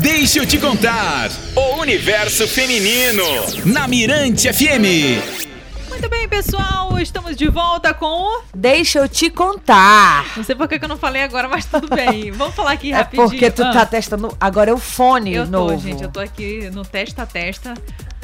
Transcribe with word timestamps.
Deixa 0.00 0.38
eu 0.38 0.46
te 0.46 0.58
contar. 0.58 1.30
O 1.54 1.80
universo 1.80 2.46
feminino. 2.48 3.24
Na 3.66 3.86
Mirante 3.88 4.52
FM. 4.52 5.20
Muito 5.88 6.08
bem, 6.08 6.26
pessoal, 6.28 6.98
estamos 6.98 7.36
de 7.36 7.48
volta 7.48 7.92
com 7.92 8.06
o. 8.06 8.42
Deixa 8.54 9.00
eu 9.00 9.08
te 9.08 9.28
contar. 9.28 10.24
Não 10.36 10.44
sei 10.44 10.54
por 10.54 10.66
que 10.68 10.82
eu 10.82 10.88
não 10.88 10.96
falei 10.96 11.22
agora, 11.22 11.48
mas 11.48 11.66
tudo 11.66 11.88
bem. 11.94 12.30
Vamos 12.30 12.54
falar 12.54 12.72
aqui 12.72 12.90
É 12.92 12.96
rapidinho. 12.96 13.28
porque 13.28 13.50
tu 13.50 13.62
Ah, 13.62 13.72
tá 13.72 13.86
testando. 13.86 14.34
Agora 14.40 14.70
é 14.70 14.74
o 14.74 14.78
fone 14.78 15.34
Eu 15.34 15.44
tô, 15.44 15.50
novo. 15.50 15.78
gente, 15.78 16.02
eu 16.02 16.08
tô 16.10 16.20
aqui 16.20 16.70
no 16.72 16.82
testa 16.84 17.22
a 17.22 17.26
testa. 17.26 17.74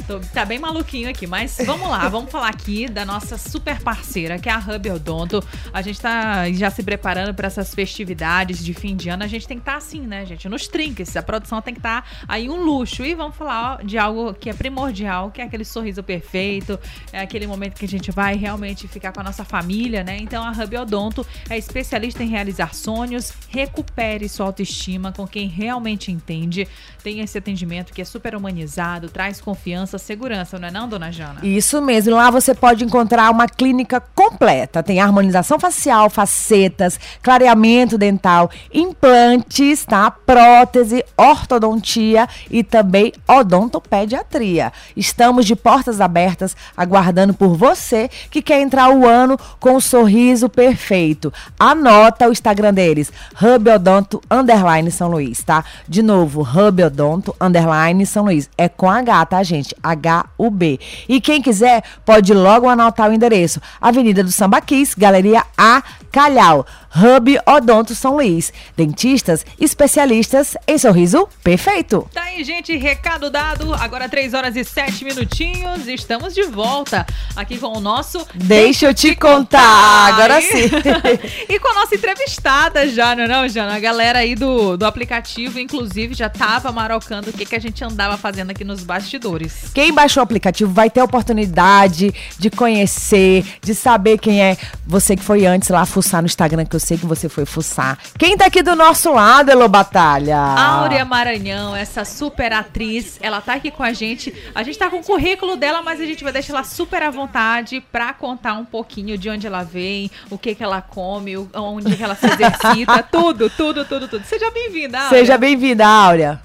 Tô- 0.07 0.19
tá 0.33 0.45
bem 0.45 0.57
maluquinho 0.57 1.09
aqui, 1.09 1.27
mas 1.27 1.57
vamos 1.65 1.89
lá, 1.89 2.07
vamos 2.07 2.31
falar 2.31 2.47
aqui 2.47 2.87
da 2.87 3.03
nossa 3.05 3.37
super 3.37 3.81
parceira, 3.81 4.39
que 4.39 4.47
é 4.47 4.53
a 4.53 4.57
Hub 4.57 4.89
Odonto. 4.89 5.43
A 5.73 5.81
gente 5.81 5.99
tá 5.99 6.49
já 6.53 6.71
se 6.71 6.81
preparando 6.81 7.33
para 7.33 7.47
essas 7.47 7.75
festividades 7.75 8.63
de 8.63 8.73
fim 8.73 8.95
de 8.95 9.09
ano. 9.09 9.23
A 9.23 9.27
gente 9.27 9.45
tem 9.45 9.57
que 9.57 9.63
estar 9.63 9.75
assim, 9.75 9.99
né, 9.99 10.25
gente? 10.25 10.47
Nos 10.47 10.65
trinques. 10.69 11.17
A 11.17 11.21
produção 11.21 11.61
tem 11.61 11.73
que 11.73 11.79
estar 11.81 12.09
aí 12.25 12.49
um 12.49 12.55
luxo. 12.63 13.03
E 13.03 13.13
vamos 13.13 13.35
falar 13.35 13.79
ó, 13.81 13.83
de 13.83 13.97
algo 13.97 14.33
que 14.33 14.49
é 14.49 14.53
primordial, 14.53 15.29
que 15.29 15.41
é 15.41 15.43
aquele 15.43 15.65
sorriso 15.65 16.01
perfeito, 16.01 16.79
é 17.11 17.19
aquele 17.19 17.45
momento 17.45 17.77
que 17.77 17.83
a 17.85 17.89
gente 17.89 18.09
vai 18.09 18.35
realmente 18.37 18.87
ficar 18.87 19.11
com 19.11 19.19
a 19.19 19.23
nossa 19.23 19.43
família, 19.43 20.05
né? 20.05 20.17
Então 20.21 20.41
a 20.41 20.51
Hub 20.51 20.77
Odonto 20.77 21.27
é 21.49 21.57
especialista 21.57 22.23
em 22.23 22.27
realizar 22.29 22.73
sonhos, 22.73 23.33
recupere 23.49 24.29
sua 24.29 24.45
autoestima 24.45 25.11
com 25.11 25.27
quem 25.27 25.49
realmente 25.49 26.11
entende. 26.13 26.65
Tem 27.03 27.19
esse 27.19 27.37
atendimento 27.37 27.91
que 27.91 28.01
é 28.01 28.05
super 28.05 28.35
humanizado, 28.35 29.09
traz 29.09 29.41
confiança, 29.41 29.96
segurança, 29.97 30.57
não 30.59 30.67
é 30.67 30.71
não, 30.71 30.87
dona 30.87 31.11
Jana? 31.11 31.39
Isso 31.43 31.81
mesmo, 31.81 32.15
lá 32.15 32.29
você 32.29 32.53
pode 32.53 32.83
encontrar 32.83 33.29
uma 33.31 33.47
clínica 33.47 34.01
completa. 34.13 34.83
Tem 34.83 34.99
harmonização 34.99 35.59
facial, 35.59 36.09
facetas, 36.09 36.99
clareamento 37.21 37.97
dental, 37.97 38.49
implantes, 38.73 39.85
tá? 39.85 40.09
Prótese, 40.11 41.03
ortodontia 41.15 42.27
e 42.49 42.63
também 42.63 43.13
odontopediatria. 43.27 44.71
Estamos 44.95 45.45
de 45.45 45.55
portas 45.55 46.01
abertas, 46.01 46.55
aguardando 46.75 47.33
por 47.33 47.55
você 47.55 48.09
que 48.29 48.41
quer 48.41 48.61
entrar 48.61 48.89
o 48.89 49.05
ano 49.05 49.37
com 49.59 49.75
um 49.75 49.79
sorriso 49.79 50.49
perfeito. 50.49 51.33
Anota 51.59 52.27
o 52.27 52.31
Instagram 52.31 52.73
deles, 52.73 53.11
Hub 53.41 53.69
Odonto 53.69 54.21
Underline 54.29 54.91
São 54.91 55.09
Luís, 55.09 55.43
tá? 55.43 55.63
De 55.87 56.01
novo, 56.01 56.41
Hub 56.41 56.83
Odonto 56.83 57.35
Underline 57.39 58.05
São 58.05 58.25
Luís. 58.25 58.49
É 58.57 58.69
com 58.69 58.89
H, 58.89 59.25
tá, 59.25 59.43
gente? 59.43 59.75
H-U-B. 59.91 60.79
E 61.07 61.21
quem 61.21 61.41
quiser, 61.41 61.83
pode 62.05 62.33
logo 62.33 62.67
anotar 62.67 63.09
o 63.09 63.13
endereço. 63.13 63.61
Avenida 63.81 64.23
do 64.23 64.31
Sambaquis, 64.31 64.93
Galeria 64.95 65.43
A, 65.57 65.83
Calhau. 66.11 66.65
Hub 66.97 67.37
Odonto 67.45 67.93
São 67.93 68.15
Luís. 68.15 68.51
Dentistas 68.75 69.45
especialistas 69.59 70.55
em 70.67 70.77
sorriso 70.77 71.27
perfeito. 71.43 72.09
Tá 72.13 72.23
aí, 72.23 72.43
gente, 72.43 72.75
recado 72.75 73.29
dado. 73.29 73.73
Agora 73.73 74.09
3 74.09 74.33
horas 74.33 74.55
e 74.55 74.63
7 74.63 75.05
minutinhos. 75.05 75.87
Estamos 75.87 76.33
de 76.33 76.43
volta 76.43 77.05
aqui 77.35 77.57
com 77.57 77.77
o 77.77 77.79
nosso 77.79 78.25
Deixa 78.33 78.87
eu 78.87 78.93
te 78.93 79.15
contar. 79.15 80.13
Agora 80.13 80.35
Ai. 80.35 80.41
sim. 80.41 80.69
e 81.49 81.59
com 81.59 81.69
a 81.69 81.73
nossa 81.75 81.95
entrevistada 81.95 82.87
já, 82.87 83.15
não 83.15 83.23
é 83.23 83.27
não, 83.27 83.47
Jana? 83.47 83.75
A 83.75 83.79
galera 83.79 84.19
aí 84.19 84.35
do, 84.35 84.77
do 84.77 84.85
aplicativo, 84.85 85.59
inclusive, 85.59 86.13
já 86.13 86.29
tava 86.29 86.71
marocando 86.71 87.29
o 87.29 87.33
que, 87.33 87.45
que 87.45 87.55
a 87.55 87.59
gente 87.59 87.83
andava 87.83 88.17
fazendo 88.17 88.51
aqui 88.51 88.63
nos 88.63 88.83
bastidores. 88.83 89.71
Quem 89.73 89.93
baixou 89.93 90.21
o 90.21 90.23
aplicativo 90.23 90.71
vai 90.71 90.89
ter 90.89 91.01
a 91.01 91.03
oportunidade 91.03 92.13
de 92.37 92.49
conhecer, 92.49 93.45
de 93.61 93.75
saber 93.75 94.17
quem 94.17 94.41
é 94.41 94.57
você 94.85 95.15
que 95.15 95.23
foi 95.23 95.45
antes 95.45 95.69
lá 95.69 95.85
fuçar 95.85 96.21
no 96.21 96.25
Instagram, 96.25 96.65
que 96.65 96.75
eu 96.75 96.79
sei 96.87 96.97
que 96.97 97.05
você 97.05 97.27
foi 97.27 97.45
fuçar. 97.45 97.97
Quem 98.17 98.37
tá 98.37 98.45
aqui 98.45 98.63
do 98.63 98.73
nosso 98.73 99.11
lado, 99.11 99.51
Elo 99.51 99.67
Batalha? 99.67 100.37
Áurea 100.37 101.03
Maranhão, 101.03 101.75
essa 101.75 102.05
super 102.05 102.53
atriz, 102.53 103.19
ela 103.21 103.41
tá 103.41 103.55
aqui 103.55 103.69
com 103.69 103.83
a 103.83 103.91
gente. 103.91 104.33
A 104.55 104.63
gente 104.63 104.79
tá 104.79 104.89
com 104.89 104.99
o 104.99 105.03
currículo 105.03 105.57
dela, 105.57 105.81
mas 105.81 105.99
a 105.99 106.05
gente 106.05 106.23
vai 106.23 106.31
deixar 106.31 106.53
ela 106.53 106.63
super 106.63 107.03
à 107.03 107.09
vontade 107.09 107.83
pra 107.91 108.13
contar 108.13 108.53
um 108.53 108.63
pouquinho 108.63 109.17
de 109.17 109.29
onde 109.29 109.45
ela 109.45 109.63
vem, 109.63 110.09
o 110.29 110.37
que 110.37 110.55
que 110.55 110.63
ela 110.63 110.81
come, 110.81 111.35
onde 111.53 111.93
que 111.93 112.01
ela 112.01 112.15
se 112.15 112.25
exercita, 112.25 113.03
tudo, 113.11 113.49
tudo, 113.49 113.83
tudo, 113.83 114.07
tudo. 114.07 114.25
Seja 114.25 114.49
bem-vinda, 114.49 114.99
Áurea. 114.99 115.19
Seja 115.19 115.37
bem-vinda, 115.37 115.85
Áurea. 115.85 116.41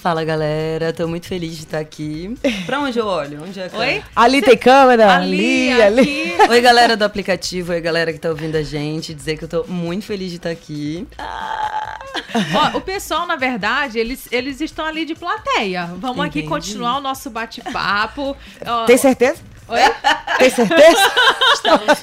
Fala 0.00 0.24
galera, 0.24 0.92
tô 0.92 1.08
muito 1.08 1.26
feliz 1.26 1.56
de 1.56 1.64
estar 1.64 1.78
aqui. 1.80 2.32
Pra 2.64 2.78
onde 2.78 2.98
eu 2.98 3.06
olho? 3.06 3.42
Onde 3.42 3.58
é 3.58 3.68
que 3.68 3.76
Oi? 3.76 4.02
Ali 4.14 4.40
tem 4.40 4.56
câmera? 4.56 5.16
Ali, 5.16 5.72
ali, 5.72 5.82
ali. 5.82 6.00
aqui. 6.00 6.50
Oi 6.50 6.60
galera 6.60 6.96
do 6.96 7.04
aplicativo, 7.04 7.72
oi 7.72 7.80
galera 7.80 8.12
que 8.12 8.18
tá 8.18 8.28
ouvindo 8.28 8.54
a 8.56 8.62
gente, 8.62 9.12
dizer 9.12 9.36
que 9.36 9.44
eu 9.44 9.48
tô 9.48 9.64
muito 9.64 10.04
feliz 10.04 10.30
de 10.30 10.36
estar 10.36 10.50
aqui. 10.50 11.06
Ó, 12.54 12.76
o 12.78 12.80
pessoal, 12.80 13.26
na 13.26 13.34
verdade, 13.34 13.98
eles, 13.98 14.28
eles 14.30 14.60
estão 14.60 14.84
ali 14.84 15.04
de 15.04 15.16
plateia. 15.16 15.86
Vamos 15.96 16.24
aqui 16.24 16.40
Entendi. 16.40 16.48
continuar 16.48 16.98
o 16.98 17.00
nosso 17.00 17.28
bate-papo. 17.28 18.36
Tem 18.86 18.96
certeza? 18.96 19.47
Oi? 19.68 19.80
Tem 20.38 20.50
certeza? 20.50 20.98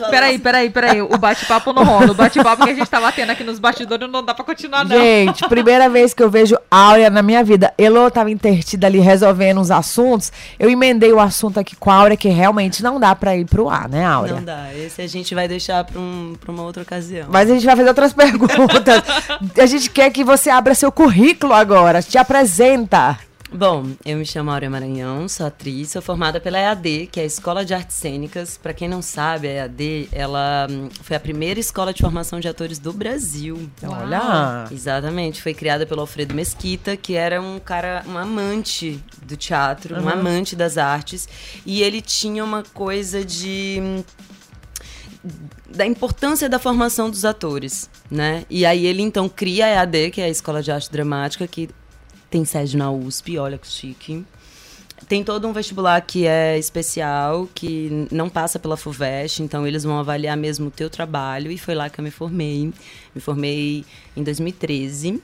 Peraí, 0.10 0.38
peraí, 0.38 0.70
peraí. 0.70 1.02
O 1.02 1.18
bate-papo 1.18 1.74
não 1.74 1.84
rola. 1.84 2.12
O 2.12 2.14
bate-papo 2.14 2.64
que 2.64 2.70
a 2.70 2.74
gente 2.74 2.90
tava 2.90 3.12
tendo 3.12 3.32
aqui 3.32 3.44
nos 3.44 3.60
bastidores 3.60 4.10
não 4.10 4.24
dá 4.24 4.34
pra 4.34 4.44
continuar, 4.44 4.84
não. 4.84 4.96
Gente, 4.96 5.48
primeira 5.48 5.90
vez 5.90 6.14
que 6.14 6.22
eu 6.22 6.30
vejo 6.30 6.58
Áurea 6.70 7.10
na 7.10 7.22
minha 7.22 7.44
vida. 7.44 7.74
Elo 7.78 8.12
tava 8.12 8.30
intertida 8.30 8.88
ali 8.88 9.00
resolvendo 9.00 9.60
uns 9.60 9.72
assuntos. 9.72 10.32
Eu 10.60 10.70
emendei 10.70 11.12
o 11.12 11.20
assunto 11.20 11.60
aqui 11.60 11.76
com 11.76 11.90
a 11.90 11.96
Áurea, 11.96 12.18
que 12.18 12.28
realmente 12.30 12.84
não 12.84 13.00
dá 13.00 13.16
pra 13.16 13.36
ir 13.36 13.46
pro 13.46 13.70
ar, 13.70 13.88
né, 13.88 14.06
Áurea? 14.06 14.36
Não 14.36 14.44
dá, 14.44 14.68
esse 14.76 15.02
a 15.02 15.08
gente 15.08 15.34
vai 15.34 15.48
deixar 15.48 15.84
pra, 15.84 16.00
um, 16.00 16.36
pra 16.40 16.52
uma 16.52 16.64
outra 16.64 16.84
ocasião. 16.84 17.28
Mas 17.30 17.50
a 17.50 17.54
gente 17.54 17.66
vai 17.66 17.76
fazer 17.76 17.90
outras 17.90 18.14
perguntas. 18.14 19.04
A 19.58 19.66
gente 19.66 19.90
quer 19.90 20.12
que 20.12 20.24
você 20.24 20.50
abra 20.50 20.76
seu 20.76 20.92
currículo 20.92 21.54
agora. 21.54 22.02
Te 22.02 22.18
apresenta. 22.18 23.18
Bom, 23.56 23.86
eu 24.06 24.18
me 24.18 24.26
chamo 24.26 24.52
Áurea 24.52 24.70
Maranhão, 24.70 25.30
sou 25.30 25.46
atriz, 25.46 25.92
sou 25.92 26.02
formada 26.02 26.42
pela 26.42 26.60
EAD, 26.60 27.08
que 27.10 27.22
é 27.22 27.24
a 27.24 27.26
Escola 27.26 27.64
de 27.64 27.74
Artes 27.74 27.96
Cênicas. 27.96 28.58
Pra 28.58 28.74
quem 28.74 28.90
não 28.90 29.02
sabe, 29.02 29.48
a 29.48 29.52
EAD, 29.52 30.10
ela 30.12 30.68
hum, 30.70 30.90
foi 31.02 31.16
a 31.16 31.20
primeira 31.22 31.58
escola 31.58 31.94
de 31.94 32.02
formação 32.02 32.42
de 32.42 32.50
atores 32.50 32.80
do 32.80 32.92
Brasil. 32.92 33.70
Olha. 33.82 34.68
Exatamente, 34.70 35.42
foi 35.42 35.54
criada 35.54 35.86
pelo 35.86 36.02
Alfredo 36.02 36.36
Mesquita, 36.36 36.98
que 36.98 37.16
era 37.16 37.42
um 37.42 37.58
cara, 37.58 38.04
um 38.06 38.18
amante 38.18 39.02
do 39.24 39.38
teatro, 39.38 39.96
um 40.02 40.10
amante 40.10 40.54
das 40.54 40.78
artes, 40.78 41.30
e 41.66 41.82
ele 41.82 42.02
tinha 42.02 42.44
uma 42.44 42.62
coisa 42.62 43.24
de 43.24 43.80
hum, 43.82 44.04
da 45.74 45.86
importância 45.86 46.50
da 46.50 46.60
formação 46.60 47.10
dos 47.10 47.24
atores, 47.24 47.90
né? 48.12 48.44
E 48.50 48.66
aí 48.66 48.86
ele 48.86 49.02
então 49.02 49.30
cria 49.30 49.66
a 49.66 49.70
EAD, 49.70 50.12
que 50.12 50.20
é 50.20 50.26
a 50.26 50.30
Escola 50.30 50.62
de 50.62 50.74
Arte 50.74 50.92
Dramática, 50.92 51.48
que 51.48 51.70
tem 52.36 52.44
sede 52.44 52.76
na 52.76 52.92
USP, 52.92 53.38
olha 53.38 53.58
que 53.58 53.66
chique. 53.66 54.26
Tem 55.08 55.24
todo 55.24 55.48
um 55.48 55.54
vestibular 55.54 56.02
que 56.02 56.28
é 56.28 56.60
especial, 56.60 57.48
que 57.56 58.08
não 58.12 58.28
passa 58.28 58.60
pela 58.60 58.76
FUVEST, 58.76 59.42
então 59.42 59.66
eles 59.66 59.86
vão 59.86 59.98
avaliar 59.98 60.36
mesmo 60.36 60.68
o 60.68 60.72
teu 60.72 60.90
trabalho, 60.90 61.50
e 61.50 61.58
foi 61.58 61.74
lá 61.74 61.90
que 61.90 61.98
eu 61.98 62.04
me 62.04 62.12
formei. 62.12 62.74
Me 63.14 63.22
formei 63.22 63.86
em 64.18 64.22
2013. 64.22 65.22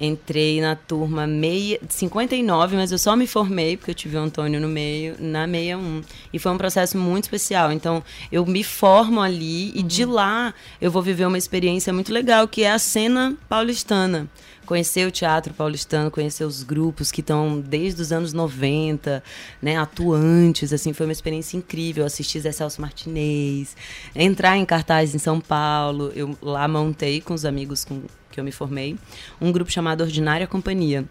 Entrei 0.00 0.62
na 0.62 0.74
turma 0.76 1.26
meia, 1.26 1.78
59, 1.90 2.76
mas 2.76 2.90
eu 2.90 2.98
só 2.98 3.14
me 3.14 3.26
formei, 3.26 3.76
porque 3.76 3.90
eu 3.90 3.94
tive 3.94 4.16
o 4.16 4.20
Antônio 4.20 4.58
no 4.58 4.68
meio, 4.68 5.14
na 5.18 5.46
61. 5.46 6.02
E 6.32 6.38
foi 6.38 6.52
um 6.52 6.58
processo 6.58 6.96
muito 6.96 7.24
especial. 7.24 7.70
Então, 7.70 8.02
eu 8.32 8.46
me 8.46 8.64
formo 8.64 9.20
ali 9.20 9.72
e 9.74 9.82
de 9.82 10.06
lá 10.06 10.54
eu 10.80 10.90
vou 10.90 11.02
viver 11.02 11.26
uma 11.26 11.38
experiência 11.38 11.92
muito 11.92 12.12
legal, 12.14 12.48
que 12.48 12.62
é 12.62 12.70
a 12.70 12.78
cena 12.78 13.36
paulistana. 13.46 14.26
Conhecer 14.66 15.06
o 15.06 15.10
teatro 15.10 15.54
paulistano, 15.54 16.10
conhecer 16.10 16.44
os 16.44 16.62
grupos 16.62 17.12
que 17.12 17.20
estão 17.20 17.60
desde 17.60 18.02
os 18.02 18.12
anos 18.12 18.32
90, 18.32 19.22
né, 19.62 19.76
atuantes, 19.76 20.72
assim, 20.72 20.92
foi 20.92 21.06
uma 21.06 21.12
experiência 21.12 21.56
incrível. 21.56 22.04
Assistir 22.04 22.40
Zé 22.40 22.52
Celso 22.52 22.80
Martinez, 22.80 23.76
entrar 24.14 24.56
em 24.56 24.66
cartaz 24.66 25.14
em 25.14 25.18
São 25.18 25.40
Paulo. 25.40 26.12
Eu 26.14 26.36
lá 26.42 26.66
montei 26.66 27.20
com 27.20 27.32
os 27.32 27.44
amigos 27.44 27.84
com 27.84 28.02
que 28.30 28.40
eu 28.40 28.44
me 28.44 28.52
formei, 28.52 28.98
um 29.40 29.50
grupo 29.50 29.72
chamado 29.72 30.02
Ordinária 30.02 30.46
Companhia. 30.46 31.06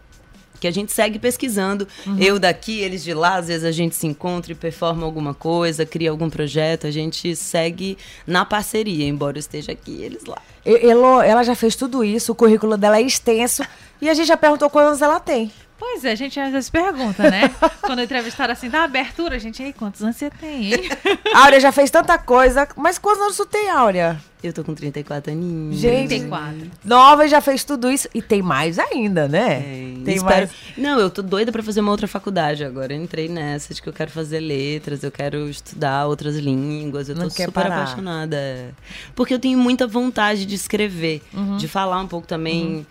Que 0.60 0.66
a 0.66 0.70
gente 0.70 0.92
segue 0.92 1.18
pesquisando. 1.18 1.86
Eu 2.18 2.38
daqui, 2.38 2.80
eles 2.80 3.02
de 3.02 3.14
lá, 3.14 3.36
às 3.36 3.48
vezes 3.48 3.64
a 3.64 3.72
gente 3.72 3.94
se 3.94 4.06
encontra 4.06 4.52
e 4.52 4.54
performa 4.54 5.04
alguma 5.04 5.34
coisa, 5.34 5.84
cria 5.84 6.10
algum 6.10 6.30
projeto, 6.30 6.86
a 6.86 6.90
gente 6.90 7.34
segue 7.36 7.98
na 8.26 8.44
parceria, 8.44 9.06
embora 9.06 9.36
eu 9.36 9.40
esteja 9.40 9.72
aqui, 9.72 10.02
eles 10.02 10.24
lá. 10.24 10.40
Elo, 10.64 11.20
ela 11.20 11.42
já 11.44 11.54
fez 11.54 11.76
tudo 11.76 12.02
isso, 12.02 12.32
o 12.32 12.34
currículo 12.34 12.76
dela 12.76 12.98
é 12.98 13.02
extenso. 13.02 13.62
E 14.00 14.08
a 14.08 14.14
gente 14.14 14.26
já 14.26 14.36
perguntou 14.36 14.68
quantos 14.68 14.88
anos 14.88 15.02
ela 15.02 15.20
tem. 15.20 15.50
Pois 15.78 16.04
é, 16.04 16.12
a 16.12 16.14
gente 16.14 16.40
às 16.40 16.50
vezes 16.52 16.70
pergunta, 16.70 17.30
né? 17.30 17.50
Quando 17.82 18.00
entrevistaram 18.02 18.52
assim, 18.52 18.70
da 18.70 18.84
abertura, 18.84 19.36
a 19.36 19.38
gente, 19.38 19.62
aí, 19.62 19.72
quantos 19.72 20.02
anos 20.02 20.16
você 20.16 20.30
tem, 20.30 20.72
hein? 20.72 20.88
Áurea 21.34 21.60
já 21.60 21.70
fez 21.70 21.90
tanta 21.90 22.16
coisa, 22.18 22.66
mas 22.76 22.98
quantos 22.98 23.20
anos 23.22 23.36
tu 23.36 23.44
tem, 23.46 23.68
Áurea? 23.70 24.18
Eu 24.42 24.52
tô 24.52 24.62
com 24.64 24.74
34 24.74 25.32
aninhos. 25.32 25.76
Gente, 25.76 26.08
34. 26.08 26.70
nova 26.84 27.26
e 27.26 27.28
já 27.28 27.40
fez 27.40 27.64
tudo 27.64 27.90
isso. 27.90 28.08
E 28.14 28.22
tem 28.22 28.42
mais 28.42 28.78
ainda, 28.78 29.26
né? 29.26 29.60
Tem, 29.60 30.02
Tem 30.04 30.14
espero- 30.16 30.46
mais. 30.46 30.50
Não, 30.78 30.98
eu 31.00 31.10
tô 31.10 31.20
doida 31.20 31.50
pra 31.50 31.62
fazer 31.62 31.80
uma 31.80 31.90
outra 31.90 32.06
faculdade 32.06 32.64
agora. 32.64 32.94
Eu 32.94 33.02
entrei 33.02 33.28
nessa 33.28 33.74
de 33.74 33.82
que 33.82 33.88
eu 33.88 33.92
quero 33.92 34.10
fazer 34.10 34.38
letras, 34.40 35.02
eu 35.02 35.10
quero 35.10 35.48
estudar 35.48 36.06
outras 36.06 36.36
línguas. 36.36 37.08
Eu 37.08 37.16
Não 37.16 37.24
tô 37.24 37.30
super 37.30 37.50
parar. 37.50 37.82
apaixonada. 37.82 38.36
é. 38.36 38.68
Porque 39.14 39.34
eu 39.34 39.38
tenho 39.38 39.58
muita 39.58 39.86
vontade 39.86 40.46
de 40.46 40.54
escrever, 40.54 41.22
Uhum. 41.34 41.56
de 41.56 41.66
falar 41.66 41.98
um 42.00 42.06
pouco 42.06 42.26
também 42.26 42.86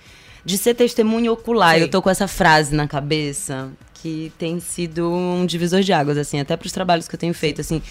de 0.46 0.58
ser 0.58 0.76
testemunha 0.76 1.32
ocular. 1.32 1.74
Sei. 1.74 1.84
Eu 1.84 1.90
tô 1.90 2.02
com 2.02 2.10
essa 2.10 2.28
frase 2.28 2.74
na 2.76 2.88
cabeça 2.88 3.70
que 3.96 4.32
tem 4.38 4.60
sido 4.60 5.12
um 5.12 5.46
divisor 5.46 5.82
de 5.82 5.92
águas, 5.92 6.18
assim, 6.18 6.40
até 6.40 6.56
para 6.56 6.68
os 6.68 6.72
trabalhos 6.72 7.08
que 7.08 7.16
eu 7.16 7.20
tenho 7.20 7.34
feito, 7.34 7.60
assim, 7.62 7.82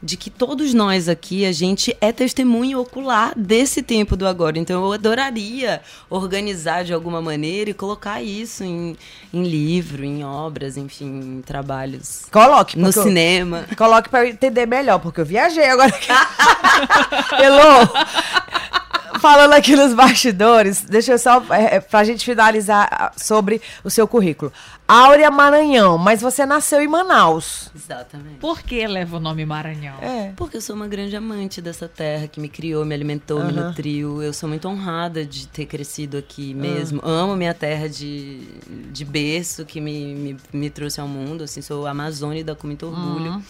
de 0.00 0.16
que 0.16 0.28
todos 0.30 0.72
nós 0.74 1.08
aqui, 1.08 1.44
a 1.46 1.50
gente 1.50 1.96
é 2.00 2.12
testemunha 2.12 2.78
ocular 2.78 3.32
desse 3.36 3.82
tempo 3.82 4.16
do 4.16 4.26
agora. 4.28 4.58
Então 4.58 4.84
eu 4.84 4.92
adoraria 4.92 5.80
organizar 6.10 6.84
de 6.84 6.92
alguma 6.92 7.20
maneira 7.22 7.70
e 7.70 7.74
colocar 7.74 8.22
isso 8.22 8.62
em, 8.62 8.96
em 9.32 9.42
livro, 9.44 10.04
em 10.04 10.22
obras, 10.22 10.76
enfim, 10.76 11.38
em 11.38 11.42
trabalhos. 11.42 12.26
Coloque. 12.30 12.78
No 12.78 12.84
porque 12.84 12.98
eu- 12.98 13.02
cinema. 13.02 13.64
Coloque 13.76 14.10
eu 14.14 14.26
entender 14.26 14.66
melhor, 14.66 14.98
porque 15.00 15.22
eu 15.22 15.26
viajei 15.26 15.64
agora. 15.64 15.92
Elô, 17.42 17.88
falando 19.24 19.54
aqui 19.54 19.74
nos 19.74 19.94
bastidores, 19.94 20.82
deixa 20.82 21.12
eu 21.12 21.18
só, 21.18 21.42
é, 21.48 21.76
é, 21.76 21.80
pra 21.80 22.04
gente 22.04 22.22
finalizar 22.26 23.10
sobre 23.16 23.58
o 23.82 23.88
seu 23.88 24.06
currículo. 24.06 24.52
Áurea 24.86 25.30
Maranhão, 25.30 25.96
mas 25.96 26.20
você 26.20 26.44
nasceu 26.44 26.82
em 26.82 26.86
Manaus. 26.86 27.70
Exatamente. 27.74 28.36
Por 28.36 28.60
que 28.60 28.86
leva 28.86 29.16
o 29.16 29.20
nome 29.20 29.46
Maranhão? 29.46 29.96
É. 30.02 30.32
Porque 30.36 30.58
eu 30.58 30.60
sou 30.60 30.76
uma 30.76 30.86
grande 30.86 31.16
amante 31.16 31.62
dessa 31.62 31.88
terra 31.88 32.28
que 32.28 32.38
me 32.38 32.50
criou, 32.50 32.84
me 32.84 32.94
alimentou, 32.94 33.42
me 33.42 33.50
nutriu. 33.50 34.22
Eu 34.22 34.34
sou 34.34 34.46
muito 34.46 34.68
honrada 34.68 35.24
de 35.24 35.48
ter 35.48 35.64
crescido 35.64 36.18
aqui 36.18 36.52
Ah. 36.54 36.60
mesmo. 36.60 37.00
Amo 37.02 37.34
minha 37.34 37.54
terra 37.54 37.88
de, 37.88 38.40
de 38.92 39.06
berço 39.06 39.64
que 39.64 39.80
me, 39.80 40.14
me, 40.14 40.36
me 40.52 40.68
trouxe 40.68 41.00
ao 41.00 41.08
mundo. 41.08 41.44
Assim, 41.44 41.62
sou 41.62 41.86
amazônida 41.86 42.54
com 42.54 42.66
muito 42.66 42.84
orgulho. 42.84 43.32
Uhum. 43.32 43.42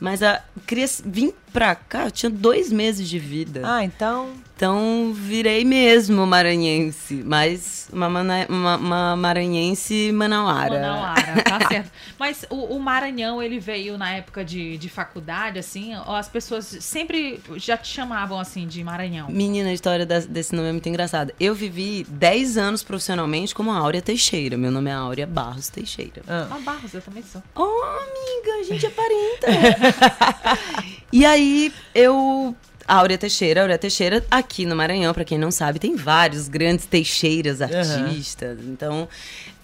Mas 0.00 0.22
a, 0.22 0.42
cres- 0.66 1.02
vim 1.04 1.32
pra 1.52 1.74
cá, 1.74 2.04
eu 2.06 2.10
tinha 2.10 2.28
dois 2.30 2.70
meses 2.70 3.08
de 3.08 3.18
vida. 3.18 3.62
Ah, 3.64 3.82
então. 3.84 4.30
Então 4.54 5.12
virei 5.14 5.64
mesmo 5.66 6.26
maranhense, 6.26 7.22
mas 7.24 7.88
uma, 7.92 8.08
mana- 8.08 8.46
uma, 8.48 8.76
uma 8.76 9.16
maranhense 9.16 10.10
manauara. 10.12 10.80
Manauara, 10.80 11.42
tá 11.42 11.60
certo. 11.68 11.90
Mas 12.18 12.46
o, 12.48 12.74
o 12.76 12.80
Maranhão, 12.80 13.42
ele 13.42 13.58
veio 13.58 13.98
na 13.98 14.12
época 14.12 14.42
de, 14.44 14.78
de 14.78 14.88
faculdade, 14.88 15.58
assim, 15.58 15.94
ou 16.06 16.14
as 16.14 16.28
pessoas 16.28 16.64
sempre 16.80 17.38
já 17.56 17.76
te 17.76 17.88
chamavam 17.88 18.40
assim 18.40 18.66
de 18.66 18.82
Maranhão? 18.82 19.28
Menina, 19.30 19.68
a 19.68 19.72
história 19.74 20.06
desse 20.06 20.54
nome 20.54 20.68
é 20.68 20.72
muito 20.72 20.88
engraçada. 20.88 21.34
Eu 21.38 21.54
vivi 21.54 22.06
10 22.08 22.56
anos 22.56 22.82
profissionalmente 22.82 23.54
como 23.54 23.70
Áurea 23.70 24.00
Teixeira. 24.00 24.56
Meu 24.56 24.70
nome 24.70 24.88
é 24.90 24.94
Áurea 24.94 25.26
Barros 25.26 25.68
Teixeira. 25.68 26.22
Ah. 26.26 26.48
Ah, 26.50 26.58
Barros, 26.60 26.94
eu 26.94 27.02
também 27.02 27.22
sou. 27.22 27.42
Oh, 27.54 27.62
amiga, 27.62 28.60
a 28.60 28.62
gente 28.64 28.86
é 28.86 28.90
parenta. 28.90 29.46
e 31.12 31.24
aí, 31.24 31.72
eu... 31.94 32.54
Áurea 32.88 33.18
Teixeira, 33.18 33.62
Áurea 33.62 33.78
Teixeira, 33.78 34.24
aqui 34.30 34.64
no 34.64 34.76
Maranhão, 34.76 35.12
pra 35.12 35.24
quem 35.24 35.36
não 35.36 35.50
sabe, 35.50 35.80
tem 35.80 35.96
vários 35.96 36.46
grandes 36.46 36.86
Teixeiras 36.86 37.60
artistas. 37.60 38.58
Então, 38.64 39.08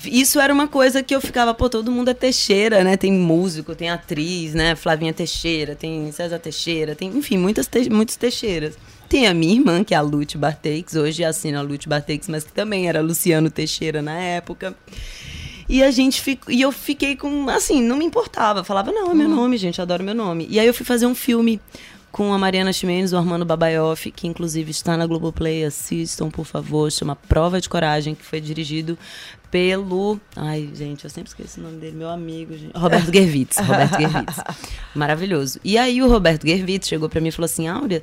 isso 0.05 0.41
era 0.41 0.53
uma 0.53 0.67
coisa 0.67 1.03
que 1.03 1.15
eu 1.15 1.21
ficava, 1.21 1.55
pô, 1.55 1.69
todo 1.69 1.93
mundo 1.93 2.11
é 2.11 2.15
Teixeira, 2.15 2.83
né? 2.83 2.97
Tem 2.97 3.13
músico, 3.13 3.75
tem 3.75 3.91
atriz, 3.91 4.55
né? 4.55 4.75
Flavinha 4.75 5.13
Teixeira, 5.13 5.77
tem 5.77 6.11
César 6.11 6.39
Teixeira, 6.41 6.97
tem, 6.97 7.17
enfim, 7.17 7.39
muitas 7.39 7.69
te 7.69 7.89
muitos 7.89 8.17
Teixeiras. 8.17 8.77
Tem 9.09 9.27
a 9.29 9.35
minha 9.35 9.55
irmã, 9.55 9.85
que 9.85 9.95
é 9.95 9.97
a 9.97 10.01
Lute 10.01 10.37
Barteix, 10.37 10.97
hoje 10.97 11.23
assina 11.23 11.59
a 11.59 11.63
Lute 11.63 11.89
Barteix, 11.89 12.27
mas 12.29 12.45
que 12.45 12.53
também 12.53 12.89
era 12.89 13.01
Luciano 13.01 13.51
Teixeira 13.51 14.03
na 14.03 14.19
época. 14.19 14.75
E 15.73 15.83
a 15.83 15.91
gente 15.91 16.21
ficou. 16.21 16.53
E 16.53 16.61
eu 16.61 16.71
fiquei 16.71 17.17
com. 17.17 17.49
Assim, 17.49 17.83
não 17.83 17.97
me 17.97 18.05
importava. 18.05 18.63
Falava, 18.63 18.93
não, 18.93 19.11
é 19.11 19.15
meu 19.15 19.27
nome, 19.27 19.57
gente, 19.57 19.81
adoro 19.81 20.05
meu 20.05 20.15
nome. 20.15 20.47
E 20.51 20.61
aí 20.61 20.67
eu 20.67 20.75
fui 20.75 20.85
fazer 20.85 21.07
um 21.07 21.15
filme 21.15 21.59
com 22.11 22.31
a 22.31 22.37
Mariana 22.37 22.75
Ximenes, 22.75 23.15
o 23.15 23.17
Armando 23.17 23.47
Babaioff, 23.47 24.11
que 24.11 24.27
inclusive 24.27 24.71
está 24.71 24.99
na 24.99 25.07
Globoplay. 25.07 25.65
Assistam, 25.65 26.29
por 26.29 26.45
favor. 26.45 26.93
Chama 26.93 27.17
Prova 27.17 27.59
de 27.59 27.71
Coragem, 27.71 28.15
que 28.15 28.23
foi 28.23 28.39
dirigido 28.39 28.99
pelo. 29.51 30.21
Ai, 30.37 30.69
gente, 30.75 31.05
eu 31.05 31.11
sempre 31.11 31.31
esqueço 31.31 31.59
o 31.59 31.63
nome 31.63 31.79
dele, 31.79 31.97
meu 31.97 32.11
amigo, 32.11 32.55
gente. 32.55 32.77
Roberto 32.77 33.11
Gervitz. 33.11 33.57
Roberto 33.57 33.97
Gervitz. 33.99 34.37
Maravilhoso. 34.95 35.59
E 35.65 35.79
aí 35.79 36.03
o 36.03 36.07
Roberto 36.07 36.47
Gervitz 36.47 36.87
chegou 36.87 37.09
pra 37.09 37.19
mim 37.19 37.29
e 37.29 37.33
falou 37.33 37.47
assim: 37.47 37.67
Áurea. 37.67 38.03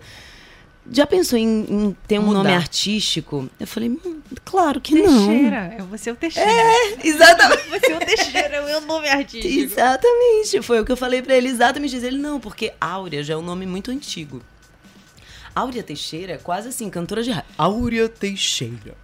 Já 0.91 1.05
pensou 1.05 1.37
em, 1.37 1.65
em 1.69 1.97
ter 2.07 2.17
um 2.19 2.23
Mudar. 2.23 2.37
nome 2.39 2.53
artístico? 2.53 3.47
Eu 3.59 3.67
falei, 3.67 3.89
hum, 3.89 4.21
claro 4.43 4.81
que 4.81 4.95
não. 4.95 5.27
Teixeira, 5.27 5.75
é 5.77 5.81
você 5.83 6.09
o 6.11 6.15
Teixeira. 6.15 6.49
Exatamente. 7.03 7.69
Você 7.69 7.91
é 7.91 7.95
o 7.95 7.99
Teixeira, 7.99 8.55
é 8.55 8.61
o 8.61 8.65
meu 8.65 8.81
nome 8.81 9.07
artístico. 9.07 9.47
Exatamente, 9.47 10.61
foi 10.63 10.79
o 10.79 10.85
que 10.85 10.91
eu 10.91 10.97
falei 10.97 11.21
pra 11.21 11.35
ele, 11.35 11.47
exatamente. 11.49 11.95
Ele, 11.95 12.17
não, 12.17 12.39
porque 12.39 12.73
Áurea 12.81 13.23
já 13.23 13.35
é 13.35 13.37
um 13.37 13.41
nome 13.43 13.65
muito 13.67 13.91
antigo. 13.91 14.41
Áurea 15.55 15.83
Teixeira 15.83 16.33
é 16.33 16.37
quase 16.37 16.69
assim, 16.69 16.89
cantora 16.89 17.21
de 17.21 17.31
rádio. 17.31 17.49
Áurea 17.57 18.09
Teixeira. 18.09 18.95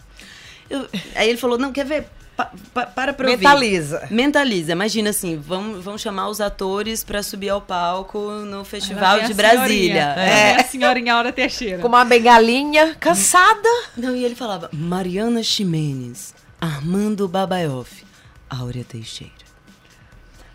Eu- 0.70 0.88
aí 1.16 1.30
ele 1.30 1.38
falou, 1.38 1.58
não, 1.58 1.72
quer 1.72 1.86
ver? 1.86 2.08
Pa- 2.36 2.52
pa- 2.74 2.86
para 2.86 3.14
pra 3.14 3.30
ouvir. 3.30 3.44
Mentaliza. 3.44 4.08
Mentaliza. 4.12 4.72
Imagina 4.74 5.12
assim, 5.12 5.38
vão, 5.38 5.82
vão 5.82 5.98
chamar 5.98 6.28
os 6.28 6.42
atores 6.42 7.02
pra 7.04 7.24
subir 7.24 7.48
ao 7.50 7.62
palco 7.62 8.20
no 8.20 8.66
Festival 8.66 9.22
de 9.22 9.32
a 9.32 9.36
Brasília. 9.36 9.66
senhorinha. 9.66 10.04
É. 10.18 10.54
vem 10.54 10.56
a 10.58 10.64
senhorinha 10.68 11.14
Aura 11.16 11.32
Teixeira. 11.32 11.82
Com 11.82 11.88
uma 11.88 12.04
bengalinha, 12.04 12.94
cansada. 13.00 13.70
Não, 13.96 14.14
e 14.14 14.26
ele 14.26 14.36
falava 14.36 14.70
Mariana 14.74 15.42
Ximenes, 15.42 16.34
Armando 16.60 17.26
Babaioff, 17.28 18.04
Áurea 18.50 18.84
Teixeira. 18.84 19.45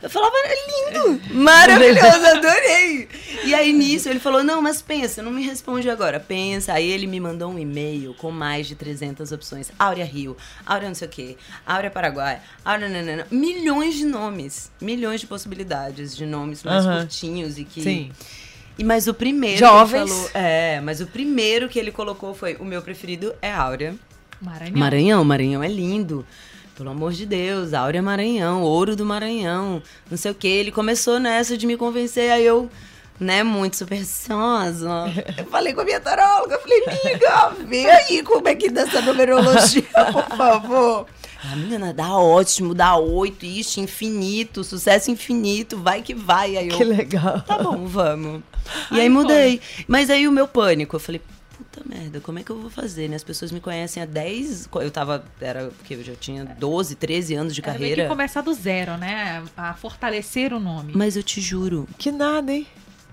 Eu 0.02 0.08
falava, 0.08 0.34
é 0.34 0.90
lindo, 0.94 1.20
maravilhoso, 1.34 2.24
adorei. 2.36 3.06
E 3.44 3.54
aí 3.54 3.70
nisso 3.72 4.08
ele 4.08 4.18
falou, 4.18 4.42
não, 4.42 4.62
mas 4.62 4.80
pensa, 4.80 5.22
não 5.22 5.30
me 5.30 5.42
responde 5.42 5.90
agora, 5.90 6.18
pensa. 6.18 6.72
Aí 6.72 6.90
ele 6.90 7.06
me 7.06 7.20
mandou 7.20 7.50
um 7.50 7.58
e-mail 7.58 8.14
com 8.14 8.30
mais 8.30 8.66
de 8.66 8.74
300 8.74 9.30
opções. 9.30 9.70
Áurea 9.78 10.04
Rio, 10.04 10.36
Áurea 10.64 10.88
não 10.88 10.94
sei 10.94 11.06
o 11.06 11.10
quê, 11.10 11.36
Áurea 11.66 11.90
Paraguai, 11.90 12.40
Áurea 12.64 12.88
nanana. 12.88 13.26
Milhões 13.30 13.94
de 13.94 14.06
nomes, 14.06 14.70
milhões 14.80 15.20
de 15.20 15.26
possibilidades 15.26 16.16
de 16.16 16.24
nomes 16.24 16.62
mais 16.62 16.86
Aham. 16.86 17.00
curtinhos 17.00 17.58
e 17.58 17.64
que... 17.64 17.82
Sim. 17.82 18.12
E 18.78 18.84
mas 18.84 19.06
o 19.06 19.12
primeiro 19.12 19.58
Jovens. 19.58 19.90
que 19.90 19.96
ele 19.96 20.08
falou, 20.08 20.30
é, 20.32 20.80
mas 20.80 21.02
o 21.02 21.06
primeiro 21.06 21.68
que 21.68 21.78
ele 21.78 21.92
colocou 21.92 22.32
foi 22.34 22.56
o 22.56 22.64
meu 22.64 22.80
preferido 22.80 23.34
é 23.42 23.52
Áurea. 23.52 23.94
Maranhão. 24.40 24.78
Maranhão, 24.78 25.24
Maranhão 25.24 25.62
é 25.62 25.68
lindo. 25.68 26.24
Pelo 26.80 26.92
amor 26.92 27.12
de 27.12 27.26
Deus, 27.26 27.74
Áurea 27.74 28.00
Maranhão, 28.00 28.62
ouro 28.62 28.96
do 28.96 29.04
Maranhão, 29.04 29.82
não 30.10 30.16
sei 30.16 30.30
o 30.30 30.34
que. 30.34 30.48
Ele 30.48 30.72
começou 30.72 31.20
nessa 31.20 31.54
de 31.54 31.66
me 31.66 31.76
convencer, 31.76 32.30
aí 32.32 32.42
eu, 32.42 32.70
né, 33.20 33.42
muito 33.42 33.76
supersticiosa. 33.76 34.88
Eu 35.36 35.44
falei 35.44 35.74
com 35.74 35.82
a 35.82 35.84
minha 35.84 36.00
taróloga, 36.00 36.54
eu 36.54 36.60
falei, 36.62 36.82
amiga, 36.86 37.50
vê 37.68 37.90
aí 37.90 38.22
como 38.22 38.48
é 38.48 38.54
que 38.54 38.70
dá 38.70 38.80
essa 38.80 39.02
numerologia, 39.02 39.82
por 40.10 40.24
favor. 40.34 41.06
A 41.52 41.54
menina, 41.54 41.92
dá 41.92 42.16
ótimo, 42.16 42.72
dá 42.74 42.96
oito, 42.96 43.44
ixi, 43.44 43.82
infinito, 43.82 44.64
sucesso 44.64 45.10
infinito, 45.10 45.76
vai 45.76 46.00
que 46.00 46.14
vai. 46.14 46.56
Aí 46.56 46.70
eu, 46.70 46.78
Que 46.78 46.84
legal. 46.84 47.42
tá 47.42 47.58
bom, 47.58 47.86
vamos. 47.86 48.40
E 48.90 48.94
Aí 48.94 49.00
aí 49.02 49.06
foi. 49.06 49.08
mudei. 49.10 49.60
Mas 49.86 50.08
aí 50.08 50.26
o 50.26 50.32
meu 50.32 50.48
pânico, 50.48 50.96
eu 50.96 51.00
falei, 51.00 51.20
puta 51.82 51.94
merda, 51.94 52.20
como 52.20 52.38
é 52.38 52.42
que 52.42 52.50
eu 52.50 52.58
vou 52.60 52.70
fazer, 52.70 53.08
né? 53.08 53.16
As 53.16 53.24
pessoas 53.24 53.50
me 53.50 53.60
conhecem 53.60 54.02
há 54.02 54.06
10, 54.06 54.66
co- 54.70 54.82
eu 54.82 54.90
tava, 54.90 55.24
era, 55.40 55.70
porque 55.78 55.94
eu 55.94 56.02
já 56.04 56.14
tinha 56.14 56.44
12, 56.44 56.94
13 56.94 57.34
anos 57.34 57.54
de 57.54 57.60
Era 57.60 57.70
meio 57.72 57.80
carreira. 57.80 58.02
que 58.04 58.08
começar 58.08 58.40
do 58.42 58.52
zero, 58.54 58.96
né? 58.96 59.42
A 59.56 59.74
fortalecer 59.74 60.52
o 60.52 60.60
nome. 60.60 60.92
Mas 60.94 61.16
eu 61.16 61.22
te 61.22 61.40
juro, 61.40 61.88
Que 61.98 62.10
nada, 62.12 62.52
hein? 62.52 62.66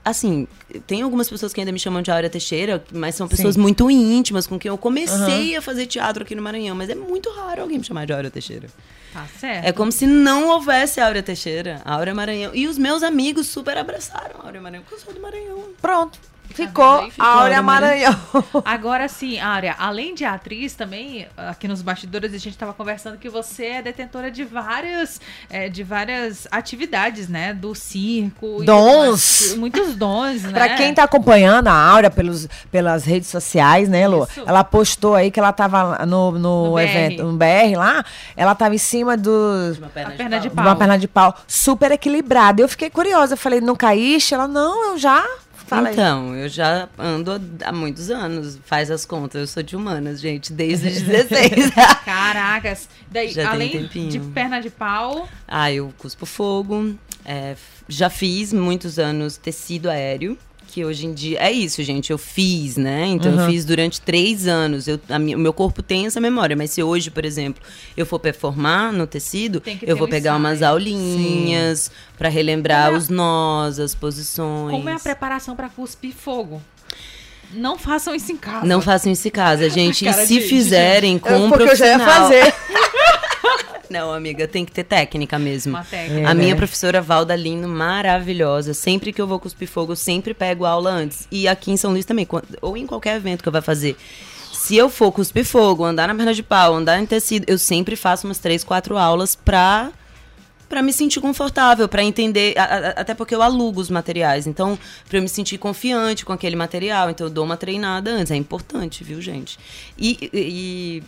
assim, 0.03 0.47
tem 0.85 1.01
algumas 1.01 1.29
pessoas 1.29 1.51
que 1.53 1.59
ainda 1.59 1.71
me 1.71 1.79
chamam 1.79 2.01
de 2.01 2.09
Áurea 2.09 2.29
Teixeira, 2.29 2.81
mas 2.93 3.13
são 3.15 3.27
pessoas 3.27 3.57
muito 3.57 3.91
íntimas 3.91 4.47
com 4.47 4.57
quem 4.57 4.69
eu 4.69 4.77
comecei 4.77 5.55
a 5.57 5.61
fazer 5.61 5.85
teatro 5.85 6.23
aqui 6.23 6.33
no 6.33 6.41
Maranhão, 6.41 6.75
mas 6.75 6.89
é 6.89 6.95
muito 6.95 7.29
raro 7.31 7.61
alguém 7.63 7.77
me 7.77 7.83
chamar 7.83 8.05
de 8.05 8.13
Áurea 8.13 8.31
Teixeira. 8.31 8.69
Tá 9.11 9.25
certo. 9.39 9.65
É 9.65 9.71
como 9.73 9.91
se 9.91 10.05
não 10.05 10.47
houvesse 10.49 11.01
Áurea 11.01 11.23
Teixeira, 11.23 11.81
Áurea 11.83 12.13
Maranhão. 12.15 12.53
E 12.55 12.67
os 12.67 12.77
meus 12.77 13.03
amigos 13.03 13.47
super 13.47 13.77
abraçaram 13.77 14.39
a 14.41 14.45
Áurea 14.45 14.61
Maranhão, 14.61 14.83
porque 14.83 14.95
eu 14.95 14.99
sou 15.05 15.13
do 15.13 15.19
Maranhão. 15.19 15.63
Pronto. 15.81 16.19
Ficou 16.53 16.99
aí? 16.99 17.11
Ficou, 17.11 17.25
Áurea 17.25 17.57
né, 17.57 17.61
Maranhão. 17.61 18.15
Agora 18.65 19.07
sim, 19.07 19.39
Áurea, 19.39 19.75
além 19.77 20.13
de 20.15 20.25
atriz, 20.25 20.73
também 20.73 21.27
aqui 21.35 21.67
nos 21.67 21.81
bastidores 21.81 22.33
a 22.33 22.37
gente 22.37 22.53
estava 22.53 22.73
conversando 22.73 23.17
que 23.17 23.29
você 23.29 23.65
é 23.65 23.81
detentora 23.81 24.31
de 24.31 24.43
várias, 24.43 25.19
é, 25.49 25.69
de 25.69 25.83
várias 25.83 26.47
atividades, 26.51 27.27
né? 27.29 27.53
Do 27.53 27.73
circo. 27.75 28.61
e 28.61 28.65
Dons. 28.65 29.07
mais. 29.47 29.55
Muitos 29.57 29.95
dons, 29.95 30.43
né? 30.43 30.51
Pra 30.51 30.69
quem 30.75 30.93
tá 30.93 31.03
acompanhando 31.03 31.67
a 31.67 31.73
Áurea 31.73 32.09
pelos, 32.09 32.47
pelas 32.71 33.05
redes 33.05 33.29
sociais, 33.29 33.87
né, 33.89 34.07
Lu? 34.07 34.23
Isso. 34.29 34.43
Ela 34.45 34.63
postou 34.63 35.15
aí 35.15 35.29
que 35.31 35.39
ela 35.39 35.51
tava 35.53 35.83
lá 35.83 36.05
no, 36.05 36.31
no, 36.31 36.39
No 36.69 36.73
BR. 36.75 36.81
evento, 36.81 37.23
no 37.23 37.37
BR 37.37 37.75
lá, 37.77 38.03
ela 38.35 38.55
tava 38.55 38.75
em 38.75 38.79
cima 38.79 39.15
dos. 39.15 39.77
Uma 39.77 39.87
A 39.87 39.89
perna, 39.89 40.11
perna 40.11 40.39
de 40.39 40.49
pau. 40.49 40.55
pau. 40.55 40.63
de 40.63 40.69
uma 40.69 40.75
perna 40.75 40.97
de 40.97 41.07
pau 41.07 41.35
super 41.47 41.91
equilibrada. 41.91 42.61
Eu 42.61 42.67
fiquei 42.69 42.89
curiosa. 42.89 43.33
Eu 43.33 43.37
falei, 43.37 43.61
não 43.61 43.75
caíste? 43.75 44.33
Ela, 44.33 44.47
não, 44.47 44.91
eu 44.91 44.97
já. 44.97 45.23
Falei. 45.67 45.91
Então, 45.91 46.33
eu 46.35 46.47
já 46.47 46.87
ando 46.97 47.39
há 47.63 47.71
muitos 47.73 48.09
anos, 48.09 48.57
faz 48.65 48.89
as 48.89 49.05
contas, 49.05 49.41
eu 49.41 49.47
sou 49.47 49.61
de 49.61 49.75
humanas, 49.75 50.21
gente, 50.21 50.53
desde 50.53 50.87
os 50.87 51.01
16. 51.01 51.71
Caracas. 52.05 52.87
Daí, 53.11 53.29
Já 53.29 53.43
tem 53.43 53.51
além 53.51 53.69
tempinho. 53.71 54.09
de 54.09 54.19
perna 54.19 54.61
de 54.61 54.69
pau, 54.69 55.27
ah, 55.47 55.71
eu 55.71 55.93
cuspo 55.97 56.25
fogo, 56.25 56.95
é, 57.25 57.55
já 57.87 58.09
fiz 58.09 58.53
muitos 58.53 58.97
anos 58.97 59.35
tecido 59.37 59.89
aéreo, 59.89 60.37
que 60.77 60.85
hoje 60.85 61.07
em 61.07 61.13
dia. 61.13 61.39
É 61.39 61.51
isso, 61.51 61.81
gente. 61.81 62.11
Eu 62.11 62.19
fiz, 62.19 62.77
né? 62.77 63.07
Então 63.07 63.31
eu 63.39 63.49
fiz 63.49 63.65
durante 63.65 63.99
três 63.99 64.45
anos. 64.47 64.87
Eu, 64.87 64.99
a 65.09 65.17
o 65.17 65.39
meu 65.39 65.51
corpo 65.51 65.81
tem 65.81 66.05
essa 66.05 66.21
memória. 66.21 66.55
Mas 66.55 66.69
se 66.69 66.83
hoje, 66.83 67.09
por 67.09 67.25
exemplo, 67.25 67.63
eu 67.95 68.05
for 68.05 68.19
performar 68.19 68.93
no 68.93 69.07
tecido, 69.07 69.63
eu 69.81 69.97
vou 69.97 70.05
um 70.05 70.09
pegar 70.09 70.35
umas 70.35 70.57
ensaio. 70.57 70.71
aulinhas 70.73 71.89
pra 72.15 72.29
relembrar 72.29 72.93
é- 72.93 72.95
os 72.95 73.09
nós, 73.09 73.79
as 73.79 73.95
posições. 73.95 74.71
Como 74.71 74.87
é 74.87 74.93
a 74.93 74.99
preparação 74.99 75.55
pra 75.55 75.67
cuspir 75.67 76.13
fogo? 76.13 76.61
Não 77.53 77.77
façam 77.79 78.13
isso 78.13 78.31
em 78.31 78.37
casa. 78.37 78.65
Não 78.65 78.79
façam 78.81 79.11
isso 79.11 79.27
em 79.27 79.31
casa, 79.31 79.67
gente. 79.71 80.05
E 80.07 80.13
se 80.13 80.27
de- 80.27 80.33
de- 80.41 80.41
fizerem 80.41 81.17
com 81.17 81.33
um 81.33 81.49
Porque 81.49 81.63
eu 81.71 81.75
já 81.75 81.87
ia 81.87 81.97
profissional. 81.97 82.29
fazer. 82.29 82.53
Não, 83.89 84.13
amiga, 84.13 84.47
tem 84.47 84.65
que 84.65 84.71
ter 84.71 84.83
técnica 84.83 85.37
mesmo. 85.39 85.73
Uma 85.73 85.83
técnica. 85.83 86.27
A 86.27 86.31
É, 86.31 86.33
minha 86.33 86.53
né? 86.53 86.55
professora 86.55 87.01
Valda 87.01 87.35
Lino, 87.35 87.67
maravilhosa. 87.67 88.73
Sempre 88.73 89.11
que 89.13 89.21
eu 89.21 89.27
vou 89.27 89.39
cuspir 89.39 89.67
fogo, 89.67 89.93
eu 89.93 89.95
sempre 89.95 90.33
pego 90.33 90.65
aula 90.65 90.89
antes. 90.89 91.27
E 91.31 91.47
aqui 91.47 91.71
em 91.71 91.77
São 91.77 91.91
Luís 91.91 92.05
também, 92.05 92.27
ou 92.61 92.75
em 92.77 92.85
qualquer 92.87 93.15
evento 93.15 93.41
que 93.41 93.47
eu 93.49 93.53
vá 93.53 93.61
fazer. 93.61 93.95
Se 94.53 94.75
eu 94.75 94.89
for 94.89 95.11
cuspir 95.11 95.45
fogo, 95.45 95.83
andar 95.85 96.07
na 96.07 96.15
perna 96.15 96.33
de 96.33 96.43
pau, 96.43 96.73
andar 96.75 96.99
em 96.99 97.05
tecido, 97.05 97.45
eu 97.47 97.57
sempre 97.57 97.95
faço 97.95 98.27
umas 98.27 98.39
três, 98.39 98.63
quatro 98.63 98.97
aulas 98.97 99.35
pra, 99.35 99.91
pra 100.69 100.81
me 100.81 100.91
sentir 100.93 101.19
confortável, 101.21 101.87
pra 101.87 102.03
entender. 102.03 102.53
a- 102.57 102.63
a- 102.63 102.89
até 103.01 103.13
porque 103.13 103.33
eu 103.33 103.41
alugo 103.41 103.79
os 103.79 103.89
materiais. 103.89 104.47
Então, 104.47 104.77
pra 105.07 105.17
eu 105.17 105.21
me 105.21 105.29
sentir 105.29 105.57
confiante 105.57 106.25
com 106.25 106.33
aquele 106.33 106.55
material. 106.55 107.09
Então, 107.09 107.27
eu 107.27 107.31
dou 107.31 107.43
uma 107.45 107.57
treinada 107.57 108.11
antes. 108.11 108.31
É 108.31 108.35
importante, 108.35 109.03
viu, 109.03 109.21
gente? 109.21 109.57
E, 109.97 110.29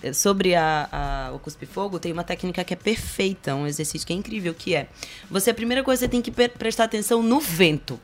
e- 0.04 0.13
sobre 0.13 0.56
a, 0.56 1.32
o 1.34 1.39
cuspir 1.39 1.68
fogo, 1.68 2.00
tem 2.00 2.12
uma 2.12 2.24
técnica 2.24 2.63
que 2.63 2.74
é 2.74 2.78
perfeita, 2.78 3.56
um 3.56 3.68
exercício 3.68 4.06
que 4.06 4.13
é 4.13 4.16
incrível, 4.16 4.54
que 4.54 4.75
é 4.75 4.88
você, 5.30 5.50
a 5.51 5.54
primeira 5.54 5.84
coisa, 5.84 6.01
você 6.01 6.08
tem 6.08 6.22
que 6.22 6.32
pre- 6.32 6.50
prestar 6.50 6.86
atenção 6.86 7.22
no 7.22 7.39
vento. 7.39 8.00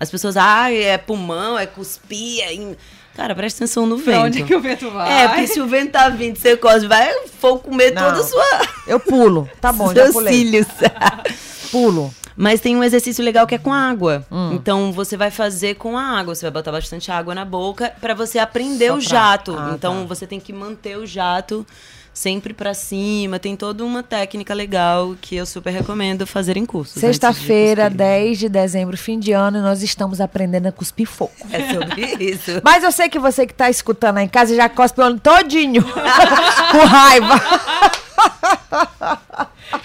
As 0.00 0.10
pessoas, 0.10 0.36
ah, 0.36 0.72
é 0.72 0.96
pulmão, 0.98 1.58
é 1.58 1.66
cuspir, 1.66 2.42
é. 2.42 2.54
in-". 2.54 2.76
Cara, 3.14 3.34
presta 3.34 3.64
atenção 3.64 3.84
no 3.86 3.98
Pra 3.98 4.12
vento. 4.14 4.24
onde 4.24 4.42
é 4.42 4.44
que 4.46 4.54
o 4.54 4.60
vento 4.60 4.90
vai? 4.90 5.24
É, 5.24 5.28
porque 5.28 5.46
se 5.48 5.60
o 5.60 5.66
vento 5.66 5.92
tá 5.92 6.08
vindo, 6.08 6.38
você 6.38 6.56
cospe, 6.56 6.86
vai 6.86 7.12
o 7.24 7.28
fogo 7.28 7.58
comer 7.58 7.92
Não. 7.92 8.02
toda 8.04 8.20
a 8.20 8.24
sua. 8.24 8.44
Eu 8.86 8.98
pulo. 8.98 9.48
Tá 9.60 9.70
bom, 9.72 9.92
já 9.94 10.10
pulei. 10.10 10.32
cílios. 10.32 10.66
Pulo. 11.70 12.12
Mas 12.36 12.60
tem 12.60 12.74
um 12.76 12.82
exercício 12.82 13.22
legal 13.22 13.46
que 13.46 13.54
é 13.54 13.58
com 13.58 13.72
água. 13.72 14.24
Hum. 14.30 14.52
Então 14.54 14.92
você 14.92 15.16
vai 15.16 15.30
fazer 15.30 15.74
com 15.74 15.96
a 15.98 16.02
água, 16.02 16.34
você 16.34 16.42
vai 16.46 16.50
botar 16.50 16.72
bastante 16.72 17.10
água 17.12 17.34
na 17.34 17.44
boca 17.44 17.92
pra 18.00 18.14
você 18.14 18.38
aprender 18.38 18.90
o 18.92 19.00
Soprar. 19.00 19.20
jato. 19.32 19.56
Ah, 19.58 19.72
então 19.74 20.00
tá. 20.00 20.04
você 20.06 20.26
tem 20.26 20.40
que 20.40 20.52
manter 20.52 20.96
o 20.96 21.04
jato 21.06 21.66
sempre 22.12 22.52
pra 22.52 22.74
cima. 22.74 23.38
Tem 23.38 23.56
toda 23.56 23.84
uma 23.84 24.02
técnica 24.02 24.52
legal 24.54 25.14
que 25.20 25.36
eu 25.36 25.46
super 25.46 25.70
recomendo 25.70 26.26
fazer 26.26 26.56
em 26.56 26.66
cursos. 26.66 26.94
de 26.94 27.00
Sexta-feira, 27.00 27.84
cuspir. 27.84 27.98
10 27.98 28.38
de 28.38 28.48
dezembro, 28.48 28.96
fim 28.96 29.18
de 29.18 29.32
ano, 29.32 29.58
e 29.58 29.60
nós 29.60 29.82
estamos 29.82 30.20
aprendendo 30.20 30.66
a 30.66 30.72
cuspir 30.72 31.06
fogo. 31.06 31.32
É 31.50 31.72
sobre 31.72 32.02
isso. 32.22 32.60
Mas 32.62 32.84
eu 32.84 32.92
sei 32.92 33.08
que 33.08 33.18
você 33.18 33.46
que 33.46 33.54
tá 33.54 33.70
escutando 33.70 34.18
aí 34.18 34.24
em 34.24 34.28
casa 34.28 34.54
já 34.54 34.68
cospe 34.68 35.00
o 35.00 35.04
ano 35.04 35.18
todinho. 35.20 35.82
Com 36.72 36.84
raiva. 36.84 37.40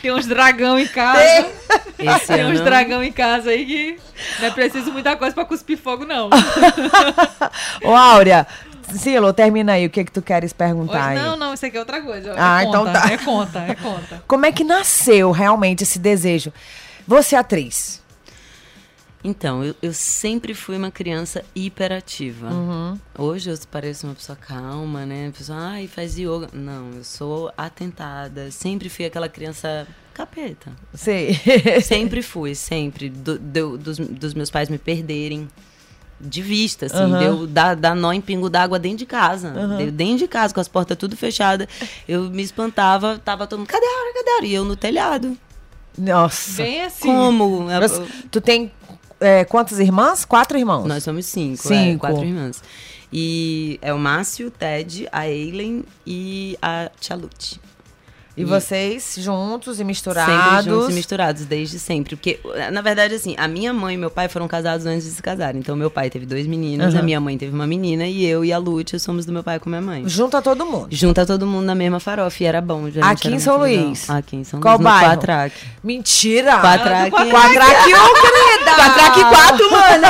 Tem 0.02 0.12
uns 0.12 0.26
dragão 0.26 0.78
em 0.80 0.88
casa. 0.88 1.48
Esse 1.98 2.28
Tem 2.28 2.46
uns 2.46 2.60
dragão 2.62 3.04
em 3.04 3.12
casa 3.12 3.50
aí 3.50 3.66
que 3.66 4.00
não 4.40 4.48
é 4.48 4.52
preciso 4.52 4.92
muita 4.92 5.16
coisa 5.16 5.34
pra 5.34 5.46
cuspir 5.46 5.78
fogo, 5.78 6.06
não. 6.06 6.30
Ô, 7.84 7.96
Áurea, 7.96 8.46
Silo, 8.94 9.32
termina 9.34 9.74
aí. 9.74 9.86
O 9.86 9.90
que 9.90 10.04
que 10.06 10.12
tu 10.12 10.22
queres 10.22 10.54
perguntar 10.54 11.08
aí? 11.10 11.18
não, 11.18 11.36
não, 11.38 11.54
isso 11.54 11.66
aqui 11.66 11.78
é 11.78 11.80
outra 11.80 12.02
coisa. 12.02 12.32
É 12.32 12.36
Ah, 12.38 12.64
então 12.64 12.86
conta, 12.86 13.02
tá. 13.02 13.12
É 13.12 13.18
conta, 13.18 13.60
é 13.60 13.76
conta. 13.76 14.24
Como 14.28 14.46
é 14.46 14.52
que 14.52 14.64
nasceu 14.64 15.32
realmente 15.32 15.84
esse 15.84 16.00
desejo? 16.00 16.52
Você 17.08 17.36
é 17.36 17.40
atriz. 17.40 18.04
Então, 19.24 19.64
eu, 19.64 19.76
eu 19.82 19.92
sempre 19.92 20.54
fui 20.54 20.78
uma 20.78 20.92
criança 20.92 21.44
hiperativa. 21.56 22.48
Uhum. 22.48 23.00
Hoje 23.18 23.50
eu 23.50 23.58
pareço 23.72 24.06
uma 24.06 24.14
pessoa 24.14 24.36
calma, 24.36 25.04
né? 25.04 25.32
Pessoa, 25.36 25.58
ai, 25.60 25.88
faz 25.88 26.16
yoga. 26.16 26.48
Não, 26.54 26.92
eu 26.92 27.04
sou 27.04 27.52
atentada. 27.58 28.52
Sempre 28.52 28.88
fui 28.88 29.04
aquela 29.06 29.28
criança 29.28 29.88
capeta. 30.14 30.72
Sei. 30.94 31.40
Sempre 31.82 32.22
fui, 32.22 32.54
sempre. 32.54 33.10
Do- 33.10 33.40
do- 33.40 33.78
dos, 33.80 33.98
dos 33.98 34.34
meus 34.36 34.52
pais 34.52 34.70
me 34.70 34.78
perderem 34.78 35.48
de 36.20 36.42
vista, 36.42 36.86
assim. 36.86 36.96
Aham. 36.98 37.20
Deu 37.20 37.48
dar, 37.48 37.76
dar 37.76 37.96
nó 37.96 38.12
em 38.14 38.22
pingo 38.22 38.50
d'água 38.50 38.80
dentro 38.80 39.00
de 39.00 39.06
casa. 39.06 39.52
Deu 39.78 39.92
dentro 39.92 40.20
de 40.20 40.28
casa, 40.28 40.54
com 40.54 40.60
as 40.62 40.68
portas 40.68 40.98
tudo 40.98 41.16
fechadas. 41.18 41.68
Eu 42.08 42.24
me 42.30 42.42
espantava, 42.44 43.20
tava 43.24 43.46
todo 43.48 43.60
mundo, 43.60 43.68
cadê 43.68 43.86
a 43.86 43.90
hora, 43.90 44.14
cadê 44.14 44.30
a 44.32 44.36
hora? 44.38 44.46
E 44.46 44.54
eu 44.54 44.64
no 44.66 44.76
telhado. 44.76 45.38
Nossa. 45.98 46.62
Bem 46.62 46.82
assim. 46.84 47.08
Como? 47.08 47.70
Eu- 47.72 47.82
Você- 47.82 48.04
tu 48.32 48.42
tem 48.42 48.72
é, 49.20 49.46
quantas 49.46 49.80
irmãs? 49.80 50.26
Quatro 50.26 50.58
irmãos. 50.58 50.86
Nós 50.86 51.04
somos 51.04 51.26
cinco, 51.26 51.64
Cinco. 51.68 51.74
É, 52.06 52.10
quatro 52.12 52.26
irmãs. 52.26 52.62
E 53.14 53.80
é 53.82 53.94
o 53.94 53.98
Márcio, 54.00 54.48
o 54.48 54.52
Ted, 54.52 55.08
a 55.12 55.28
Eileen 55.30 55.84
e 56.06 56.58
a 56.62 56.90
Tia 57.00 57.16
Lute. 57.16 57.62
E 58.38 58.44
vocês 58.44 59.16
juntos 59.18 59.76
e 59.76 59.78
Sempre 59.78 59.86
misturados. 59.86 60.66
juntos 60.66 60.90
e 60.90 60.94
misturados, 60.94 61.46
desde 61.46 61.80
sempre. 61.80 62.16
Porque, 62.16 62.40
na 62.72 62.82
verdade, 62.82 63.14
assim, 63.16 63.34
a 63.38 63.48
minha 63.48 63.72
mãe 63.74 63.96
e 63.96 63.98
meu 63.98 64.10
pai 64.12 64.28
foram 64.28 64.48
casados 64.48 64.86
antes 64.86 65.06
de 65.06 65.12
se 65.12 65.22
casarem. 65.22 65.60
Então, 65.60 65.76
meu 65.76 65.90
pai 65.90 66.10
teve 66.10 66.26
dois 66.26 66.46
meninos, 66.46 66.94
Aham. 66.94 67.00
a 67.00 67.04
minha 67.04 67.20
mãe 67.22 67.38
teve 67.38 67.54
uma 67.54 67.66
menina, 67.66 68.06
e 68.06 68.26
eu 68.26 68.44
e 68.44 68.52
a 68.52 68.58
Lute 68.58 69.00
somos 69.00 69.26
do 69.26 69.32
meu 69.32 69.44
pai 69.44 69.60
com 69.60 69.70
minha 69.70 69.82
mãe. 69.82 70.04
Junta 70.08 70.42
todo 70.42 70.66
mundo. 70.66 70.88
Junta 70.92 71.26
todo 71.26 71.46
mundo 71.48 71.66
na 71.66 71.76
mesma 71.76 72.00
farofa, 72.00 72.44
e 72.44 72.46
era 72.46 72.60
bom. 72.62 72.86
Aqui 73.02 73.28
era 73.28 73.36
em 73.36 73.40
São. 73.40 73.58
Luís? 73.58 74.10
Aqui 74.10 74.36
em 74.36 74.44
São 74.44 74.60
Qual 74.60 74.76
Luís, 74.78 74.84
bairro? 74.84 75.12
Quatraque. 75.14 75.56
Mentira! 75.84 76.60
Quatraque. 76.60 77.12
Quatraque 77.12 77.94
1, 77.94 78.14
querida! 78.22 78.76
Quatraque 78.76 79.22
4, 79.24 79.72
mana! 79.72 80.10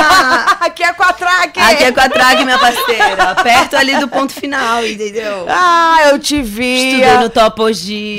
Aqui 0.66 0.82
é 0.82 0.92
Quatraque! 0.92 1.60
Aqui 1.60 1.84
é 1.84 1.92
Quatraque, 1.92 2.44
minha 2.44 2.58
parceira. 2.58 3.34
Perto 3.36 3.76
ali 3.76 3.96
do 4.00 4.08
ponto 4.08 4.32
final, 4.32 4.84
entendeu? 4.84 5.46
Ah, 5.48 6.08
eu 6.10 6.18
te 6.18 6.42
vi. 6.42 6.88
Estudei 6.94 7.18
no 7.18 7.30
Topo 7.30 7.72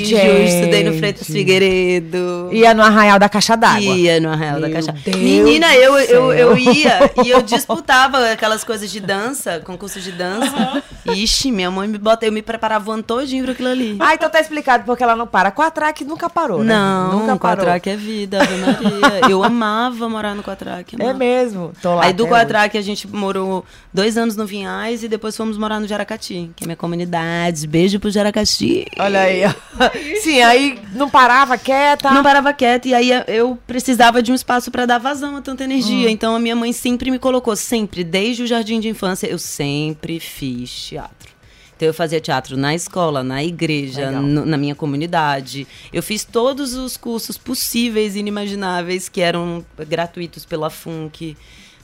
Gente. 0.04 0.44
estudei 0.48 0.84
no 0.84 0.94
Freitas 0.94 1.26
Figueiredo. 1.26 2.48
Ia 2.52 2.74
no 2.74 2.82
Arraial 2.82 3.18
da 3.18 3.28
Caixa 3.28 3.56
d'Água. 3.56 3.80
Ia 3.96 4.20
no 4.20 4.30
Arraial 4.30 4.60
da 4.60 4.68
Meu 4.68 4.76
Caixa. 4.76 4.92
Deus 5.04 5.16
Menina, 5.16 5.74
eu, 5.74 5.98
eu, 5.98 6.32
eu 6.32 6.58
ia 6.58 7.10
e 7.24 7.30
eu 7.30 7.42
disputava 7.42 8.30
aquelas 8.30 8.64
coisas 8.64 8.90
de 8.90 9.00
dança, 9.00 9.60
concurso 9.64 10.00
de 10.00 10.12
dança. 10.12 10.82
Ixi, 11.06 11.50
minha 11.50 11.70
mãe 11.70 11.88
me 11.88 11.98
bota, 11.98 12.26
eu 12.26 12.32
me 12.32 12.42
preparava 12.42 12.90
o 12.90 12.92
ano 12.92 13.02
todinho 13.02 13.44
pra 13.44 13.52
aquilo 13.52 13.68
ali. 13.68 13.96
Ah, 14.00 14.14
então 14.14 14.28
tá 14.28 14.40
explicado 14.40 14.84
porque 14.84 15.02
ela 15.02 15.16
não 15.16 15.26
para. 15.26 15.50
Quatraque 15.50 16.04
nunca 16.04 16.28
parou, 16.28 16.62
né? 16.62 16.74
Não, 16.74 17.20
nunca 17.20 17.36
parou. 17.36 17.64
Quatraque 17.64 17.90
é 17.90 17.96
vida, 17.96 18.42
Ave 18.42 18.56
Maria. 18.56 19.30
Eu 19.30 19.42
amava 19.44 20.08
morar 20.08 20.34
no 20.34 20.42
Quatraque. 20.42 20.96
É 21.00 21.12
mesmo. 21.12 21.72
Tô 21.82 21.94
lá 21.94 22.04
Aí 22.04 22.12
do 22.12 22.24
hoje. 22.24 22.32
Quatraque 22.32 22.78
a 22.78 22.82
gente 22.82 23.06
morou 23.08 23.64
dois 23.92 24.16
anos 24.16 24.36
no 24.36 24.46
Vinhais 24.46 25.02
e 25.02 25.08
depois 25.08 25.36
fomos 25.36 25.56
morar 25.58 25.80
no 25.80 25.86
Jaracati, 25.86 26.50
que 26.56 26.64
é 26.64 26.66
minha 26.66 26.76
comunidade. 26.76 27.66
Beijo 27.66 27.98
pro 27.98 28.10
Jaracati. 28.10 28.86
Olha 28.98 29.20
aí. 29.20 29.42
ó. 29.44 29.52
Sim, 30.22 30.40
aí 30.42 30.78
não 30.94 31.08
parava 31.10 31.56
quieta. 31.58 32.10
Não 32.10 32.22
parava 32.22 32.52
quieta 32.52 32.88
e 32.88 32.94
aí 32.94 33.10
eu 33.28 33.58
precisava 33.66 34.22
de 34.22 34.30
um 34.32 34.34
espaço 34.34 34.70
pra 34.70 34.86
dar 34.86 34.98
vazão 34.98 35.36
a 35.36 35.42
tanta 35.42 35.64
energia. 35.64 36.10
Então 36.10 36.34
a 36.34 36.38
minha 36.38 36.56
mãe 36.56 36.72
sempre 36.72 37.10
me 37.10 37.18
colocou, 37.18 37.54
sempre, 37.56 38.02
desde 38.04 38.42
o 38.42 38.46
jardim 38.46 38.80
de 38.80 38.88
infância, 38.88 39.26
eu 39.26 39.38
sempre 39.38 40.18
fiz 40.20 40.70
teatro. 40.70 41.28
Então 41.76 41.86
eu 41.86 41.94
fazia 41.94 42.20
teatro 42.20 42.56
na 42.56 42.74
escola, 42.74 43.22
na 43.22 43.44
igreja, 43.44 44.10
no- 44.10 44.44
na 44.44 44.56
minha 44.56 44.74
comunidade. 44.74 45.64
Eu 45.92 46.02
fiz 46.02 46.24
todos 46.24 46.74
os 46.74 46.96
cursos 46.96 47.38
possíveis 47.38 48.16
e 48.16 48.18
inimagináveis 48.18 49.08
que 49.08 49.20
eram 49.20 49.64
gratuitos 49.88 50.44
pela 50.44 50.70
FUNC. 50.70 51.36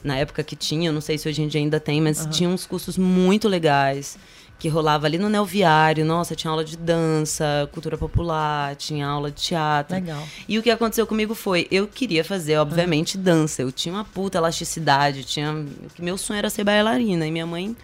Na 0.02 0.16
época 0.16 0.42
que 0.42 0.54
tinha, 0.56 0.90
não 0.92 1.00
sei 1.00 1.16
se 1.16 1.28
hoje 1.28 1.40
em 1.42 1.48
dia 1.48 1.60
ainda 1.60 1.78
tem, 1.80 2.00
mas 2.00 2.26
tinha 2.30 2.48
uns 2.48 2.66
cursos 2.66 2.98
muito 2.98 3.48
legais 3.48 4.18
que 4.58 4.68
rolava 4.68 5.06
ali 5.06 5.18
no 5.18 5.28
Neoviário. 5.28 6.04
Nossa, 6.04 6.34
tinha 6.34 6.50
aula 6.50 6.64
de 6.64 6.76
dança, 6.76 7.68
cultura 7.72 7.98
popular, 7.98 8.74
tinha 8.76 9.06
aula 9.06 9.30
de 9.30 9.40
teatro. 9.42 9.94
Legal. 9.94 10.22
E 10.48 10.58
o 10.58 10.62
que 10.62 10.70
aconteceu 10.70 11.06
comigo 11.06 11.34
foi, 11.34 11.66
eu 11.70 11.86
queria 11.86 12.24
fazer, 12.24 12.56
obviamente, 12.56 13.18
dança. 13.18 13.62
Eu 13.62 13.70
tinha 13.70 13.94
uma 13.94 14.04
puta 14.04 14.38
elasticidade, 14.38 15.24
tinha, 15.24 15.64
meu 15.98 16.16
sonho 16.16 16.38
era 16.38 16.50
ser 16.50 16.64
bailarina. 16.64 17.26
E 17.26 17.30
minha 17.30 17.46
mãe, 17.46 17.76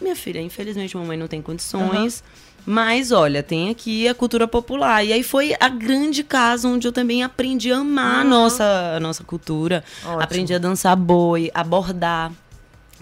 minha 0.00 0.16
filha, 0.16 0.40
infelizmente, 0.40 0.96
mamãe 0.96 1.16
não 1.16 1.28
tem 1.28 1.40
condições. 1.40 2.22
Mas, 2.66 3.12
olha, 3.12 3.44
tem 3.44 3.70
aqui 3.70 4.08
a 4.08 4.14
cultura 4.14 4.48
popular. 4.48 5.04
E 5.04 5.12
aí 5.12 5.22
foi 5.22 5.54
a 5.60 5.68
grande 5.68 6.24
casa 6.24 6.66
onde 6.66 6.88
eu 6.88 6.92
também 6.92 7.22
aprendi 7.22 7.70
a 7.70 7.78
amar 7.78 8.22
a, 8.22 8.24
nossa, 8.24 8.64
a 8.96 8.98
nossa 8.98 9.22
cultura. 9.22 9.84
Ótimo. 10.04 10.20
Aprendi 10.20 10.52
a 10.52 10.58
dançar 10.58 10.96
boi, 10.96 11.48
a 11.54 11.62
bordar. 11.62 12.32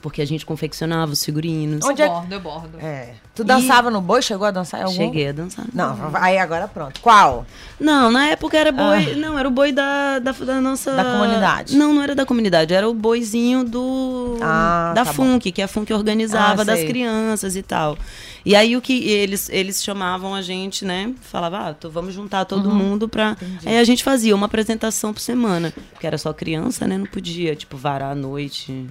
Porque 0.04 0.20
a 0.20 0.26
gente 0.26 0.44
confeccionava 0.44 1.12
os 1.12 1.24
figurinos. 1.24 1.82
Onde 1.82 2.02
eu 2.02 2.06
é- 2.06 2.08
bordo, 2.10 2.32
eu 2.34 2.40
bordo. 2.40 2.78
É. 2.78 3.14
Tu 3.34 3.42
dançava 3.42 3.90
no 3.90 4.02
boi? 4.02 4.20
Chegou 4.20 4.46
a 4.46 4.50
dançar 4.50 4.80
em 4.80 4.84
algum? 4.84 4.94
Cheguei 4.96 5.28
a 5.28 5.32
dançar. 5.32 5.64
Não, 5.72 6.10
aí 6.12 6.36
agora 6.36 6.68
pronto. 6.68 7.00
Qual? 7.00 7.46
Não, 7.80 8.10
na 8.10 8.26
época 8.26 8.54
era 8.58 8.70
boi. 8.70 9.14
Não, 9.16 9.38
era 9.38 9.48
o 9.48 9.50
boi 9.50 9.72
da, 9.72 10.18
da, 10.18 10.32
da 10.32 10.60
nossa. 10.60 10.92
Ah. 10.92 10.96
Da 10.96 11.04
comunidade. 11.04 11.74
Não, 11.74 11.94
não 11.94 12.02
era 12.02 12.14
da 12.14 12.26
comunidade. 12.26 12.74
Era 12.74 12.86
o 12.86 12.92
boizinho 12.92 13.64
do. 13.64 14.36
Ah, 14.42 14.92
da 14.94 15.06
tá 15.06 15.12
FUNC, 15.14 15.50
que 15.50 15.62
a 15.62 15.66
FUNC 15.66 15.90
organizava 15.94 16.60
Ah, 16.60 16.64
das 16.66 16.80
crianças 16.84 17.56
e 17.56 17.62
tal. 17.62 17.96
E 18.44 18.54
aí 18.54 18.76
o 18.76 18.82
que 18.82 19.08
eles, 19.08 19.48
eles 19.48 19.82
chamavam 19.82 20.34
a 20.34 20.42
gente, 20.42 20.84
né? 20.84 21.14
Falava, 21.22 21.70
ah, 21.70 21.72
tô- 21.74 21.88
vamos 21.88 22.12
juntar 22.12 22.44
todo 22.44 22.68
Uhum. 22.68 22.74
mundo 22.74 23.08
pra. 23.08 23.38
Aí 23.64 23.78
a 23.78 23.84
gente 23.84 24.04
fazia 24.04 24.34
uma 24.36 24.44
apresentação 24.44 25.14
por 25.14 25.20
semana. 25.20 25.72
Porque 25.92 26.06
era 26.06 26.18
só 26.18 26.30
criança, 26.34 26.86
né? 26.86 26.98
Não 26.98 27.06
podia, 27.06 27.56
tipo, 27.56 27.74
varar 27.78 28.12
à 28.12 28.14
noite. 28.14 28.86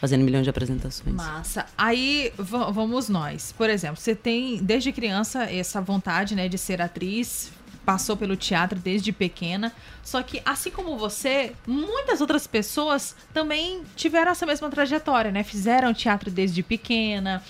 Fazendo 0.00 0.24
milhões 0.24 0.44
de 0.44 0.50
apresentações. 0.50 1.14
Massa. 1.14 1.66
Aí 1.76 2.32
vamos 2.38 3.08
nós. 3.08 3.52
Por 3.52 3.68
exemplo, 3.68 3.98
você 3.98 4.14
tem 4.14 4.56
desde 4.56 4.92
criança 4.92 5.44
essa 5.44 5.80
vontade, 5.80 6.34
né, 6.34 6.48
de 6.48 6.56
ser 6.56 6.80
atriz, 6.80 7.52
passou 7.84 8.16
pelo 8.16 8.34
teatro 8.34 8.78
desde 8.78 9.12
pequena. 9.12 9.72
Só 10.02 10.22
que, 10.22 10.40
assim 10.44 10.70
como 10.70 10.96
você, 10.96 11.52
muitas 11.66 12.20
outras 12.20 12.46
pessoas 12.46 13.14
também 13.34 13.82
tiveram 13.94 14.32
essa 14.32 14.46
mesma 14.46 14.70
trajetória, 14.70 15.30
né? 15.30 15.42
Fizeram 15.42 15.92
teatro 15.92 16.30
desde 16.30 16.62
pequena. 16.62 17.42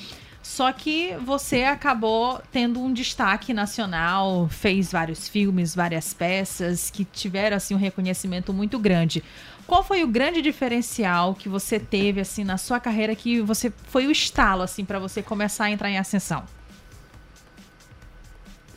Só 0.42 0.72
que 0.72 1.14
você 1.24 1.64
acabou 1.64 2.40
tendo 2.50 2.80
um 2.80 2.92
destaque 2.92 3.52
nacional, 3.52 4.48
fez 4.48 4.90
vários 4.90 5.28
filmes, 5.28 5.74
várias 5.74 6.14
peças 6.14 6.90
que 6.90 7.04
tiveram 7.04 7.56
assim 7.56 7.74
um 7.74 7.78
reconhecimento 7.78 8.52
muito 8.52 8.78
grande. 8.78 9.22
Qual 9.70 9.84
foi 9.84 10.02
o 10.02 10.08
grande 10.08 10.42
diferencial 10.42 11.32
que 11.32 11.48
você 11.48 11.78
teve 11.78 12.20
assim 12.20 12.42
na 12.42 12.58
sua 12.58 12.80
carreira 12.80 13.14
que 13.14 13.40
você 13.40 13.72
foi 13.86 14.08
o 14.08 14.10
estalo 14.10 14.62
assim 14.62 14.84
para 14.84 14.98
você 14.98 15.22
começar 15.22 15.66
a 15.66 15.70
entrar 15.70 15.88
em 15.88 15.96
ascensão? 15.96 16.42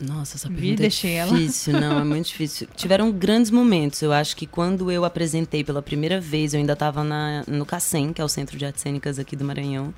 Nossa, 0.00 0.36
essa 0.36 0.48
pergunta 0.48 0.88
Vi, 0.88 1.16
é 1.16 1.26
difícil, 1.26 1.76
ela. 1.76 1.80
não, 1.80 1.98
é 1.98 2.04
muito 2.04 2.26
difícil. 2.26 2.68
Tiveram 2.76 3.10
grandes 3.10 3.50
momentos. 3.50 4.02
Eu 4.02 4.12
acho 4.12 4.36
que 4.36 4.46
quando 4.46 4.88
eu 4.88 5.04
apresentei 5.04 5.64
pela 5.64 5.82
primeira 5.82 6.20
vez, 6.20 6.54
eu 6.54 6.60
ainda 6.60 6.74
estava 6.74 7.02
no 7.48 7.66
CACEM, 7.66 8.12
que 8.12 8.22
é 8.22 8.24
o 8.24 8.28
Centro 8.28 8.56
de 8.56 8.64
Artes 8.64 8.80
Cênicas 8.80 9.18
aqui 9.18 9.34
do 9.34 9.44
Maranhão. 9.44 9.92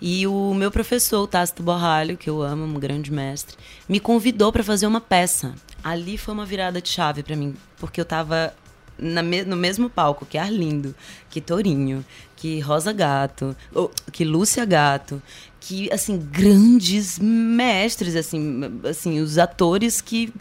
E 0.00 0.26
o 0.26 0.52
meu 0.54 0.72
professor, 0.72 1.22
o 1.22 1.28
Tácito 1.28 1.62
Borralho, 1.62 2.16
que 2.16 2.28
eu 2.28 2.42
amo, 2.42 2.64
um 2.64 2.80
grande 2.80 3.12
mestre, 3.12 3.56
me 3.88 4.00
convidou 4.00 4.50
para 4.50 4.64
fazer 4.64 4.88
uma 4.88 5.00
peça. 5.00 5.54
Ali 5.84 6.18
foi 6.18 6.34
uma 6.34 6.44
virada 6.44 6.82
de 6.82 6.88
chave 6.88 7.22
para 7.22 7.36
mim, 7.36 7.54
porque 7.78 8.00
eu 8.00 8.02
estava 8.02 8.52
me, 8.98 9.44
no 9.44 9.56
mesmo 9.56 9.88
palco 9.90 10.26
que 10.26 10.38
Arlindo, 10.38 10.94
que 11.30 11.40
Torinho, 11.40 12.04
que 12.36 12.60
Rosa 12.60 12.92
Gato, 12.92 13.56
ou, 13.74 13.90
que 14.12 14.24
Lúcia 14.24 14.64
Gato, 14.64 15.22
que 15.60 15.92
assim 15.92 16.18
grandes 16.18 17.18
mestres, 17.18 18.14
assim, 18.14 18.60
assim 18.88 19.20
os 19.20 19.38
atores 19.38 20.00
que 20.00 20.32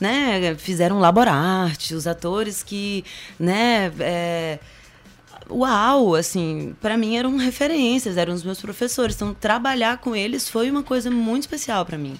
né, 0.00 0.54
fizeram 0.56 0.98
laborarte, 0.98 1.94
os 1.94 2.06
atores 2.06 2.62
que, 2.62 3.04
né, 3.38 3.92
é, 3.98 4.58
uau, 5.50 6.14
assim, 6.14 6.74
para 6.80 6.96
mim 6.96 7.16
eram 7.16 7.36
referências, 7.36 8.16
eram 8.16 8.32
os 8.32 8.44
meus 8.44 8.60
professores. 8.60 9.16
Então, 9.16 9.34
trabalhar 9.34 9.98
com 9.98 10.14
eles 10.14 10.48
foi 10.48 10.70
uma 10.70 10.82
coisa 10.82 11.10
muito 11.10 11.42
especial 11.42 11.84
para 11.84 11.98
mim. 11.98 12.18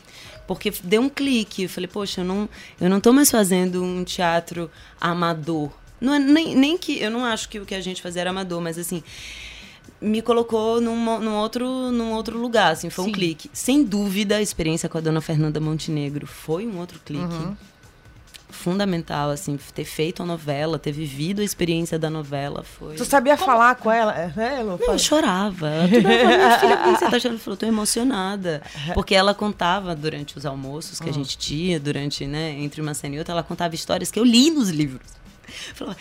Porque 0.49 0.73
deu 0.83 1.03
um 1.03 1.11
clique, 1.11 1.65
eu 1.65 1.69
falei, 1.69 1.87
poxa, 1.87 2.23
eu 2.23 2.25
não, 2.25 2.49
eu 2.81 2.89
não 2.89 3.01
tô 3.01 3.13
mais 3.13 3.31
fazendo 3.31 3.85
um 3.85 4.03
teatro 4.03 4.71
amador. 4.99 5.71
Não 6.01 6.15
é, 6.15 6.19
nem, 6.19 6.57
nem 6.57 6.79
que, 6.79 6.99
eu 6.99 7.11
não 7.11 7.23
acho 7.23 7.51
que 7.51 7.61
o 7.61 7.67
que 7.67 7.75
a 7.75 7.81
gente 7.83 8.01
fazia 8.01 8.23
era 8.23 8.31
amador, 8.31 8.61
mas 8.61 8.79
assim, 8.79 9.03
me 10.01 10.23
colocou 10.23 10.81
num, 10.81 11.21
num, 11.21 11.35
outro, 11.35 11.93
num 11.93 12.13
outro 12.13 12.39
lugar, 12.39 12.73
assim, 12.73 12.89
foi 12.89 13.05
Sim. 13.05 13.11
um 13.11 13.13
clique. 13.13 13.51
Sem 13.53 13.85
dúvida, 13.85 14.37
a 14.37 14.43
experiência 14.43 14.89
com 14.89 14.97
a 14.97 15.01
dona 15.03 15.21
Fernanda 15.21 15.61
Montenegro 15.61 16.27
foi 16.27 16.67
um 16.67 16.79
outro 16.79 16.99
clique. 17.05 17.23
Uhum 17.25 17.55
fundamental, 18.59 19.31
assim, 19.31 19.59
ter 19.75 19.85
feito 19.85 20.23
a 20.23 20.27
novela, 20.27 20.79
ter 20.79 20.93
vivido 20.93 21.41
a 21.41 21.45
experiência 21.45 21.99
da 21.99 22.11
novela. 22.11 22.63
Foi... 22.65 22.97
Tu 22.97 23.05
sabia 23.05 23.37
Como... 23.37 23.47
falar 23.51 23.77
com 23.77 23.91
ela, 23.91 24.13
é, 24.13 24.33
né, 24.35 24.63
Lu? 24.63 24.79
Não, 24.79 24.95
eu 24.95 24.99
chorava. 24.99 25.69
Eu 25.69 26.03
minha 26.03 26.59
filha, 26.59 26.77
por 26.77 26.93
que 26.93 26.99
você 26.99 27.11
tá 27.11 27.19
chorando? 27.21 27.39
Falou, 27.39 27.57
tô 27.57 27.67
emocionada. 27.67 28.63
Porque 28.95 29.15
ela 29.15 29.33
contava 29.33 29.95
durante 29.95 30.37
os 30.37 30.45
almoços 30.45 30.99
que 30.99 31.09
a 31.09 31.11
hum. 31.11 31.15
gente 31.15 31.39
tinha, 31.39 31.79
durante, 31.79 32.27
né, 32.27 32.51
entre 32.59 32.81
uma 32.81 32.95
cena 32.95 33.15
e 33.15 33.19
outra, 33.19 33.33
ela 33.33 33.43
contava 33.43 33.75
histórias 33.75 34.11
que 34.11 34.19
eu 34.19 34.25
li 34.25 34.51
nos 34.51 34.69
livros. 34.69 35.18
Falava, 35.75 35.97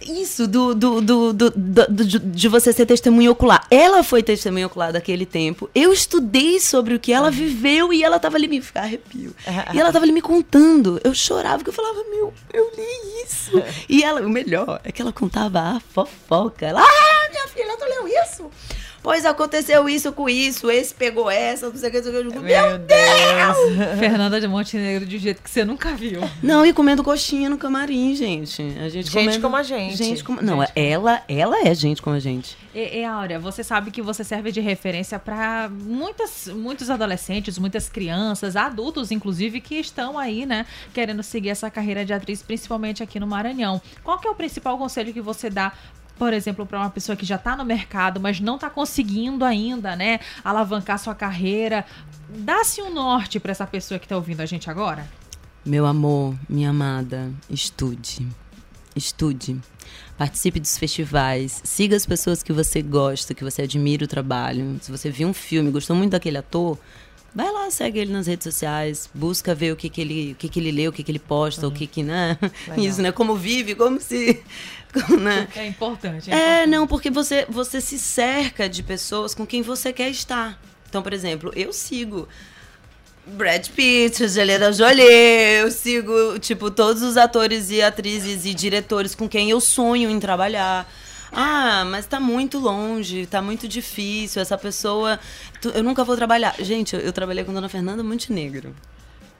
isso 0.00 0.46
do, 0.46 0.74
do, 0.74 1.00
do, 1.00 1.32
do, 1.32 1.50
de 1.96 2.48
você 2.48 2.72
ser 2.72 2.86
testemunha 2.86 3.30
ocular. 3.30 3.66
Ela 3.70 4.02
foi 4.02 4.22
testemunha 4.22 4.66
ocular 4.66 4.92
daquele 4.92 5.24
tempo. 5.24 5.70
Eu 5.74 5.92
estudei 5.92 6.60
sobre 6.60 6.94
o 6.94 7.00
que 7.00 7.12
ela 7.12 7.30
viveu 7.30 7.92
e 7.92 8.02
ela 8.02 8.18
tava 8.18 8.36
ali 8.36 8.48
me 8.48 8.60
ficar 8.60 8.82
arrepio. 8.82 9.34
E 9.72 9.80
ela 9.80 9.92
tava 9.92 10.04
ali 10.04 10.12
me 10.12 10.22
contando. 10.22 11.00
Eu 11.02 11.14
chorava 11.14 11.58
porque 11.58 11.70
eu 11.70 11.74
falava, 11.74 12.04
meu, 12.10 12.32
eu 12.52 12.70
li 12.76 13.24
isso. 13.24 13.50
E 13.88 14.02
ela, 14.02 14.20
o 14.20 14.28
melhor 14.28 14.80
é 14.84 14.92
que 14.92 15.00
ela 15.00 15.12
contava 15.12 15.60
a 15.60 15.80
fofoca. 15.80 16.66
Ela, 16.66 16.80
ah, 16.82 17.28
minha 17.30 17.48
filha, 17.48 17.76
tu 17.76 17.84
leu 17.84 18.08
isso? 18.22 18.50
Pois 19.04 19.26
aconteceu 19.26 19.86
isso 19.86 20.10
com 20.12 20.30
isso, 20.30 20.70
esse 20.70 20.94
pegou 20.94 21.30
essa, 21.30 21.68
não 21.68 21.76
sei 21.76 21.90
o 21.90 21.92
que, 21.92 21.98
eu 21.98 22.02
digo, 22.02 22.40
meu, 22.40 22.42
meu 22.42 22.78
Deus! 22.78 22.88
Deus! 22.88 23.98
Fernanda 24.00 24.40
de 24.40 24.48
Montenegro 24.48 25.04
de 25.04 25.16
um 25.16 25.18
jeito 25.18 25.42
que 25.42 25.50
você 25.50 25.62
nunca 25.62 25.94
viu. 25.94 26.22
Não, 26.42 26.64
e 26.64 26.72
comendo 26.72 27.04
coxinha 27.04 27.50
no 27.50 27.58
camarim, 27.58 28.16
gente. 28.16 28.62
A 28.80 28.88
gente, 28.88 29.10
gente 29.10 29.10
comendo... 29.10 29.40
como 29.42 29.56
a 29.56 29.62
gente. 29.62 29.96
Gente 29.96 30.24
como... 30.24 30.40
Não, 30.40 30.60
gente. 30.62 30.72
ela, 30.74 31.22
ela 31.28 31.68
é 31.68 31.74
gente 31.74 32.00
como 32.00 32.16
a 32.16 32.18
gente. 32.18 32.56
E, 32.74 33.00
e 33.00 33.04
Áurea, 33.04 33.38
você 33.38 33.62
sabe 33.62 33.90
que 33.90 34.00
você 34.00 34.24
serve 34.24 34.50
de 34.50 34.62
referência 34.62 35.18
para 35.18 35.68
muitas, 35.68 36.48
muitos 36.48 36.88
adolescentes, 36.88 37.58
muitas 37.58 37.90
crianças, 37.90 38.56
adultos, 38.56 39.10
inclusive, 39.10 39.60
que 39.60 39.74
estão 39.74 40.18
aí, 40.18 40.46
né, 40.46 40.64
querendo 40.94 41.22
seguir 41.22 41.50
essa 41.50 41.70
carreira 41.70 42.06
de 42.06 42.14
atriz, 42.14 42.42
principalmente 42.42 43.02
aqui 43.02 43.20
no 43.20 43.26
Maranhão. 43.26 43.82
Qual 44.02 44.18
que 44.18 44.26
é 44.26 44.30
o 44.30 44.34
principal 44.34 44.78
conselho 44.78 45.12
que 45.12 45.20
você 45.20 45.50
dá 45.50 45.74
por 46.18 46.32
exemplo, 46.32 46.64
para 46.66 46.78
uma 46.78 46.90
pessoa 46.90 47.16
que 47.16 47.24
já 47.24 47.36
está 47.36 47.56
no 47.56 47.64
mercado, 47.64 48.20
mas 48.20 48.40
não 48.40 48.54
está 48.54 48.70
conseguindo 48.70 49.44
ainda, 49.44 49.96
né, 49.96 50.20
alavancar 50.44 50.98
sua 50.98 51.14
carreira, 51.14 51.84
dá-se 52.28 52.80
um 52.82 52.92
norte 52.92 53.40
para 53.40 53.52
essa 53.52 53.66
pessoa 53.66 53.98
que 53.98 54.06
está 54.06 54.16
ouvindo 54.16 54.40
a 54.40 54.46
gente 54.46 54.70
agora? 54.70 55.08
Meu 55.64 55.86
amor, 55.86 56.34
minha 56.48 56.70
amada, 56.70 57.32
estude. 57.48 58.26
Estude. 58.94 59.60
Participe 60.16 60.60
dos 60.60 60.78
festivais. 60.78 61.60
Siga 61.64 61.96
as 61.96 62.06
pessoas 62.06 62.42
que 62.42 62.52
você 62.52 62.80
gosta, 62.80 63.34
que 63.34 63.42
você 63.42 63.62
admira 63.62 64.04
o 64.04 64.08
trabalho. 64.08 64.78
Se 64.80 64.90
você 64.90 65.10
viu 65.10 65.26
um 65.26 65.34
filme, 65.34 65.70
gostou 65.70 65.96
muito 65.96 66.12
daquele 66.12 66.38
ator, 66.38 66.78
vai 67.34 67.50
lá, 67.50 67.70
segue 67.70 67.98
ele 67.98 68.12
nas 68.12 68.26
redes 68.26 68.44
sociais, 68.44 69.10
busca 69.12 69.54
ver 69.54 69.72
o 69.72 69.76
que, 69.76 69.88
que 69.88 70.00
ele, 70.00 70.32
o 70.32 70.34
que, 70.36 70.48
que 70.48 70.60
ele 70.60 70.70
lê, 70.70 70.88
o 70.88 70.92
que, 70.92 71.02
que 71.02 71.10
ele 71.10 71.18
posta, 71.18 71.66
uhum. 71.66 71.72
o 71.72 71.74
que 71.74 71.86
que, 71.86 72.02
né? 72.02 72.38
Legal. 72.68 72.84
Isso, 72.84 73.02
né? 73.02 73.10
Como 73.10 73.34
vive, 73.34 73.74
como 73.74 74.00
se 74.00 74.42
né? 75.20 75.48
É 75.56 75.66
importante. 75.66 76.30
É, 76.30 76.34
é 76.34 76.38
importante. 76.38 76.70
não, 76.70 76.86
porque 76.86 77.10
você, 77.10 77.44
você 77.48 77.80
se 77.80 77.98
cerca 77.98 78.68
de 78.68 78.82
pessoas 78.82 79.34
com 79.34 79.46
quem 79.46 79.62
você 79.62 79.92
quer 79.92 80.10
estar. 80.10 80.60
Então, 80.88 81.02
por 81.02 81.12
exemplo, 81.12 81.52
eu 81.56 81.72
sigo 81.72 82.28
Brad 83.26 83.68
Pitt, 83.70 84.22
Angelina 84.22 84.72
Jolie, 84.72 85.02
eu 85.60 85.70
sigo, 85.70 86.38
tipo, 86.38 86.70
todos 86.70 87.02
os 87.02 87.16
atores 87.16 87.70
e 87.70 87.82
atrizes 87.82 88.44
e 88.44 88.54
diretores 88.54 89.14
com 89.14 89.28
quem 89.28 89.50
eu 89.50 89.60
sonho 89.60 90.10
em 90.10 90.20
trabalhar. 90.20 90.88
Ah, 91.34 91.84
mas 91.86 92.06
tá 92.06 92.20
muito 92.20 92.58
longe, 92.58 93.26
tá 93.26 93.42
muito 93.42 93.66
difícil, 93.66 94.40
essa 94.40 94.56
pessoa. 94.56 95.18
Eu 95.74 95.82
nunca 95.82 96.04
vou 96.04 96.16
trabalhar. 96.16 96.54
Gente, 96.58 96.94
eu, 96.94 97.00
eu 97.00 97.12
trabalhei 97.12 97.44
com 97.44 97.52
Dona 97.52 97.68
Fernanda 97.68 98.02
Montenegro 98.02 98.74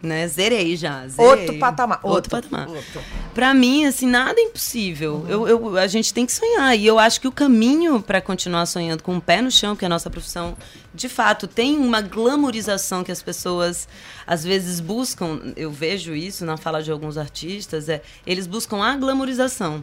né? 0.04 0.28
Zerei 0.28 0.76
já. 0.76 1.06
Zerei. 1.08 1.30
Outro 1.30 1.58
patamar. 1.58 2.00
Outro, 2.02 2.36
outro 2.36 2.50
patamar. 2.50 2.68
Outro. 2.68 3.02
Pra 3.34 3.52
mim, 3.52 3.86
assim, 3.86 4.06
nada 4.06 4.38
é 4.38 4.44
impossível. 4.44 5.14
Uhum. 5.14 5.28
Eu, 5.28 5.48
eu, 5.48 5.78
a 5.78 5.86
gente 5.86 6.14
tem 6.14 6.24
que 6.24 6.32
sonhar. 6.32 6.76
E 6.78 6.86
eu 6.86 6.98
acho 6.98 7.20
que 7.20 7.26
o 7.26 7.32
caminho 7.32 8.00
para 8.00 8.20
continuar 8.20 8.66
sonhando 8.66 9.02
com 9.02 9.16
o 9.16 9.20
pé 9.20 9.40
no 9.40 9.50
chão, 9.50 9.74
que 9.74 9.84
é 9.84 9.86
a 9.86 9.88
nossa 9.88 10.10
profissão, 10.10 10.56
de 10.94 11.08
fato, 11.08 11.48
tem 11.48 11.76
uma 11.76 12.00
glamorização 12.00 13.02
que 13.02 13.10
as 13.10 13.22
pessoas 13.22 13.88
às 14.26 14.44
vezes 14.44 14.78
buscam. 14.78 15.40
Eu 15.56 15.72
vejo 15.72 16.14
isso 16.14 16.44
na 16.44 16.56
fala 16.56 16.82
de 16.82 16.90
alguns 16.92 17.16
artistas, 17.16 17.88
é 17.88 18.02
eles 18.26 18.46
buscam 18.46 18.82
a 18.82 18.96
glamorização. 18.96 19.82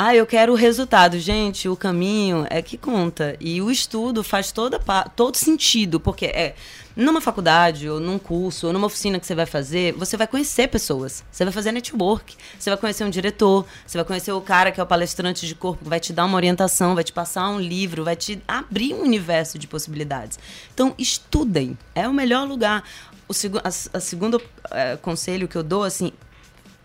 Ah, 0.00 0.14
eu 0.14 0.24
quero 0.24 0.52
o 0.52 0.54
resultado. 0.54 1.18
Gente, 1.18 1.68
o 1.68 1.74
caminho 1.74 2.46
é 2.50 2.62
que 2.62 2.78
conta. 2.78 3.36
E 3.40 3.60
o 3.60 3.68
estudo 3.68 4.22
faz 4.22 4.52
toda, 4.52 4.78
todo 5.16 5.34
sentido, 5.34 5.98
porque 5.98 6.26
é 6.26 6.54
numa 6.94 7.20
faculdade, 7.20 7.88
ou 7.88 7.98
num 7.98 8.16
curso, 8.16 8.68
ou 8.68 8.72
numa 8.72 8.86
oficina 8.86 9.18
que 9.18 9.26
você 9.26 9.34
vai 9.34 9.44
fazer, 9.44 9.92
você 9.94 10.16
vai 10.16 10.28
conhecer 10.28 10.68
pessoas. 10.68 11.24
Você 11.32 11.42
vai 11.42 11.52
fazer 11.52 11.72
network. 11.72 12.36
Você 12.56 12.70
vai 12.70 12.76
conhecer 12.76 13.02
um 13.02 13.10
diretor, 13.10 13.66
você 13.84 13.98
vai 13.98 14.04
conhecer 14.04 14.30
o 14.30 14.40
cara 14.40 14.70
que 14.70 14.78
é 14.78 14.82
o 14.84 14.86
palestrante 14.86 15.48
de 15.48 15.56
corpo, 15.56 15.82
que 15.82 15.90
vai 15.90 15.98
te 15.98 16.12
dar 16.12 16.26
uma 16.26 16.36
orientação, 16.36 16.94
vai 16.94 17.02
te 17.02 17.12
passar 17.12 17.48
um 17.50 17.58
livro, 17.58 18.04
vai 18.04 18.14
te 18.14 18.40
abrir 18.46 18.94
um 18.94 19.02
universo 19.02 19.58
de 19.58 19.66
possibilidades. 19.66 20.38
Então, 20.72 20.94
estudem. 20.96 21.76
É 21.92 22.06
o 22.06 22.12
melhor 22.12 22.46
lugar. 22.46 22.84
O 23.26 23.34
seg 23.34 23.58
a, 23.58 23.66
a 23.66 24.00
segundo 24.00 24.40
é, 24.70 24.96
conselho 24.96 25.48
que 25.48 25.56
eu 25.56 25.64
dou, 25.64 25.82
assim, 25.82 26.12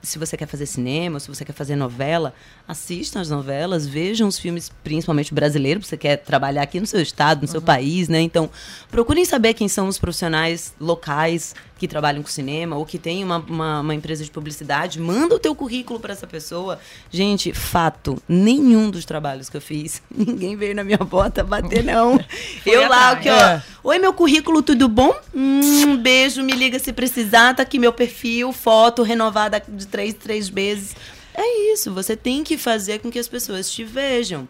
se 0.03 0.19
você 0.19 0.35
quer 0.35 0.45
fazer 0.45 0.65
cinema, 0.65 1.19
se 1.19 1.29
você 1.29 1.45
quer 1.45 1.53
fazer 1.53 1.77
novela, 1.77 2.33
assistam 2.67 3.21
as 3.21 3.29
novelas, 3.29 3.87
vejam 3.87 4.27
os 4.27 4.37
filmes, 4.37 4.69
principalmente 4.83 5.33
brasileiros, 5.33 5.87
você 5.87 5.95
quer 5.95 6.17
trabalhar 6.17 6.61
aqui 6.61 6.79
no 6.79 6.85
seu 6.85 7.01
estado, 7.01 7.37
no 7.39 7.47
uhum. 7.47 7.51
seu 7.51 7.61
país, 7.61 8.09
né? 8.09 8.19
Então, 8.19 8.49
procurem 8.91 9.23
saber 9.23 9.53
quem 9.53 9.69
são 9.69 9.87
os 9.87 9.97
profissionais 9.97 10.73
locais 10.79 11.55
que 11.83 11.87
trabalham 11.87 12.23
com 12.23 12.29
cinema 12.29 12.77
ou 12.77 12.85
que 12.85 12.97
tem 12.97 13.25
uma, 13.25 13.39
uma, 13.39 13.81
uma 13.81 13.93
empresa 13.93 14.23
de 14.23 14.31
publicidade, 14.31 15.01
manda 15.01 15.35
o 15.35 15.39
teu 15.39 15.53
currículo 15.53 15.99
para 15.99 16.13
essa 16.13 16.25
pessoa. 16.25 16.79
Gente, 17.11 17.51
fato, 17.51 18.17
nenhum 18.25 18.89
dos 18.89 19.03
trabalhos 19.03 19.49
que 19.49 19.57
eu 19.57 19.61
fiz, 19.61 20.01
ninguém 20.09 20.55
veio 20.55 20.73
na 20.73 20.81
minha 20.81 20.97
porta 20.99 21.43
bater, 21.43 21.83
não. 21.83 22.17
eu 22.65 22.87
lá, 22.87 23.11
aqui, 23.11 23.29
ó. 23.29 23.33
É. 23.33 23.63
Oi, 23.83 23.99
meu 23.99 24.13
currículo, 24.13 24.63
tudo 24.63 24.87
bom? 24.87 25.13
Um 25.35 25.97
beijo, 25.97 26.41
me 26.41 26.53
liga 26.53 26.79
se 26.79 26.93
precisar, 26.93 27.53
tá 27.53 27.63
aqui 27.63 27.77
meu 27.77 27.91
perfil, 27.91 28.53
foto 28.53 29.03
renovada 29.03 29.61
de 29.67 29.85
três, 29.85 30.13
três 30.13 30.47
vezes. 30.47 30.95
É 31.33 31.73
isso, 31.73 31.93
você 31.93 32.15
tem 32.15 32.45
que 32.45 32.57
fazer 32.57 32.99
com 32.99 33.11
que 33.11 33.19
as 33.19 33.27
pessoas 33.27 33.69
te 33.69 33.83
vejam. 33.83 34.47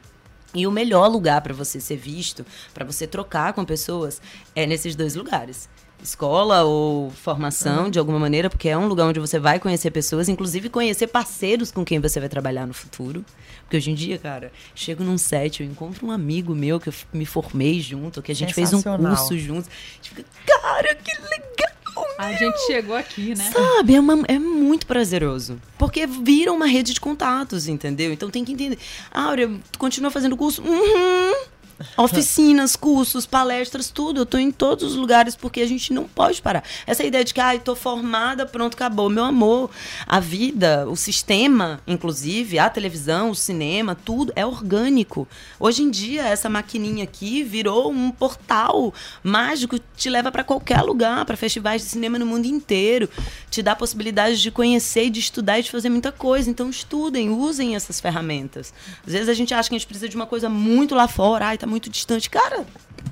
E 0.54 0.68
o 0.68 0.72
melhor 0.72 1.08
lugar 1.08 1.42
para 1.42 1.52
você 1.52 1.80
ser 1.80 1.98
visto, 1.98 2.46
para 2.76 2.86
você 2.86 3.08
trocar 3.08 3.54
com 3.54 3.66
pessoas, 3.66 4.22
é 4.56 4.68
nesses 4.68 4.96
dois 4.96 5.16
lugares. 5.16 5.68
Escola 6.04 6.64
ou 6.64 7.10
formação, 7.12 7.86
uhum. 7.86 7.90
de 7.90 7.98
alguma 7.98 8.20
maneira, 8.20 8.50
porque 8.50 8.68
é 8.68 8.78
um 8.78 8.88
lugar 8.88 9.06
onde 9.06 9.20
você 9.20 9.40
vai 9.40 9.60
conhecer 9.60 9.90
pessoas, 9.90 10.28
inclusive 10.28 10.70
conhecer 10.70 11.08
parceiros 11.08 11.72
com 11.72 11.86
quem 11.86 12.00
você 12.00 12.20
vai 12.20 12.28
trabalhar 12.28 12.68
no 12.68 12.74
futuro. 12.74 13.24
Porque 13.62 13.78
hoje 13.78 13.92
em 13.92 13.96
dia, 13.96 14.18
cara, 14.18 14.52
chego 14.76 15.04
num 15.04 15.18
set, 15.18 15.64
eu 15.64 15.70
encontro 15.70 16.06
um 16.06 16.12
amigo 16.12 16.54
meu 16.54 16.80
que 16.80 16.90
eu 16.90 16.94
me 17.14 17.26
formei 17.26 17.80
junto, 17.80 18.22
que 18.22 18.32
a 18.32 18.36
gente 18.36 18.54
fez 18.54 18.74
um 18.74 18.82
curso 18.82 19.38
juntos. 19.38 19.70
A 19.70 19.96
gente 19.96 20.10
fica, 20.10 20.26
cara, 20.46 20.96
que 20.96 21.12
legal! 21.22 21.74
A 22.18 22.32
gente 22.34 22.58
chegou 22.66 22.96
aqui, 22.96 23.36
né? 23.36 23.52
Sabe, 23.52 23.96
é, 23.96 24.00
uma, 24.00 24.24
é 24.28 24.38
muito 24.38 24.86
prazeroso. 24.86 25.60
Porque 25.78 26.06
vira 26.06 26.52
uma 26.52 26.66
rede 26.66 26.94
de 26.94 27.02
contatos, 27.02 27.68
entendeu? 27.68 28.12
Então 28.12 28.30
tem 28.30 28.46
que 28.46 28.54
entender. 28.54 28.78
Áurea, 29.12 29.50
tu 29.72 29.80
continua 29.80 30.12
fazendo 30.12 30.38
curso? 30.38 30.62
Uhum. 30.62 31.53
Oficinas, 31.98 32.76
cursos, 32.76 33.26
palestras, 33.26 33.90
tudo. 33.90 34.22
Eu 34.22 34.26
tô 34.26 34.38
em 34.38 34.52
todos 34.52 34.84
os 34.84 34.96
lugares 34.96 35.36
porque 35.36 35.62
a 35.62 35.68
gente 35.68 35.94
não 35.94 36.06
pode 36.06 36.42
parar. 36.42 36.64
Essa 36.86 37.04
ideia 37.04 37.24
de 37.24 37.34
que, 37.34 37.42
ah, 37.42 37.58
tô 37.60 37.76
formada, 37.76 38.46
pronto, 38.46 38.76
acabou. 38.76 39.10
Meu 39.10 39.24
amor, 39.24 39.70
a 40.08 40.20
vida, 40.20 40.88
o 40.88 40.96
sistema, 40.96 41.82
inclusive, 41.88 42.60
a 42.60 42.70
televisão, 42.70 43.32
o 43.32 43.36
cinema, 43.36 43.96
tudo 43.96 44.32
é 44.36 44.46
orgânico. 44.46 45.28
Hoje 45.60 45.84
em 45.84 45.90
dia, 45.90 46.24
essa 46.24 46.50
maquininha 46.50 47.04
aqui 47.04 47.44
virou 47.44 47.92
um 47.92 48.12
portal 48.12 48.94
mágico 49.24 49.78
que 49.78 49.86
te 49.96 50.10
leva 50.10 50.32
para 50.32 50.44
qualquer 50.44 50.82
lugar, 50.82 51.26
para 51.26 51.38
festivais 51.38 51.82
de 51.82 51.90
cinema 51.90 52.18
no 52.20 52.26
mundo 52.26 52.46
inteiro. 52.46 53.10
Te 53.50 53.62
dá 53.62 53.74
a 53.74 53.76
possibilidade 53.76 54.42
de 54.42 54.52
conhecer, 54.52 55.10
de 55.10 55.20
estudar 55.20 55.60
e 55.60 55.64
de 55.64 55.72
fazer 55.72 55.90
muita 55.90 56.12
coisa. 56.12 56.50
Então, 56.50 56.70
estudem, 56.70 57.30
usem 57.30 57.76
essas 57.76 58.00
ferramentas. 58.00 58.74
Às 59.06 59.14
vezes 59.14 59.30
a 59.30 59.34
gente 59.34 59.54
acha 59.54 59.70
que 59.70 59.76
a 59.76 59.78
gente 59.78 59.88
precisa 59.88 60.10
de 60.10 60.16
uma 60.16 60.26
coisa 60.26 60.50
muito 60.50 60.96
lá 60.96 61.08
fora. 61.08 61.48
Ai, 61.48 61.58
tá 61.58 61.68
muito 61.74 61.90
distante. 61.90 62.30
Cara, 62.30 62.66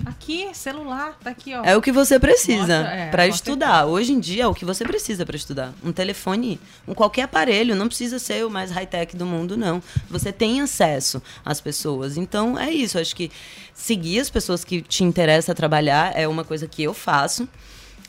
Aqui, 0.06 0.50
celular, 0.54 1.18
tá 1.22 1.30
aqui, 1.30 1.54
ó. 1.54 1.64
É 1.64 1.76
o 1.76 1.82
que 1.82 1.92
você 1.92 2.18
precisa 2.18 2.74
é, 2.74 3.10
para 3.10 3.28
estudar. 3.28 3.86
Hoje 3.86 4.14
em 4.14 4.20
dia 4.20 4.44
é 4.44 4.48
o 4.48 4.54
que 4.54 4.64
você 4.64 4.86
precisa 4.86 5.26
para 5.26 5.36
estudar. 5.36 5.74
Um 5.84 5.92
telefone, 5.92 6.60
um 6.88 6.94
qualquer 6.94 7.24
aparelho, 7.24 7.76
não 7.76 7.88
precisa 7.88 8.18
ser 8.18 8.46
o 8.46 8.50
mais 8.50 8.72
high-tech 8.72 9.16
do 9.16 9.26
mundo, 9.26 9.58
não. 9.58 9.84
Você 10.10 10.32
tem 10.32 10.62
acesso 10.62 11.22
às 11.44 11.60
pessoas. 11.60 12.18
Então 12.18 12.58
é 12.58 12.72
isso. 12.72 12.98
Acho 12.98 13.16
que 13.16 13.30
seguir 13.74 14.20
as 14.22 14.30
pessoas 14.30 14.64
que 14.64 14.82
te 14.82 15.04
interessa 15.04 15.54
trabalhar 15.54 16.18
é 16.18 16.28
uma 16.28 16.44
coisa 16.44 16.68
que 16.68 16.82
eu 16.82 16.94
faço. 16.94 17.48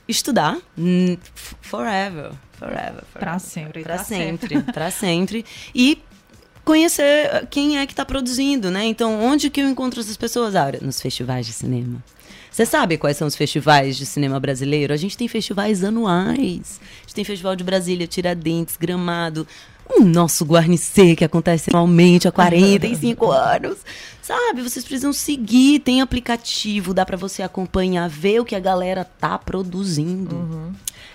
Estudar 0.09 0.59
forever, 1.61 1.63
forever, 1.63 2.33
forever. 2.61 3.05
Pra 3.13 3.39
sempre. 3.39 3.83
Pra 3.83 3.99
tá 3.99 4.05
sempre, 4.05 4.63
pra 4.63 4.91
sempre. 4.91 5.45
E 5.75 6.01
conhecer 6.65 7.47
quem 7.51 7.79
é 7.79 7.87
que 7.87 7.93
está 7.93 8.05
produzindo, 8.05 8.71
né? 8.71 8.85
Então, 8.85 9.23
onde 9.23 9.51
que 9.51 9.61
eu 9.61 9.69
encontro 9.69 10.01
essas 10.01 10.17
pessoas? 10.17 10.55
Ah, 10.55 10.73
nos 10.81 11.01
festivais 11.01 11.47
de 11.47 11.53
cinema. 11.53 12.03
Você 12.53 12.67
sabe 12.67 12.99
quais 12.99 13.17
são 13.17 13.27
os 13.27 13.35
festivais 13.35 13.97
de 13.97 14.05
cinema 14.05 14.39
brasileiro? 14.39 14.93
A 14.93 14.97
gente 14.97 15.17
tem 15.17 15.27
festivais 15.27 15.83
anuais. 15.83 16.79
A 16.83 17.03
gente 17.03 17.15
tem 17.15 17.25
Festival 17.25 17.57
de 17.57 17.65
Brasília, 17.65 18.07
Tiradentes, 18.07 18.77
Gramado. 18.77 19.47
O 19.89 20.05
nosso 20.05 20.45
Guarnicê, 20.45 21.17
que 21.17 21.25
acontece 21.25 21.71
anualmente 21.71 22.29
há 22.29 22.33
45 22.33 23.25
anos. 23.33 23.79
Sabe, 24.21 24.61
vocês 24.63 24.85
precisam 24.85 25.13
seguir, 25.15 25.81
tem 25.81 26.03
aplicativo, 26.03 26.93
dá 26.93 27.07
para 27.07 27.17
você 27.17 27.43
acompanhar, 27.43 28.09
ver 28.09 28.41
o 28.41 28.45
que 28.45 28.55
a 28.55 28.61
galera 28.61 29.05
tá 29.05 29.39
produzindo. 29.39 30.37
Uhum. 30.37 30.73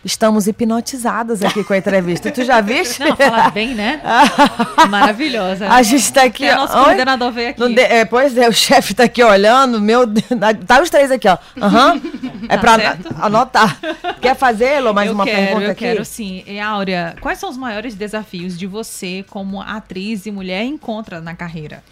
Estamos 0.08 0.48
hipnotizadas 0.48 1.44
aqui 1.44 1.66
com 1.66 1.74
a 1.74 1.78
entrevista. 1.78 2.32
tu 2.32 2.42
já 2.46 2.62
viste? 2.62 3.02
Não, 3.02 3.14
falar 3.14 3.52
bem, 3.52 3.76
né? 3.76 4.02
Maravilhosa. 4.90 5.68
A 5.68 5.84
gente 5.84 6.04
está 6.04 6.24
aqui. 6.24 6.50
O 6.50 6.56
nosso 6.56 6.72
coordenador 6.72 7.30
veio 7.34 7.50
aqui. 7.50 7.80
é, 7.82 8.06
pois 8.06 8.38
é, 8.38 8.48
o 8.48 8.54
chefe 8.54 8.94
está 8.94 9.04
aqui 9.04 9.22
olhando. 9.22 9.82
Meu 9.82 10.06
Deus. 10.06 10.26
Tá 10.66 10.82
os 10.82 10.90
três 10.90 11.12
aqui, 11.12 11.28
ó. 11.28 11.38
Uhum. 11.58 12.02
É 12.50 12.56
tá 12.56 12.60
para 12.60 12.98
anotar. 13.20 13.78
Quer 14.22 14.34
fazer, 14.34 14.78
Elô, 14.78 14.94
mais 14.94 15.10
eu 15.10 15.14
uma 15.14 15.26
quero, 15.26 15.38
pergunta 15.38 15.66
eu 15.66 15.72
aqui? 15.72 15.84
Eu 15.84 15.90
quero 15.90 16.06
sim. 16.06 16.44
E, 16.48 16.58
Áurea, 16.62 17.14
quais 17.20 17.38
são 17.40 17.50
os 17.50 17.58
maiores 17.58 17.94
desafios 17.94 18.58
de 18.58 18.66
você 18.66 19.26
como 19.30 19.62
atriz 19.62 20.26
e 20.26 20.32
mulher 20.32 20.64
encontra 20.64 21.20
na 21.20 21.36
carreira? 21.36 21.84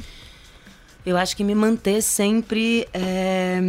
Eu 1.05 1.17
acho 1.17 1.35
que 1.35 1.43
me 1.43 1.53
manter 1.53 2.01
sempre. 2.01 2.87
É 2.93 3.59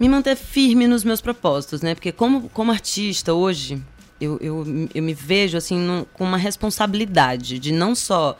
me 0.00 0.08
manter 0.08 0.34
firme 0.34 0.86
nos 0.86 1.04
meus 1.04 1.20
propósitos, 1.20 1.82
né? 1.82 1.94
Porque 1.94 2.10
como, 2.10 2.48
como 2.48 2.72
artista 2.72 3.34
hoje, 3.34 3.80
eu, 4.18 4.38
eu, 4.40 4.88
eu 4.94 5.02
me 5.02 5.12
vejo 5.12 5.58
assim 5.58 5.78
num, 5.78 6.06
com 6.14 6.24
uma 6.24 6.38
responsabilidade 6.38 7.58
de 7.58 7.70
não 7.70 7.94
só 7.94 8.36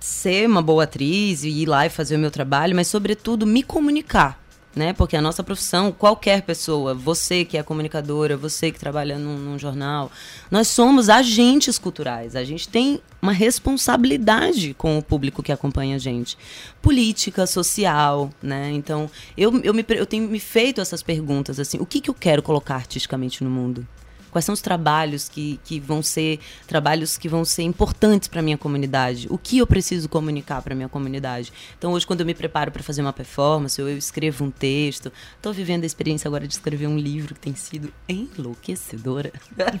ser 0.00 0.48
uma 0.48 0.62
boa 0.62 0.84
atriz 0.84 1.44
e 1.44 1.50
ir 1.50 1.66
lá 1.66 1.86
e 1.86 1.90
fazer 1.90 2.16
o 2.16 2.18
meu 2.18 2.30
trabalho, 2.30 2.74
mas 2.74 2.88
sobretudo 2.88 3.46
me 3.46 3.62
comunicar 3.62 4.42
né? 4.74 4.92
Porque 4.92 5.16
a 5.16 5.22
nossa 5.22 5.42
profissão, 5.42 5.92
qualquer 5.92 6.42
pessoa, 6.42 6.94
você 6.94 7.44
que 7.44 7.56
é 7.56 7.62
comunicadora, 7.62 8.36
você 8.36 8.70
que 8.70 8.78
trabalha 8.78 9.18
num, 9.18 9.36
num, 9.38 9.58
jornal, 9.58 10.10
nós 10.50 10.68
somos 10.68 11.08
agentes 11.08 11.78
culturais. 11.78 12.34
A 12.34 12.44
gente 12.44 12.68
tem 12.68 13.00
uma 13.20 13.32
responsabilidade 13.32 14.74
com 14.74 14.98
o 14.98 15.02
público 15.02 15.42
que 15.42 15.52
acompanha 15.52 15.96
a 15.96 15.98
gente. 15.98 16.36
Política, 16.82 17.46
social, 17.46 18.30
né? 18.42 18.70
Então, 18.72 19.10
eu, 19.36 19.60
eu, 19.62 19.72
me, 19.72 19.84
eu 19.88 20.06
tenho 20.06 20.28
me 20.28 20.40
feito 20.40 20.80
essas 20.80 21.02
perguntas, 21.02 21.58
assim, 21.58 21.78
o 21.78 21.86
que, 21.86 22.00
que 22.00 22.10
eu 22.10 22.14
quero 22.14 22.42
colocar 22.42 22.76
artisticamente 22.76 23.42
no 23.42 23.50
mundo? 23.50 23.86
Quais 24.34 24.44
são 24.44 24.52
os 24.52 24.60
trabalhos 24.60 25.28
que, 25.28 25.60
que 25.62 25.78
vão 25.78 26.02
ser 26.02 26.40
trabalhos 26.66 27.16
que 27.16 27.28
vão 27.28 27.44
ser 27.44 27.62
importantes 27.62 28.26
para 28.26 28.42
minha 28.42 28.58
comunidade? 28.58 29.28
O 29.30 29.38
que 29.38 29.58
eu 29.58 29.66
preciso 29.66 30.08
comunicar 30.08 30.60
para 30.60 30.74
minha 30.74 30.88
comunidade? 30.88 31.52
Então 31.78 31.92
hoje 31.92 32.04
quando 32.04 32.22
eu 32.22 32.26
me 32.26 32.34
preparo 32.34 32.72
para 32.72 32.82
fazer 32.82 33.00
uma 33.00 33.12
performance, 33.12 33.80
ou 33.80 33.88
eu 33.88 33.96
escrevo 33.96 34.42
um 34.44 34.50
texto, 34.50 35.12
estou 35.36 35.52
vivendo 35.52 35.84
a 35.84 35.86
experiência 35.86 36.26
agora 36.26 36.48
de 36.48 36.54
escrever 36.54 36.88
um 36.88 36.98
livro 36.98 37.32
que 37.32 37.42
tem 37.42 37.54
sido 37.54 37.92
enlouquecedora. 38.08 39.32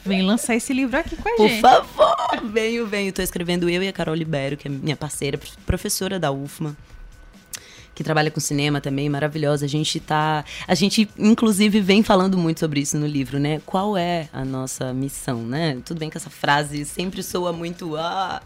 Vem 0.06 0.22
lançar 0.22 0.54
esse 0.54 0.72
livro 0.72 0.96
aqui 0.96 1.16
com 1.16 1.28
a 1.28 1.34
Por 1.34 1.48
gente. 1.48 1.60
Por 1.60 1.84
favor, 1.84 2.48
venho, 2.52 2.86
venho. 2.86 3.08
Estou 3.08 3.24
escrevendo 3.24 3.68
eu 3.68 3.82
e 3.82 3.88
a 3.88 3.92
Carol 3.92 4.14
Libério, 4.14 4.56
que 4.56 4.68
é 4.68 4.70
minha 4.70 4.96
parceira, 4.96 5.36
professora 5.66 6.16
da 6.16 6.30
UFMA 6.30 6.76
que 7.94 8.02
trabalha 8.02 8.30
com 8.30 8.40
cinema 8.40 8.80
também, 8.80 9.08
maravilhosa. 9.08 9.64
A 9.64 9.68
gente 9.68 10.00
tá. 10.00 10.44
A 10.66 10.74
gente, 10.74 11.08
inclusive, 11.18 11.80
vem 11.80 12.02
falando 12.02 12.36
muito 12.36 12.60
sobre 12.60 12.80
isso 12.80 12.96
no 12.98 13.06
livro, 13.06 13.38
né? 13.38 13.60
Qual 13.64 13.96
é 13.96 14.28
a 14.32 14.44
nossa 14.44 14.92
missão, 14.92 15.42
né? 15.42 15.78
Tudo 15.84 15.98
bem 15.98 16.10
que 16.10 16.16
essa 16.16 16.30
frase 16.30 16.84
sempre 16.84 17.22
soa 17.22 17.52
muito. 17.52 17.96
Ah, 17.96 18.42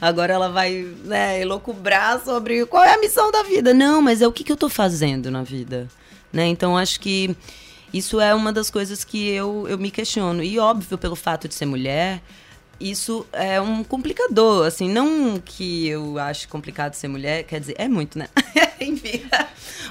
agora 0.00 0.32
ela 0.32 0.48
vai 0.48 0.86
né, 1.04 1.40
elocubrar 1.40 2.22
sobre 2.24 2.64
qual 2.66 2.84
é 2.84 2.94
a 2.94 2.98
missão 2.98 3.30
da 3.30 3.42
vida. 3.42 3.74
Não, 3.74 4.00
mas 4.00 4.22
é 4.22 4.26
o 4.26 4.32
que, 4.32 4.44
que 4.44 4.52
eu 4.52 4.56
tô 4.56 4.68
fazendo 4.68 5.30
na 5.30 5.42
vida. 5.42 5.88
Né? 6.32 6.46
Então 6.46 6.76
acho 6.76 7.00
que 7.00 7.36
isso 7.92 8.20
é 8.20 8.34
uma 8.34 8.52
das 8.52 8.70
coisas 8.70 9.04
que 9.04 9.28
eu, 9.28 9.66
eu 9.68 9.76
me 9.76 9.90
questiono. 9.90 10.42
E 10.42 10.58
óbvio, 10.58 10.96
pelo 10.96 11.14
fato 11.14 11.46
de 11.46 11.54
ser 11.54 11.66
mulher, 11.66 12.22
isso 12.80 13.26
é 13.32 13.60
um 13.60 13.84
complicador, 13.84 14.66
assim, 14.66 14.88
não 14.88 15.38
que 15.38 15.86
eu 15.88 16.18
acho 16.18 16.48
complicado 16.48 16.94
ser 16.94 17.08
mulher, 17.08 17.44
quer 17.44 17.60
dizer, 17.60 17.76
é 17.78 17.86
muito, 17.86 18.18
né? 18.18 18.28
Enfim. 18.82 19.22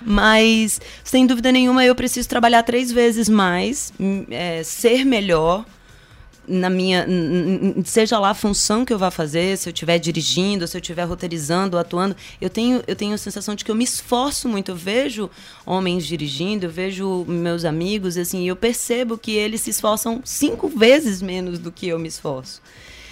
Mas, 0.04 0.82
sem 1.04 1.26
dúvida 1.26 1.52
nenhuma, 1.52 1.86
eu 1.86 1.96
preciso 1.96 2.28
trabalhar 2.28 2.64
três 2.64 2.92
vezes 2.92 3.30
mais, 3.30 3.94
hum, 4.00 4.26
é, 4.30 4.64
ser 4.64 5.06
melhor 5.06 5.66
na 6.48 6.70
minha 6.70 7.06
seja 7.86 8.20
lá 8.20 8.32
a 8.32 8.34
função 8.34 8.84
que 8.84 8.92
eu 8.92 8.98
vá 8.98 9.12
fazer, 9.12 9.58
se 9.58 9.70
eu 9.70 9.72
estiver 9.72 10.00
dirigindo, 10.00 10.68
se 10.68 10.76
eu 10.76 10.82
estiver 10.82 11.04
roteirizando, 11.04 11.78
atuando, 11.78 12.16
eu 12.40 12.50
tenho 12.50 12.84
eu 12.88 12.96
tenho 12.96 13.14
a 13.14 13.18
sensação 13.18 13.56
de 13.56 13.64
que 13.64 13.72
eu 13.72 13.76
me 13.76 13.84
esforço 13.84 14.50
muito. 14.50 14.72
Eu 14.72 14.76
vejo 14.76 15.30
homens 15.66 16.06
dirigindo, 16.06 16.66
eu 16.66 16.70
vejo 16.70 17.26
meus 17.28 17.64
amigos 17.64 18.18
assim, 18.18 18.48
eu 18.48 18.56
percebo 18.56 19.18
que 19.18 19.32
eles 19.32 19.62
se 19.62 19.70
esforçam 19.70 20.22
cinco 20.26 20.68
vezes 20.68 21.22
menos 21.22 21.60
do 21.60 21.72
que 21.72 21.88
eu 21.88 22.00
me 22.00 22.08
esforço. 22.08 22.62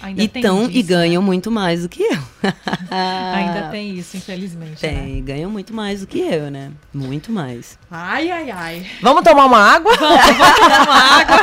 Ainda 0.02 0.22
então, 0.22 0.66
disso, 0.66 0.78
e 0.78 0.82
ganham 0.82 1.20
né? 1.20 1.26
muito 1.26 1.50
mais 1.50 1.82
do 1.82 1.88
que 1.88 2.02
eu. 2.02 2.18
Ainda 2.90 3.68
tem 3.70 3.98
isso, 3.98 4.16
infelizmente. 4.16 4.80
Tem, 4.80 5.16
né? 5.16 5.20
ganham 5.20 5.50
muito 5.50 5.74
mais 5.74 6.00
do 6.00 6.06
que 6.06 6.18
eu, 6.18 6.50
né? 6.50 6.70
Muito 6.92 7.30
mais. 7.30 7.78
Ai, 7.90 8.30
ai, 8.30 8.50
ai. 8.50 8.86
Vamos 9.02 9.22
tomar 9.22 9.44
uma 9.44 9.58
água? 9.58 9.94
Vamos, 9.96 10.18
vamos 10.24 10.58
tomar 10.58 10.82
uma 10.84 10.94
água. 11.20 11.38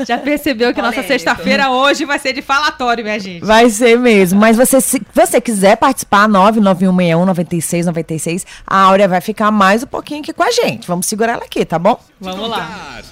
Já 0.06 0.16
percebeu 0.16 0.72
que 0.72 0.80
nossa 0.80 1.02
sexta-feira 1.02 1.70
hoje 1.70 2.06
vai 2.06 2.18
ser 2.18 2.32
de 2.32 2.40
falatório, 2.40 3.04
minha 3.04 3.20
gente. 3.20 3.44
Vai 3.44 3.68
ser 3.68 3.98
mesmo. 3.98 4.40
Mas 4.40 4.56
você, 4.56 4.80
se 4.80 5.02
você 5.14 5.38
quiser 5.40 5.76
participar, 5.76 6.26
99161 6.28 7.26
9696, 7.26 8.46
a 8.66 8.78
Áurea 8.78 9.06
vai 9.06 9.20
ficar 9.20 9.50
mais 9.50 9.82
um 9.82 9.86
pouquinho 9.86 10.20
aqui 10.20 10.32
com 10.32 10.42
a 10.42 10.50
gente. 10.50 10.88
Vamos 10.88 11.06
segurar 11.06 11.34
ela 11.34 11.44
aqui, 11.44 11.64
tá 11.64 11.78
bom? 11.78 12.00
Vamos 12.18 12.48
lá. 12.48 13.02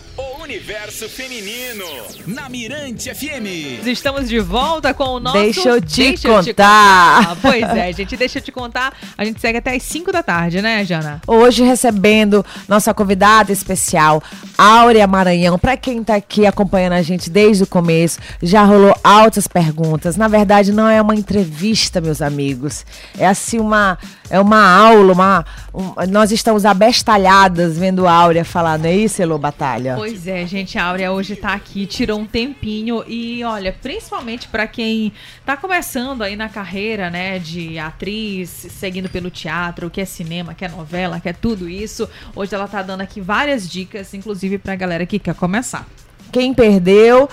Universo 0.49 1.11
Feminino, 1.11 1.85
na 2.27 2.49
Mirante 2.49 3.15
FM. 3.15 3.87
Estamos 3.87 4.31
de 4.31 4.41
volta 4.41 4.95
com 4.95 5.05
o 5.05 5.21
nosso 5.21 5.37
Deixa 5.37 5.69
eu 5.69 5.79
te 5.79 6.05
Deixa 6.05 6.27
eu 6.27 6.43
te 6.43 6.55
contar. 6.55 7.27
contar. 7.27 7.37
Pois 7.43 7.63
é, 7.63 7.93
gente, 7.93 8.17
deixa 8.17 8.39
eu 8.39 8.43
te 8.43 8.51
contar. 8.51 8.95
A 9.19 9.27
gente 9.27 9.43
segue 9.43 9.59
até 9.59 9.77
as 9.77 9.83
5 9.83 10.11
da 10.11 10.23
tarde, 10.23 10.63
né, 10.63 10.87
Jana? 10.87 11.21
Hoje 11.27 11.63
recebendo 11.63 12.43
nossa 12.67 12.95
convidada 12.95 13.53
especial, 13.53 14.23
Áurea 14.57 15.07
Maranhão. 15.07 15.59
Para 15.59 15.77
quem 15.77 16.03
tá 16.03 16.15
aqui 16.15 16.47
acompanhando 16.47 16.95
a 16.95 17.03
gente 17.03 17.29
desde 17.29 17.65
o 17.65 17.67
começo, 17.67 18.19
já 18.43 18.65
rolou 18.65 18.97
altas 19.05 19.47
perguntas. 19.47 20.17
Na 20.17 20.29
verdade, 20.29 20.73
não 20.73 20.89
é 20.89 21.03
uma 21.03 21.15
entrevista, 21.15 22.01
meus 22.01 22.23
amigos. 22.23 22.87
É 23.19 23.27
assim 23.27 23.59
uma 23.59 23.99
é 24.31 24.39
uma 24.41 24.63
aula, 24.65 25.13
uma 25.13 25.47
um- 25.75 25.95
nós 26.11 26.33
estamos 26.33 26.65
abestalhadas 26.65 27.79
vendo 27.79 28.07
Áurea 28.07 28.45
falar, 28.45 28.79
não 28.79 28.87
é 28.87 28.95
isso, 28.97 29.23
Elô 29.23 29.39
Batalha? 29.39 29.95
Pois 29.97 30.27
é, 30.27 30.45
gente, 30.47 30.79
a 30.79 30.85
Áurea 30.85 31.13
hoje 31.13 31.37
tá 31.37 31.53
aqui, 31.53 31.87
tirou 31.87 32.19
um 32.19 32.27
tempinho 32.27 33.05
e 33.07 33.43
olha, 33.45 33.73
principalmente 33.81 34.49
pra 34.49 34.67
quem 34.67 35.13
tá 35.47 35.57
começando 35.57 36.23
aí 36.23 36.37
na 36.37 36.49
carreira, 36.49 37.11
né, 37.11 37.39
de 37.39 37.79
atriz, 37.79 38.67
seguindo 38.71 39.09
pelo 39.09 39.31
teatro, 39.31 39.89
que 39.91 40.01
é 40.01 40.05
cinema, 40.05 40.55
que 40.55 40.65
é 40.65 40.69
novela, 40.69 41.21
que 41.21 41.29
é 41.29 41.33
tudo 41.33 41.69
isso. 41.69 42.09
Hoje 42.35 42.55
ela 42.55 42.67
tá 42.69 42.83
dando 42.83 43.01
aqui 43.03 43.21
várias 43.21 43.69
dicas, 43.69 44.13
inclusive 44.15 44.59
pra 44.59 44.75
galera 44.75 45.07
que 45.07 45.19
quer 45.19 45.35
começar. 45.35 45.87
Quem 46.31 46.53
perdeu, 46.53 47.29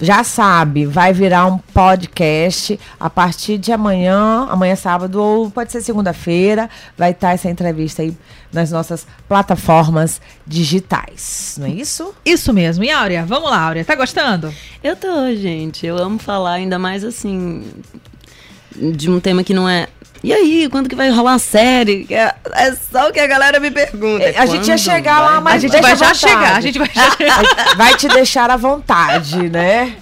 já 0.00 0.24
sabe, 0.24 0.86
vai 0.86 1.12
virar 1.12 1.46
um 1.46 1.58
podcast 1.58 2.78
a 2.98 3.08
partir 3.08 3.58
de 3.58 3.72
amanhã, 3.72 4.46
amanhã 4.50 4.72
é 4.72 4.76
sábado 4.76 5.22
ou 5.22 5.50
pode 5.50 5.72
ser 5.72 5.80
segunda-feira, 5.82 6.68
vai 6.96 7.12
estar 7.12 7.32
essa 7.32 7.48
entrevista 7.48 8.02
aí 8.02 8.16
nas 8.52 8.70
nossas 8.70 9.06
plataformas 9.28 10.20
digitais, 10.46 11.56
não 11.58 11.66
é 11.66 11.70
isso? 11.70 12.14
Isso 12.24 12.52
mesmo. 12.52 12.84
E 12.84 12.90
Áurea, 12.90 13.24
vamos 13.24 13.50
lá, 13.50 13.60
Áurea, 13.60 13.84
tá 13.84 13.94
gostando? 13.94 14.54
Eu 14.82 14.96
tô, 14.96 15.34
gente. 15.34 15.86
Eu 15.86 15.96
amo 15.98 16.18
falar, 16.18 16.52
ainda 16.52 16.78
mais 16.78 17.04
assim, 17.04 17.64
de 18.76 19.10
um 19.10 19.20
tema 19.20 19.42
que 19.42 19.54
não 19.54 19.68
é. 19.68 19.88
E 20.24 20.32
aí, 20.32 20.68
quando 20.70 20.88
que 20.88 20.96
vai 20.96 21.10
rolar 21.10 21.32
uma 21.32 21.38
série? 21.38 22.06
É, 22.08 22.34
é 22.54 22.74
só 22.90 23.10
o 23.10 23.12
que 23.12 23.20
a 23.20 23.26
galera 23.26 23.60
me 23.60 23.70
pergunta. 23.70 24.24
É, 24.24 24.38
a 24.38 24.46
gente 24.46 24.66
ia 24.68 24.78
chegar 24.78 25.20
lá, 25.20 25.32
vai? 25.32 25.40
mas 25.42 25.54
a 25.56 25.58
gente 25.58 25.82
vai 25.82 25.90
já 25.94 26.06
vontade. 26.06 26.18
chegar, 26.18 26.56
a 26.56 26.60
gente 26.62 26.78
vai 26.78 26.90
já 26.94 27.10
chegar. 27.14 27.76
Vai 27.76 27.94
te 27.94 28.08
deixar 28.08 28.50
à 28.50 28.56
vontade, 28.56 29.50
né? 29.50 29.96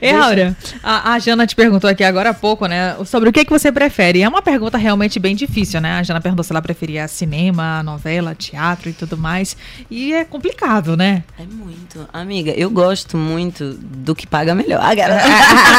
E 0.00 0.10
Áurea, 0.10 0.56
a, 0.82 1.12
a 1.12 1.18
Jana 1.18 1.46
te 1.46 1.54
perguntou 1.54 1.88
aqui 1.88 2.02
agora 2.02 2.30
há 2.30 2.34
pouco, 2.34 2.66
né, 2.66 2.96
sobre 3.04 3.28
o 3.28 3.32
que, 3.32 3.44
que 3.44 3.50
você 3.50 3.70
prefere. 3.70 4.22
É 4.22 4.28
uma 4.28 4.42
pergunta 4.42 4.76
realmente 4.76 5.18
bem 5.18 5.34
difícil, 5.34 5.80
né? 5.80 5.98
A 5.98 6.02
Jana 6.02 6.20
perguntou 6.20 6.44
se 6.44 6.52
ela 6.52 6.62
preferia 6.62 7.06
cinema, 7.08 7.82
novela, 7.82 8.34
teatro 8.34 8.88
e 8.88 8.92
tudo 8.92 9.16
mais. 9.16 9.56
E 9.90 10.12
é 10.12 10.24
complicado, 10.24 10.96
né? 10.96 11.22
É 11.38 11.44
muito. 11.44 12.08
Amiga, 12.12 12.52
eu 12.52 12.70
gosto 12.70 13.16
muito 13.16 13.74
do 13.74 14.14
que 14.14 14.26
paga 14.26 14.54
melhor. 14.54 14.80
Ah, 14.82 14.94
galera. 14.94 15.22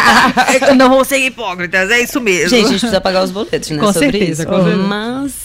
Não 0.75 0.89
vou 0.89 1.03
ser 1.03 1.17
hipócritas, 1.17 1.89
é 1.91 2.01
isso 2.01 2.19
mesmo. 2.21 2.49
Gente, 2.49 2.65
a 2.65 2.69
gente 2.69 2.79
precisa 2.79 3.01
pagar 3.01 3.23
os 3.23 3.31
boletos, 3.31 3.69
né? 3.69 3.79
Com 3.79 3.91
sobre 3.91 4.11
certeza, 4.11 4.43
isso. 4.43 4.51
com 4.51 4.63
certeza. 4.63 4.83
Mas 4.83 5.44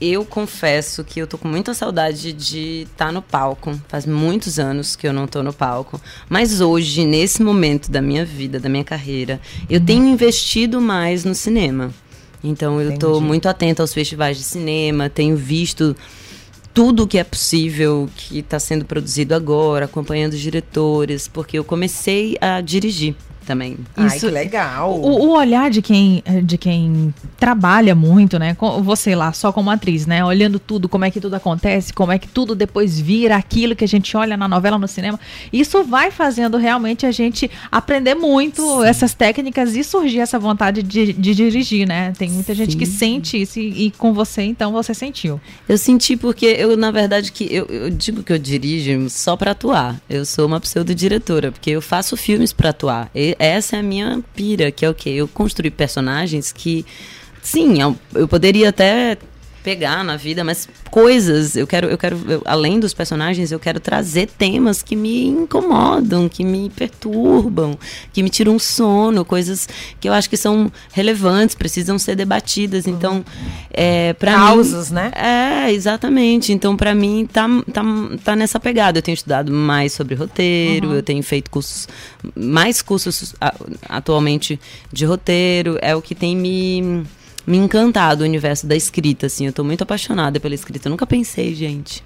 eu 0.00 0.24
confesso 0.24 1.04
que 1.04 1.20
eu 1.20 1.26
tô 1.26 1.36
com 1.36 1.46
muita 1.46 1.74
saudade 1.74 2.32
de 2.32 2.86
estar 2.90 3.12
no 3.12 3.20
palco. 3.20 3.78
Faz 3.88 4.06
muitos 4.06 4.58
anos 4.58 4.96
que 4.96 5.06
eu 5.06 5.12
não 5.12 5.26
tô 5.26 5.42
no 5.42 5.52
palco. 5.52 6.00
Mas 6.28 6.60
hoje, 6.60 7.04
nesse 7.04 7.42
momento 7.42 7.90
da 7.90 8.00
minha 8.00 8.24
vida, 8.24 8.58
da 8.58 8.68
minha 8.68 8.84
carreira, 8.84 9.40
eu 9.68 9.80
tenho 9.80 10.06
investido 10.06 10.80
mais 10.80 11.24
no 11.24 11.34
cinema. 11.34 11.92
Então 12.42 12.80
eu 12.80 12.98
tô 12.98 13.10
Entendi. 13.12 13.26
muito 13.26 13.48
atenta 13.48 13.82
aos 13.82 13.92
festivais 13.92 14.38
de 14.38 14.44
cinema, 14.44 15.10
tenho 15.10 15.36
visto 15.36 15.94
tudo 16.72 17.06
que 17.06 17.18
é 17.18 17.24
possível 17.24 18.08
que 18.16 18.38
está 18.38 18.58
sendo 18.58 18.84
produzido 18.84 19.34
agora, 19.34 19.84
acompanhando 19.84 20.32
os 20.32 20.40
diretores, 20.40 21.28
porque 21.28 21.58
eu 21.58 21.64
comecei 21.64 22.38
a 22.40 22.60
dirigir 22.60 23.14
também. 23.46 23.76
Ai, 23.96 24.06
Isso- 24.16 24.26
que 24.26 24.32
legal. 24.32 24.94
O, 24.94 25.26
o 25.26 25.30
olhar 25.36 25.70
de 25.70 25.82
quem, 25.82 26.22
de 26.44 26.56
quem 26.58 27.14
trabalha 27.38 27.94
muito, 27.94 28.38
né? 28.38 28.54
com- 28.54 28.82
Você 28.82 29.14
lá, 29.14 29.32
só 29.32 29.52
como 29.52 29.70
atriz, 29.70 30.06
né? 30.06 30.24
Olhando 30.24 30.58
tudo, 30.58 30.88
como 30.88 31.04
é 31.04 31.10
que 31.10 31.20
tudo 31.20 31.34
acontece, 31.34 31.92
como 31.92 32.12
é 32.12 32.18
que 32.18 32.28
tudo 32.28 32.54
depois 32.54 32.98
vira 33.00 33.36
aquilo 33.36 33.74
que 33.74 33.84
a 33.84 33.88
gente 33.88 34.16
olha 34.16 34.36
na 34.36 34.46
novela, 34.48 34.78
no 34.78 34.86
cinema. 34.88 35.18
Isso 35.52 35.82
vai 35.84 36.10
fazendo 36.10 36.56
realmente 36.56 37.06
a 37.06 37.10
gente 37.12 37.50
aprender 37.70 38.14
muito 38.14 38.82
essas 38.84 39.14
técnicas 39.14 39.74
e 39.76 39.82
surgir 39.84 40.20
essa 40.20 40.38
vontade 40.38 40.82
de, 40.82 41.12
de 41.12 41.34
dirigir, 41.34 41.86
né? 41.86 42.12
Tem 42.18 42.30
muita 42.30 42.54
gente 42.54 42.76
que 42.76 42.86
Sim. 42.86 42.98
sente 42.98 43.40
isso 43.42 43.58
e, 43.58 43.86
e 43.86 43.90
com 43.92 44.12
você, 44.12 44.42
então, 44.42 44.72
você 44.72 44.92
sentiu. 44.94 45.40
Eu 45.68 45.78
senti 45.78 46.16
porque 46.16 46.46
eu, 46.46 46.76
na 46.76 46.90
verdade, 46.90 47.32
que 47.32 47.44
eu, 47.52 47.66
eu 47.66 47.90
digo 47.90 48.22
que 48.22 48.32
eu 48.32 48.38
dirijo 48.38 49.08
só 49.10 49.36
pra 49.36 49.52
atuar. 49.52 50.00
Eu 50.08 50.24
sou 50.24 50.46
uma 50.46 50.60
pseudo-diretora, 50.60 51.52
porque 51.52 51.70
eu 51.70 51.80
faço 51.82 52.16
filmes 52.16 52.52
pra 52.52 52.70
atuar. 52.70 53.10
Essa 53.38 53.76
é 53.76 53.80
a 53.80 53.82
minha 53.82 54.22
pira, 54.34 54.70
que 54.70 54.84
é 54.84 54.90
o 54.90 54.94
quê? 54.94 55.10
Eu 55.10 55.28
construí 55.28 55.70
personagens 55.70 56.52
que, 56.52 56.84
sim, 57.42 57.76
eu, 57.80 58.28
poderia 58.28 58.68
até 58.68 59.16
pegar 59.62 60.02
na 60.04 60.16
vida, 60.16 60.42
mas 60.42 60.68
coisas, 60.90 61.54
eu 61.56 61.66
quero, 61.66 61.88
eu 61.88 61.98
quero, 61.98 62.18
eu- 62.28 62.42
além 62.44 62.80
dos 62.80 62.94
personagens, 62.94 63.52
eu 63.52 63.58
quero 63.60 63.78
trazer 63.78 64.26
temas 64.26 64.82
que 64.82 64.96
me 64.96 65.26
incomodam, 65.26 66.28
que 66.28 66.44
me 66.44 66.70
perturbam, 66.70 67.78
que 68.12 68.22
me 68.22 68.30
tiram 68.30 68.58
sono, 68.58 69.24
coisas 69.24 69.68
que 70.00 70.08
eu 70.08 70.12
acho 70.12 70.28
que 70.30 70.36
são 70.36 70.70
relevantes, 70.92 71.54
precisam 71.54 71.98
ser 71.98 72.16
debatidas. 72.16 72.86
Então, 72.86 73.24
é, 73.72 74.12
para 74.14 74.32
mim, 74.38 74.46
Causos, 74.46 74.90
né? 74.90 75.12
é, 75.14 75.72
exatamente. 75.72 76.52
Então, 76.52 76.76
pra 76.76 76.94
mim, 76.94 77.28
tá, 77.30 77.46
tá, 77.72 77.82
tá 78.24 78.36
nessa 78.36 78.58
pegada. 78.58 78.98
Eu 78.98 79.02
tenho 79.02 79.14
estudado 79.14 79.52
mais 79.52 79.92
sobre 79.92 80.14
roteiro, 80.14 80.92
eu 80.92 81.02
tenho 81.02 81.22
feito 81.22 81.50
cursos, 81.50 81.86
mais 82.34 82.80
cursos 82.82 83.34
a- 83.40 83.54
atualmente 83.88 84.58
de 84.92 85.04
roteiro. 85.04 85.78
É 85.82 85.94
o 85.94 86.02
que 86.02 86.14
tem 86.14 86.36
me, 86.36 87.04
me 87.46 87.56
encantado 87.56 88.22
o 88.22 88.26
universo 88.26 88.66
da 88.66 88.76
escrita, 88.76 89.26
assim. 89.26 89.46
Eu 89.46 89.52
tô 89.52 89.64
muito 89.64 89.82
apaixonada 89.82 90.38
pela 90.38 90.54
escrita. 90.54 90.88
Eu 90.88 90.90
nunca 90.90 91.06
pensei, 91.06 91.54
gente. 91.54 92.02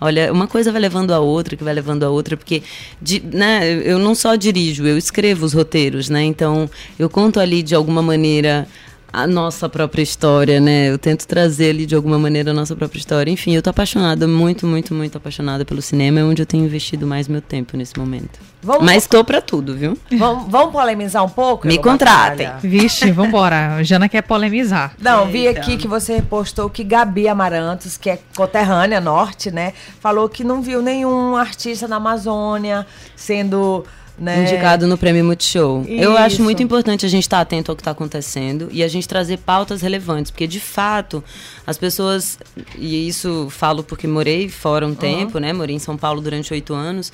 Olha, 0.00 0.32
uma 0.32 0.46
coisa 0.46 0.70
vai 0.72 0.80
levando 0.80 1.12
a 1.12 1.18
outra, 1.20 1.56
que 1.56 1.64
vai 1.64 1.74
levando 1.74 2.04
a 2.04 2.10
outra, 2.10 2.36
porque 2.36 2.62
de- 3.02 3.20
né, 3.20 3.72
eu 3.84 3.98
não 3.98 4.14
só 4.14 4.34
dirijo, 4.36 4.86
eu 4.86 4.96
escrevo 4.96 5.44
os 5.44 5.52
roteiros, 5.52 6.08
né? 6.08 6.22
Então, 6.22 6.68
eu 6.98 7.08
conto 7.10 7.38
ali 7.40 7.62
de 7.62 7.74
alguma 7.74 8.00
maneira 8.02 8.66
a 9.12 9.26
nossa 9.26 9.68
própria 9.68 10.02
história, 10.02 10.60
né? 10.60 10.90
Eu 10.90 10.98
tento 10.98 11.26
trazer 11.26 11.70
ali 11.70 11.86
de 11.86 11.94
alguma 11.94 12.18
maneira 12.18 12.50
a 12.50 12.54
nossa 12.54 12.76
própria 12.76 12.98
história. 12.98 13.30
Enfim, 13.30 13.54
eu 13.56 13.62
tô 13.62 13.70
apaixonada, 13.70 14.26
muito, 14.28 14.66
muito, 14.66 14.94
muito 14.94 15.16
apaixonada 15.18 15.64
pelo 15.64 15.82
cinema, 15.82 16.20
é 16.20 16.24
onde 16.24 16.42
eu 16.42 16.46
tenho 16.46 16.64
investido 16.64 17.06
mais 17.06 17.26
meu 17.26 17.40
tempo 17.40 17.76
nesse 17.76 17.98
momento. 17.98 18.38
Vamos, 18.60 18.84
Mas 18.84 19.06
tô 19.06 19.22
pra 19.22 19.40
tudo, 19.40 19.76
viu? 19.76 19.96
vamos, 20.18 20.50
vamos 20.50 20.72
polemizar 20.72 21.24
um 21.24 21.28
pouco? 21.28 21.66
Me 21.68 21.78
contratem. 21.78 22.46
Batalha? 22.46 22.60
Vixe, 22.60 23.10
vambora. 23.12 23.76
A 23.76 23.82
Jana 23.84 24.08
quer 24.08 24.22
polemizar. 24.22 24.94
Não, 25.00 25.26
vi 25.26 25.46
Eita. 25.46 25.60
aqui 25.60 25.76
que 25.76 25.86
você 25.86 26.20
postou 26.20 26.68
que 26.68 26.82
Gabi 26.82 27.28
Amarantos, 27.28 27.96
que 27.96 28.10
é 28.10 28.18
conterrânea 28.36 29.00
norte, 29.00 29.50
né? 29.52 29.72
Falou 30.00 30.28
que 30.28 30.42
não 30.42 30.60
viu 30.60 30.82
nenhum 30.82 31.36
artista 31.36 31.86
na 31.86 31.96
Amazônia 31.96 32.84
sendo. 33.14 33.84
Né, 34.18 34.42
Indicado 34.42 34.88
no 34.88 34.98
Prêmio 34.98 35.24
Multishow. 35.24 35.84
Eu 35.86 36.14
Isso. 36.14 36.22
acho 36.22 36.42
muito 36.42 36.60
importante 36.60 37.06
a 37.06 37.08
gente 37.08 37.22
estar 37.22 37.40
atento 37.40 37.70
ao 37.70 37.76
que 37.76 37.82
está 37.82 37.92
acontecendo 37.92 38.68
e 38.72 38.82
a 38.82 38.88
gente 38.88 39.06
trazer 39.06 39.36
pautas 39.38 39.80
relevantes, 39.80 40.32
porque 40.32 40.48
de 40.48 40.58
fato 40.58 41.22
as 41.64 41.78
pessoas, 41.78 42.36
e 42.76 43.06
isso 43.06 43.46
falo 43.48 43.84
porque 43.84 44.08
morei 44.08 44.48
fora 44.48 44.84
um 44.84 44.92
tempo, 44.92 45.38
né? 45.38 45.52
Morei 45.52 45.76
em 45.76 45.78
São 45.78 45.96
Paulo 45.96 46.20
durante 46.20 46.52
oito 46.52 46.74
anos. 46.74 47.12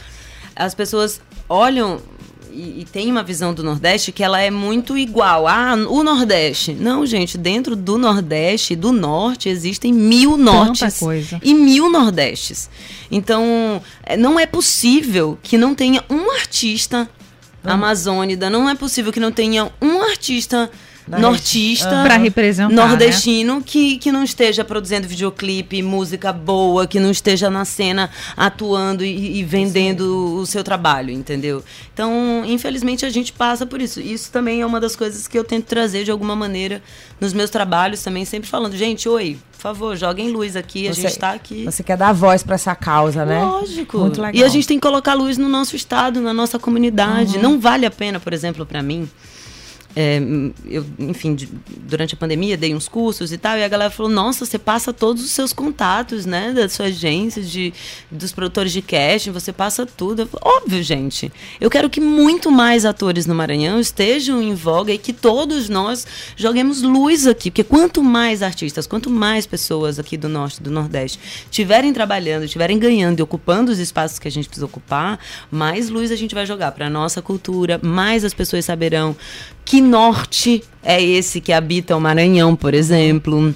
As 0.56 0.74
pessoas 0.74 1.20
olham 1.48 2.00
e, 2.54 2.80
e 2.80 2.84
têm 2.84 3.10
uma 3.10 3.22
visão 3.22 3.52
do 3.52 3.62
Nordeste 3.62 4.12
que 4.12 4.22
ela 4.22 4.40
é 4.40 4.50
muito 4.50 4.96
igual. 4.96 5.46
Ah, 5.48 5.74
o 5.74 6.02
Nordeste. 6.02 6.72
Não, 6.72 7.04
gente, 7.04 7.36
dentro 7.36 7.74
do 7.74 7.98
Nordeste, 7.98 8.76
do 8.76 8.92
Norte, 8.92 9.48
existem 9.48 9.92
mil 9.92 10.36
Nortes 10.36 10.98
coisa. 10.98 11.40
e 11.42 11.52
mil 11.52 11.90
Nordestes. 11.90 12.70
Então, 13.10 13.82
é, 14.04 14.16
não 14.16 14.38
é 14.38 14.46
possível 14.46 15.38
que 15.42 15.58
não 15.58 15.74
tenha 15.74 16.04
um 16.08 16.30
artista 16.30 17.08
amazônida, 17.62 18.50
não 18.50 18.68
é 18.68 18.74
possível 18.74 19.12
que 19.12 19.20
não 19.20 19.32
tenha 19.32 19.72
um 19.80 20.02
artista 20.02 20.70
nortista 21.06 22.02
Pra 22.04 22.16
representar, 22.16 22.74
né? 22.74 22.74
nordestino 22.88 23.62
que, 23.62 23.98
que 23.98 24.10
não 24.10 24.24
esteja 24.24 24.64
produzindo 24.64 25.06
videoclipe, 25.06 25.82
música 25.82 26.32
boa, 26.32 26.86
que 26.86 26.98
não 26.98 27.10
esteja 27.10 27.50
na 27.50 27.64
cena 27.64 28.10
atuando 28.36 29.04
e, 29.04 29.38
e 29.38 29.44
vendendo 29.44 30.36
o 30.36 30.46
seu 30.46 30.64
trabalho, 30.64 31.10
entendeu? 31.10 31.62
Então, 31.92 32.42
infelizmente, 32.46 33.04
a 33.04 33.10
gente 33.10 33.32
passa 33.32 33.66
por 33.66 33.80
isso. 33.80 34.00
Isso 34.00 34.30
também 34.30 34.60
é 34.62 34.66
uma 34.66 34.80
das 34.80 34.96
coisas 34.96 35.28
que 35.28 35.38
eu 35.38 35.44
tento 35.44 35.64
trazer 35.66 36.04
de 36.04 36.10
alguma 36.10 36.34
maneira 36.34 36.82
nos 37.20 37.32
meus 37.32 37.50
trabalhos 37.50 38.02
também, 38.02 38.24
sempre 38.24 38.48
falando, 38.48 38.76
gente, 38.76 39.08
oi, 39.08 39.38
por 39.52 39.60
favor, 39.60 39.96
joguem 39.96 40.30
luz 40.30 40.56
aqui, 40.56 40.88
a 40.88 40.92
Você- 40.94 41.02
gente 41.02 41.18
tá 41.18 41.32
aqui. 41.32 41.64
Você 41.64 41.82
quer 41.82 41.96
dar 41.96 42.12
voz 42.12 42.42
pra 42.42 42.54
essa 42.56 42.74
causa, 42.74 43.24
né? 43.24 43.42
Lógico. 43.42 43.98
Muito 43.98 44.20
legal. 44.20 44.34
E 44.34 44.44
a 44.44 44.48
gente 44.48 44.66
tem 44.66 44.78
que 44.78 44.86
colocar 44.86 45.14
luz 45.14 45.38
no 45.38 45.48
nosso 45.48 45.74
estado, 45.76 46.20
na 46.20 46.34
nossa 46.34 46.58
comunidade. 46.58 47.38
Não 47.38 47.58
vale 47.58 47.86
a 47.86 47.90
pena, 47.90 48.20
por 48.20 48.32
exemplo, 48.34 48.66
para 48.66 48.82
mim, 48.82 49.08
é, 49.96 50.20
eu, 50.66 50.84
enfim, 50.98 51.34
de, 51.34 51.48
durante 51.68 52.14
a 52.14 52.16
pandemia 52.16 52.56
dei 52.56 52.74
uns 52.74 52.88
cursos 52.88 53.32
e 53.32 53.38
tal, 53.38 53.56
e 53.56 53.62
a 53.62 53.68
galera 53.68 53.90
falou: 53.90 54.10
Nossa, 54.10 54.44
você 54.44 54.58
passa 54.58 54.92
todos 54.92 55.24
os 55.24 55.30
seus 55.30 55.52
contatos, 55.52 56.26
né, 56.26 56.52
da 56.52 56.68
sua 56.68 56.86
agência, 56.86 57.42
de, 57.42 57.72
dos 58.10 58.32
produtores 58.32 58.72
de 58.72 58.82
casting, 58.82 59.30
você 59.30 59.52
passa 59.52 59.86
tudo. 59.86 60.26
Falei, 60.26 60.56
Óbvio, 60.56 60.82
gente. 60.82 61.32
Eu 61.60 61.70
quero 61.70 61.88
que 61.88 62.00
muito 62.00 62.50
mais 62.50 62.84
atores 62.84 63.26
no 63.26 63.34
Maranhão 63.34 63.78
estejam 63.78 64.42
em 64.42 64.54
voga 64.54 64.92
e 64.92 64.98
que 64.98 65.12
todos 65.12 65.68
nós 65.68 66.06
joguemos 66.36 66.82
luz 66.82 67.26
aqui, 67.26 67.50
porque 67.50 67.64
quanto 67.64 68.02
mais 68.02 68.42
artistas, 68.42 68.86
quanto 68.86 69.08
mais 69.08 69.46
pessoas 69.46 69.98
aqui 69.98 70.16
do 70.16 70.28
Norte, 70.28 70.62
do 70.62 70.70
Nordeste, 70.70 71.20
tiverem 71.50 71.92
trabalhando, 71.92 72.48
tiverem 72.48 72.78
ganhando 72.78 73.20
e 73.20 73.22
ocupando 73.22 73.70
os 73.70 73.78
espaços 73.78 74.18
que 74.18 74.26
a 74.26 74.30
gente 74.30 74.48
precisa 74.48 74.66
ocupar, 74.66 75.20
mais 75.50 75.88
luz 75.88 76.10
a 76.10 76.16
gente 76.16 76.34
vai 76.34 76.46
jogar 76.46 76.72
para 76.72 76.86
a 76.86 76.90
nossa 76.90 77.22
cultura, 77.22 77.78
mais 77.82 78.24
as 78.24 78.34
pessoas 78.34 78.64
saberão 78.64 79.16
que 79.64 79.80
norte 79.80 80.62
é 80.82 81.02
esse 81.02 81.40
que 81.40 81.52
habita 81.52 81.96
o 81.96 82.00
Maranhão, 82.00 82.54
por 82.54 82.74
exemplo. 82.74 83.54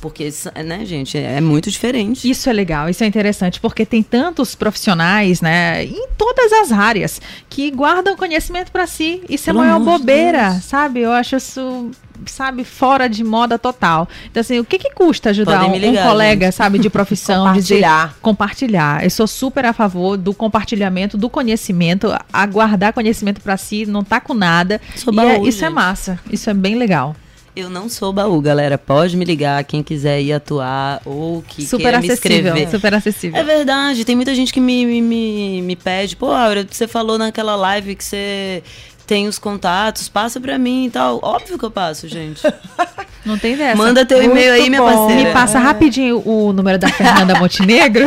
Porque, 0.00 0.32
né, 0.64 0.84
gente, 0.84 1.16
é 1.18 1.40
muito 1.40 1.70
diferente. 1.70 2.28
Isso 2.28 2.48
é 2.48 2.52
legal, 2.52 2.88
isso 2.88 3.02
é 3.02 3.06
interessante, 3.06 3.60
porque 3.60 3.84
tem 3.86 4.02
tantos 4.02 4.54
profissionais, 4.54 5.40
né, 5.40 5.84
em 5.84 6.06
todas 6.16 6.52
as 6.52 6.72
áreas, 6.72 7.20
que 7.48 7.70
guardam 7.70 8.16
conhecimento 8.16 8.70
para 8.70 8.86
si. 8.86 9.22
Isso 9.28 9.50
é 9.50 9.52
Pelo 9.52 9.64
maior 9.64 9.80
bobeira, 9.80 10.50
Deus. 10.50 10.64
sabe? 10.64 11.00
Eu 11.00 11.12
acho 11.12 11.36
isso 11.36 11.90
sabe, 12.24 12.64
fora 12.64 13.08
de 13.08 13.22
moda 13.22 13.58
total. 13.58 14.08
Então, 14.30 14.40
assim, 14.40 14.58
o 14.58 14.64
que 14.64 14.78
que 14.78 14.90
custa 14.90 15.30
ajudar 15.30 15.66
um, 15.66 15.76
ligar, 15.76 16.06
um 16.06 16.08
colega, 16.08 16.46
gente. 16.46 16.54
sabe, 16.54 16.78
de 16.78 16.88
profissão, 16.88 17.44
Compartilhar. 17.52 18.06
dizer, 18.08 18.20
compartilhar. 18.22 19.04
Eu 19.04 19.10
sou 19.10 19.26
super 19.26 19.66
a 19.66 19.72
favor 19.74 20.16
do 20.16 20.32
compartilhamento, 20.32 21.18
do 21.18 21.28
conhecimento, 21.28 22.08
a 22.32 22.46
guardar 22.46 22.92
conhecimento 22.92 23.40
para 23.40 23.56
si, 23.56 23.84
não 23.86 24.02
tá 24.02 24.20
com 24.20 24.34
nada. 24.34 24.80
É- 25.06 25.10
baú, 25.12 25.46
isso 25.46 25.64
é 25.64 25.68
massa, 25.70 26.18
isso 26.30 26.48
é 26.48 26.54
bem 26.54 26.76
legal. 26.76 27.14
Eu 27.56 27.70
não 27.70 27.88
sou 27.88 28.12
baú, 28.12 28.38
galera. 28.38 28.76
Pode 28.76 29.16
me 29.16 29.24
ligar, 29.24 29.64
quem 29.64 29.82
quiser 29.82 30.20
ir 30.20 30.30
atuar 30.34 31.00
ou 31.06 31.40
que 31.40 31.66
super 31.66 31.84
queira 31.84 32.00
me 32.00 32.08
escrever. 32.08 32.68
super 32.70 32.92
acessível. 32.92 33.40
É 33.40 33.42
verdade, 33.42 34.04
tem 34.04 34.14
muita 34.14 34.34
gente 34.34 34.52
que 34.52 34.60
me, 34.60 34.84
me, 34.84 35.00
me, 35.00 35.62
me 35.62 35.74
pede, 35.74 36.14
pô, 36.16 36.26
Aura, 36.26 36.66
você 36.70 36.86
falou 36.86 37.16
naquela 37.16 37.56
live 37.56 37.96
que 37.96 38.04
você 38.04 38.62
tem 39.06 39.28
os 39.28 39.38
contatos, 39.38 40.08
passa 40.08 40.40
pra 40.40 40.58
mim 40.58 40.86
e 40.86 40.90
tal. 40.90 41.20
Óbvio 41.22 41.58
que 41.58 41.64
eu 41.64 41.70
passo, 41.70 42.08
gente. 42.08 42.42
Não 43.24 43.36
tem 43.36 43.56
dessa. 43.56 43.76
Manda 43.76 44.06
teu 44.06 44.18
Muito 44.18 44.30
e-mail 44.30 44.52
aí, 44.52 44.70
minha 44.70 44.80
parceira. 44.80 45.14
Me 45.24 45.32
passa 45.32 45.58
rapidinho 45.58 46.22
o 46.24 46.52
número 46.52 46.78
da 46.78 46.88
Fernanda 46.88 47.34
Montenegro. 47.40 48.04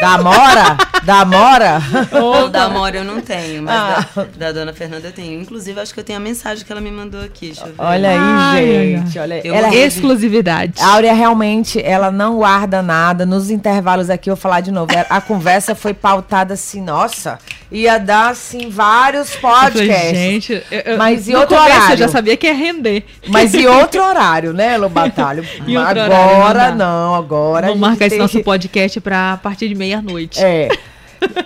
Da 0.00 0.16
Mora? 0.18 0.76
Da 1.04 1.24
Mora? 1.26 1.78
Não, 2.10 2.48
da 2.50 2.64
Amora 2.64 2.96
eu 2.96 3.04
não 3.04 3.20
tenho, 3.20 3.62
mas 3.62 3.74
Ah. 3.74 4.06
da, 4.16 4.24
da 4.46 4.52
dona 4.52 4.72
Fernanda 4.72 5.08
eu 5.08 5.12
tenho. 5.12 5.40
Inclusive, 5.42 5.78
acho 5.78 5.92
que 5.92 6.00
eu 6.00 6.04
tenho 6.04 6.18
a 6.18 6.22
mensagem 6.22 6.64
que 6.64 6.72
ela 6.72 6.80
me 6.80 6.90
mandou 6.90 7.20
aqui. 7.22 7.46
Deixa 7.48 7.62
eu 7.62 7.66
ver. 7.66 7.74
Olha 7.76 8.08
aí, 8.10 8.16
Ai, 8.18 8.66
gente. 9.04 9.18
Olha 9.18 9.34
aí. 9.36 9.42
Eu 9.44 9.54
Ela 9.54 9.68
é 9.68 9.76
Exclusividade. 9.76 10.72
A 10.80 10.94
Áurea 10.94 11.12
realmente, 11.12 11.78
ela 11.84 12.10
não 12.10 12.36
guarda 12.36 12.80
nada. 12.82 13.26
Nos 13.26 13.50
intervalos 13.50 14.08
aqui, 14.08 14.30
eu 14.30 14.36
vou 14.36 14.40
falar 14.40 14.60
de 14.60 14.70
novo. 14.70 14.90
A 15.10 15.20
conversa 15.20 15.74
foi 15.74 15.92
pautada 15.92 16.54
assim, 16.54 16.80
nossa, 16.80 17.38
ia 17.70 17.98
dar 17.98 18.30
assim 18.30 18.70
vários 18.70 19.34
Eu 19.34 19.40
falei, 19.70 19.88
podcasts. 19.88 20.18
gente, 20.18 20.62
eu, 20.70 20.80
eu- 20.80 20.98
Mas 20.98 21.28
e 21.28 21.32
no 21.32 21.38
outro 21.40 21.56
horário? 21.56 21.92
eu 21.92 21.96
já 21.98 22.08
sabia 22.08 22.36
que 22.36 22.46
ia 22.46 22.54
render. 22.54 23.04
Mas 23.28 23.54
e 23.54 23.66
outro 23.66 24.02
horário, 24.02 24.52
né, 24.52 24.76
Lobatalho? 24.76 25.44
E 25.66 25.76
horário, 25.78 26.02
agora 26.02 26.70
não 26.70 26.76
não, 26.82 27.14
agora. 27.14 27.66
Vamos 27.68 27.80
marcar 27.80 28.06
esse 28.06 28.18
nosso 28.18 28.38
que- 28.38 28.44
podcast 28.44 29.00
pra 29.00 29.38
partir 29.42 29.68
de 29.68 29.74
meia-noite. 29.74 30.42
É. 30.42 30.68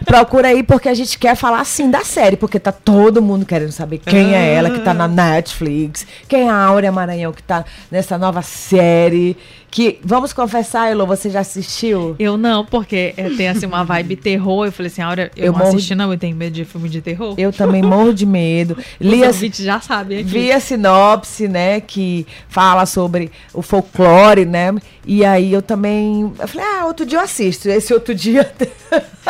Procura 0.04 0.48
aí 0.48 0.62
porque 0.62 0.88
a 0.88 0.94
gente 0.94 1.18
quer 1.18 1.34
falar 1.36 1.60
assim 1.60 1.90
da 1.90 2.04
série, 2.04 2.36
porque 2.36 2.58
tá 2.58 2.72
todo 2.72 3.20
mundo 3.20 3.44
querendo 3.44 3.72
saber 3.72 3.98
quem 3.98 4.34
é 4.34 4.54
ela 4.54 4.70
que 4.70 4.80
tá 4.80 4.94
na 4.94 5.08
Netflix, 5.08 6.06
quem 6.28 6.48
é 6.48 6.50
a 6.50 6.56
Áurea 6.56 6.92
Maranhão 6.92 7.32
que 7.32 7.42
tá 7.42 7.64
nessa 7.90 8.16
nova 8.16 8.42
série. 8.42 9.36
Que, 9.68 9.98
vamos 10.02 10.32
confessar, 10.32 10.90
Elo, 10.90 11.04
você 11.06 11.28
já 11.28 11.40
assistiu? 11.40 12.16
Eu 12.18 12.38
não, 12.38 12.64
porque 12.64 13.12
é, 13.16 13.28
tem 13.30 13.48
assim 13.48 13.66
uma 13.66 13.84
vibe 13.84 14.16
terror. 14.16 14.64
Eu 14.64 14.72
falei 14.72 14.90
assim, 14.90 15.02
Aura, 15.02 15.30
eu, 15.36 15.46
Eu 15.46 15.52
não 15.52 15.58
morro 15.58 15.70
assisti 15.72 15.94
não, 15.94 16.10
eu 16.10 16.18
tenho 16.18 16.34
medo 16.34 16.54
de 16.54 16.64
filme 16.64 16.88
de 16.88 17.02
terror. 17.02 17.34
Eu 17.36 17.52
também 17.52 17.82
morro 17.82 18.14
de 18.14 18.24
medo. 18.24 18.74
Os 18.98 19.06
Li 19.06 19.22
a, 19.22 19.26
ouvintes 19.26 19.62
já 19.62 19.78
sabem 19.80 20.20
aqui. 20.20 20.28
vi 20.28 20.52
a 20.52 20.60
sinopse, 20.60 21.46
né, 21.46 21.80
que 21.80 22.26
fala 22.48 22.86
sobre 22.86 23.30
o 23.52 23.60
folclore, 23.60 24.46
né? 24.46 24.74
E 25.04 25.24
aí 25.24 25.52
eu 25.52 25.60
também. 25.60 26.32
Eu 26.38 26.48
falei, 26.48 26.66
ah, 26.66 26.86
outro 26.86 27.04
dia 27.04 27.18
eu 27.18 27.22
assisto. 27.22 27.68
Esse 27.68 27.92
outro 27.92 28.14
dia. 28.14 28.50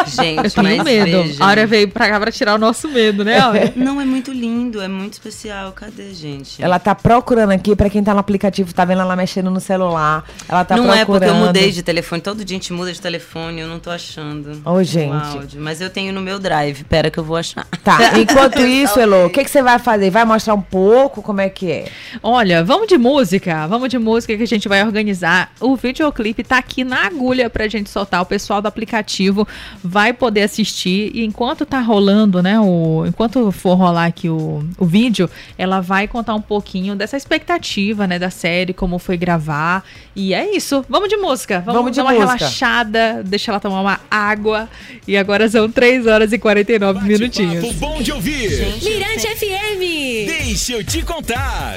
Gente, 0.06 0.35
Eu 0.44 0.50
tenho 0.50 0.76
mas 0.76 0.84
medo. 0.84 1.22
veja. 1.22 1.44
A 1.44 1.48
Aura 1.48 1.66
veio 1.66 1.88
pra 1.88 2.08
cá 2.08 2.20
pra 2.20 2.30
tirar 2.30 2.54
o 2.54 2.58
nosso 2.58 2.88
medo, 2.88 3.24
né, 3.24 3.38
Aura? 3.38 3.72
Não, 3.76 4.00
é 4.00 4.04
muito 4.04 4.32
lindo, 4.32 4.80
é 4.80 4.88
muito 4.88 5.14
especial. 5.14 5.72
Cadê, 5.72 6.12
gente? 6.14 6.62
Ela 6.62 6.78
tá 6.78 6.94
procurando 6.94 7.52
aqui, 7.52 7.74
pra 7.74 7.88
quem 7.90 8.02
tá 8.02 8.12
no 8.12 8.20
aplicativo, 8.20 8.72
tá 8.72 8.84
vendo 8.84 9.00
ela 9.00 9.16
mexendo 9.16 9.50
no 9.50 9.60
celular. 9.60 10.24
Ela 10.48 10.64
tá 10.64 10.76
não 10.76 10.84
procurando. 10.84 11.00
é 11.00 11.04
porque 11.04 11.24
eu 11.24 11.46
mudei 11.46 11.72
de 11.72 11.82
telefone. 11.82 12.20
Todo 12.22 12.44
dia 12.44 12.56
a 12.56 12.58
gente 12.58 12.72
muda 12.72 12.92
de 12.92 13.00
telefone, 13.00 13.60
eu 13.60 13.68
não 13.68 13.78
tô 13.78 13.90
achando. 13.90 14.60
Ô, 14.64 14.72
o 14.72 14.84
gente. 14.84 15.12
áudio. 15.12 15.60
Mas 15.60 15.80
eu 15.80 15.90
tenho 15.90 16.12
no 16.12 16.20
meu 16.20 16.38
drive. 16.38 16.84
Pera 16.84 17.10
que 17.10 17.18
eu 17.18 17.24
vou 17.24 17.36
achar. 17.36 17.66
Tá, 17.82 17.98
enquanto 18.18 18.60
isso, 18.60 18.98
Elo, 19.00 19.26
o 19.26 19.30
que, 19.30 19.44
que 19.44 19.50
você 19.50 19.62
vai 19.62 19.78
fazer? 19.78 20.10
Vai 20.10 20.24
mostrar 20.24 20.54
um 20.54 20.62
pouco 20.62 21.22
como 21.22 21.40
é 21.40 21.48
que 21.48 21.70
é? 21.70 21.88
Olha, 22.22 22.62
vamos 22.64 22.86
de 22.88 22.98
música. 22.98 23.66
Vamos 23.66 23.88
de 23.88 23.98
música 23.98 24.36
que 24.36 24.42
a 24.42 24.46
gente 24.46 24.68
vai 24.68 24.84
organizar. 24.84 25.52
O 25.60 25.76
videoclipe 25.76 26.42
tá 26.44 26.58
aqui 26.58 26.84
na 26.84 27.06
agulha 27.06 27.48
pra 27.48 27.68
gente 27.68 27.90
soltar. 27.90 28.22
O 28.22 28.26
pessoal 28.26 28.60
do 28.60 28.68
aplicativo 28.68 29.46
vai 29.82 30.12
poder 30.12 30.25
assistir. 30.42 31.10
E 31.14 31.24
enquanto 31.24 31.64
tá 31.66 31.80
rolando, 31.80 32.42
né? 32.42 32.58
O, 32.60 33.04
enquanto 33.06 33.50
for 33.52 33.74
rolar 33.74 34.06
aqui 34.06 34.28
o, 34.28 34.64
o 34.78 34.84
vídeo, 34.84 35.28
ela 35.56 35.80
vai 35.80 36.06
contar 36.08 36.34
um 36.34 36.40
pouquinho 36.40 36.94
dessa 36.94 37.16
expectativa, 37.16 38.06
né? 38.06 38.18
Da 38.18 38.30
série, 38.30 38.72
como 38.72 38.98
foi 38.98 39.16
gravar. 39.16 39.84
E 40.14 40.32
é 40.34 40.54
isso. 40.56 40.84
Vamos 40.88 41.08
de 41.08 41.16
música. 41.16 41.60
Vamos, 41.60 41.74
Vamos 41.80 41.92
de 41.92 41.96
dar 41.96 42.04
uma 42.04 42.12
música. 42.12 42.34
relaxada, 42.36 43.22
deixa 43.24 43.50
ela 43.50 43.60
tomar 43.60 43.80
uma 43.80 44.00
água. 44.10 44.68
E 45.06 45.16
agora 45.16 45.48
são 45.48 45.70
3 45.70 46.06
horas 46.06 46.32
e 46.32 46.38
49 46.38 47.06
minutinhos. 47.06 47.64
Papo 47.66 47.74
bom 47.74 48.02
de 48.02 48.12
ouvir. 48.12 48.50
Mirante 48.82 49.26
FM. 49.26 50.26
Deixa 50.26 50.72
eu 50.72 50.84
te 50.84 51.02
contar. 51.02 51.76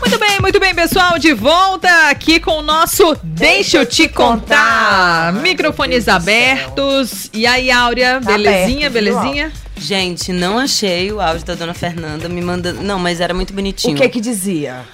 Muito 0.00 0.18
bem, 0.18 0.40
muito 0.40 0.60
bem, 0.60 0.74
pessoal. 0.74 1.18
De 1.18 1.32
volta 1.32 1.88
aqui 2.10 2.38
com 2.40 2.58
o 2.58 2.62
nosso 2.62 3.16
Deixa 3.22 3.78
eu 3.78 3.86
te 3.86 4.08
contar. 4.08 5.32
Microfones 5.34 6.08
abertos. 6.08 7.30
E 7.32 7.46
aí, 7.46 7.70
Áurea, 7.70 8.20
Tá 8.20 8.32
belezinha, 8.32 8.86
aberto, 8.88 9.04
viu, 9.04 9.14
belezinha? 9.20 9.52
Gente, 9.76 10.32
não 10.32 10.58
achei 10.58 11.12
o 11.12 11.20
áudio 11.20 11.44
da 11.44 11.54
dona 11.54 11.74
Fernanda 11.74 12.28
me 12.28 12.40
mandando. 12.40 12.82
Não, 12.82 12.98
mas 12.98 13.20
era 13.20 13.34
muito 13.34 13.50
O 13.50 13.54
bonitinho. 13.54 13.96
que 13.96 14.08
que 14.08 14.20
dizia? 14.20 14.84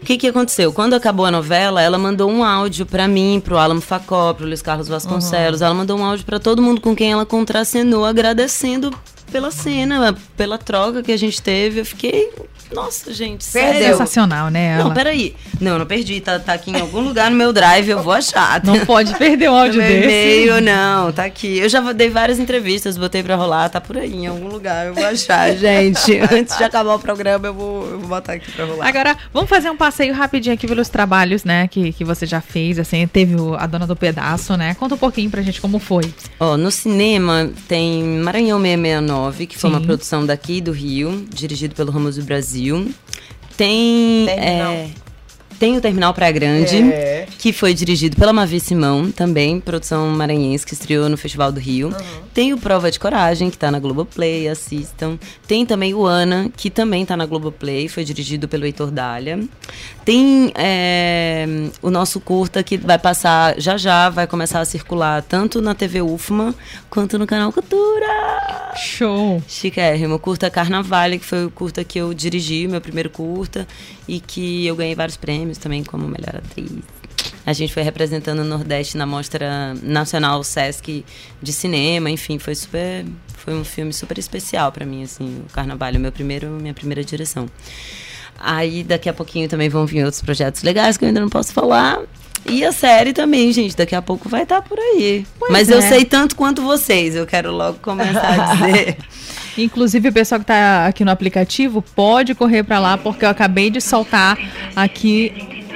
O 0.00 0.04
que, 0.04 0.16
que 0.16 0.28
aconteceu? 0.28 0.72
Quando 0.72 0.94
acabou 0.94 1.26
a 1.26 1.30
novela, 1.30 1.82
ela 1.82 1.98
mandou 1.98 2.30
um 2.30 2.42
áudio 2.42 2.86
pra 2.86 3.06
mim, 3.06 3.40
pro 3.44 3.58
Alan 3.58 3.80
Facó, 3.82 4.32
pro 4.32 4.46
Luiz 4.46 4.62
Carlos 4.62 4.88
Vasconcelos. 4.88 5.60
Ela 5.60 5.74
mandou 5.74 5.98
um 5.98 6.04
áudio 6.04 6.24
pra 6.24 6.38
todo 6.38 6.62
mundo 6.62 6.80
com 6.80 6.96
quem 6.96 7.12
ela 7.12 7.26
contracenou, 7.26 8.04
agradecendo 8.06 8.96
pela 9.30 9.50
cena, 9.50 10.16
pela 10.36 10.56
troca 10.56 11.02
que 11.02 11.12
a 11.12 11.18
gente 11.18 11.42
teve. 11.42 11.80
Eu 11.80 11.84
fiquei, 11.84 12.30
nossa, 12.74 13.12
gente, 13.12 13.44
Perdeu. 13.50 13.72
sério. 13.72 13.88
Sensacional, 13.96 14.48
né? 14.50 14.76
Não, 14.76 14.86
Ela? 14.86 14.94
peraí. 14.94 15.34
Não, 15.60 15.72
eu 15.72 15.78
não 15.80 15.86
perdi. 15.86 16.20
Tá, 16.20 16.38
tá 16.38 16.52
aqui 16.54 16.70
em 16.70 16.80
algum 16.80 17.00
lugar 17.00 17.30
no 17.30 17.36
meu 17.36 17.52
drive, 17.52 17.88
eu 17.90 18.02
vou 18.02 18.12
achar. 18.12 18.62
Não 18.64 18.80
pode 18.86 19.14
perder 19.16 19.48
um 19.50 19.52
No 19.52 19.58
áudio 19.58 19.80
meu 19.80 19.88
desse. 19.88 20.04
e-mail, 20.06 20.60
não, 20.60 21.12
tá 21.12 21.24
aqui. 21.24 21.58
Eu 21.58 21.68
já 21.68 21.80
dei 21.92 22.08
várias 22.08 22.38
entrevistas, 22.38 22.96
botei 22.96 23.22
pra 23.22 23.34
rolar, 23.36 23.68
tá 23.68 23.80
por 23.80 23.96
aí, 23.98 24.14
em 24.14 24.26
algum 24.26 24.48
lugar. 24.48 24.86
Eu 24.86 24.94
vou 24.94 25.04
achar, 25.04 25.52
gente. 25.56 26.18
Antes 26.32 26.56
de 26.56 26.64
acabar 26.64 26.94
o 26.94 26.98
programa, 26.98 27.46
eu 27.48 27.54
vou, 27.54 27.86
eu 27.90 27.98
vou 27.98 28.08
botar 28.08 28.34
aqui 28.34 28.50
pra 28.52 28.64
rolar. 28.64 28.86
Agora, 28.86 29.16
vamos 29.32 29.48
fazer 29.50 29.70
um 29.70 29.76
passeio 29.76 30.14
rapidinho 30.14 30.54
aqui 30.54 30.66
pelos 30.66 30.88
trabalhos, 30.88 31.44
né, 31.44 31.68
que, 31.68 31.92
que 31.92 32.04
você 32.04 32.24
já 32.26 32.40
fez, 32.40 32.78
assim, 32.78 33.06
teve 33.06 33.34
o- 33.36 33.54
a 33.54 33.66
Dona 33.66 33.86
do 33.86 33.96
Pedaço, 33.96 34.56
né? 34.56 34.74
Conta 34.74 34.94
um 34.94 34.98
pouquinho 34.98 35.30
pra 35.30 35.42
gente 35.42 35.60
como 35.60 35.78
foi. 35.78 36.12
Ó, 36.38 36.56
no 36.56 36.70
cinema 36.70 37.50
tem 37.68 38.02
Maranhão 38.04 38.60
669, 38.60 39.46
que 39.46 39.58
foi 39.58 39.70
Sim. 39.70 39.76
uma 39.76 39.82
produção 39.84 40.24
daqui 40.24 40.60
do 40.60 40.72
Rio, 40.72 41.24
dirigido 41.32 41.74
pelo 41.74 41.90
Ramos 41.90 42.16
do 42.16 42.22
Brasil. 42.24 42.59
Tem. 43.56 44.26
Terminal. 44.26 44.72
é, 44.72 44.90
tem 45.60 45.76
o 45.76 45.80
Terminal 45.80 46.14
Praia 46.14 46.32
Grande, 46.32 46.76
É. 46.90 47.26
que 47.38 47.52
foi 47.52 47.74
dirigido 47.74 48.16
pela 48.16 48.32
Mavi 48.32 48.58
Simão, 48.58 49.12
também, 49.12 49.60
produção 49.60 50.08
maranhense, 50.08 50.64
que 50.64 50.72
estreou 50.72 51.06
no 51.06 51.18
Festival 51.18 51.52
do 51.52 51.60
Rio. 51.60 51.94
Tem 52.32 52.54
o 52.54 52.58
Prova 52.58 52.90
de 52.90 52.98
Coragem, 52.98 53.50
que 53.50 53.58
tá 53.58 53.70
na 53.70 53.78
Globoplay, 53.78 54.48
assistam. 54.48 55.18
Tem 55.46 55.66
também 55.66 55.92
o 55.92 56.06
Ana, 56.06 56.50
que 56.56 56.70
também 56.70 57.04
tá 57.04 57.14
na 57.14 57.26
Globoplay, 57.26 57.88
foi 57.88 58.04
dirigido 58.04 58.48
pelo 58.48 58.64
Heitor 58.64 58.90
Dália. 58.90 59.38
Tem 60.02 60.50
é, 60.56 61.44
o 61.82 61.90
nosso 61.90 62.20
curta, 62.20 62.62
que 62.62 62.78
vai 62.78 62.98
passar 62.98 63.54
já 63.60 63.76
já, 63.76 64.08
vai 64.08 64.26
começar 64.26 64.60
a 64.60 64.64
circular 64.64 65.22
tanto 65.22 65.60
na 65.60 65.74
TV 65.74 66.00
UFMA, 66.00 66.54
quanto 66.88 67.18
no 67.18 67.26
canal 67.26 67.52
Cultura. 67.52 68.72
Show! 68.76 69.42
Chiquérrimo, 69.46 70.18
curta 70.18 70.48
Carnaval, 70.48 71.10
que 71.10 71.18
foi 71.26 71.44
o 71.44 71.50
curta 71.50 71.84
que 71.84 71.98
eu 71.98 72.14
dirigi, 72.14 72.66
meu 72.66 72.80
primeiro 72.80 73.10
curta, 73.10 73.68
e 74.08 74.20
que 74.20 74.66
eu 74.66 74.74
ganhei 74.74 74.94
vários 74.94 75.16
prêmios 75.16 75.49
também 75.58 75.84
como 75.84 76.06
melhor 76.06 76.36
atriz. 76.36 76.70
A 77.44 77.52
gente 77.52 77.72
foi 77.72 77.82
representando 77.82 78.40
o 78.40 78.44
Nordeste 78.44 78.96
na 78.96 79.06
Mostra 79.06 79.74
Nacional 79.82 80.42
Sesc 80.44 81.04
de 81.42 81.52
Cinema, 81.52 82.10
enfim, 82.10 82.38
foi 82.38 82.54
super. 82.54 83.04
Foi 83.36 83.54
um 83.54 83.64
filme 83.64 83.92
super 83.92 84.18
especial 84.18 84.70
para 84.70 84.84
mim, 84.84 85.02
assim, 85.02 85.42
o 85.48 85.52
Carnaval, 85.52 85.92
meu 85.94 86.12
primeiro, 86.12 86.48
minha 86.50 86.74
primeira 86.74 87.02
direção. 87.02 87.48
Aí 88.38 88.84
daqui 88.84 89.08
a 89.08 89.12
pouquinho 89.12 89.48
também 89.48 89.68
vão 89.68 89.86
vir 89.86 90.04
outros 90.04 90.22
projetos 90.22 90.62
legais 90.62 90.96
que 90.96 91.04
eu 91.04 91.08
ainda 91.08 91.20
não 91.20 91.28
posso 91.28 91.52
falar. 91.52 92.00
E 92.46 92.64
a 92.64 92.72
série 92.72 93.12
também, 93.12 93.52
gente, 93.52 93.76
daqui 93.76 93.94
a 93.94 94.02
pouco 94.02 94.28
vai 94.28 94.42
estar 94.44 94.62
tá 94.62 94.68
por 94.68 94.78
aí. 94.78 95.26
Pois 95.38 95.52
Mas 95.52 95.70
é. 95.70 95.74
eu 95.74 95.82
sei 95.82 96.04
tanto 96.04 96.36
quanto 96.36 96.62
vocês, 96.62 97.14
eu 97.14 97.26
quero 97.26 97.52
logo 97.52 97.78
começar 97.80 98.40
a 98.40 98.54
dizer. 98.54 98.96
Inclusive, 99.56 100.08
o 100.08 100.12
pessoal 100.12 100.38
que 100.38 100.44
está 100.44 100.86
aqui 100.86 101.04
no 101.04 101.10
aplicativo 101.10 101.82
pode 101.82 102.34
correr 102.34 102.62
para 102.62 102.78
lá, 102.78 102.96
porque 102.96 103.24
eu 103.24 103.28
acabei 103.30 103.70
de 103.70 103.80
soltar 103.80 104.38
aqui 104.74 105.32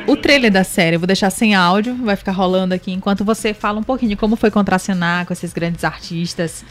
o 0.07 0.17
trailer 0.17 0.51
da 0.51 0.65
série. 0.65 0.97
Eu 0.97 1.01
vou 1.01 1.07
deixar 1.07 1.31
sem 1.31 1.55
áudio, 1.55 1.97
vai 1.97 2.17
ficar 2.17 2.33
rolando 2.33 2.75
aqui 2.75 2.93
enquanto 2.93 3.25
você 3.25 3.55
fala 3.55 3.79
um 3.79 3.83
pouquinho 3.83 4.11
de 4.11 4.17
como 4.17 4.37
foi 4.37 4.51
contracenar 4.51 5.27
com 5.27 5.33
esses 5.33 5.53
grandes 5.53 5.85
artistas. 5.85 6.65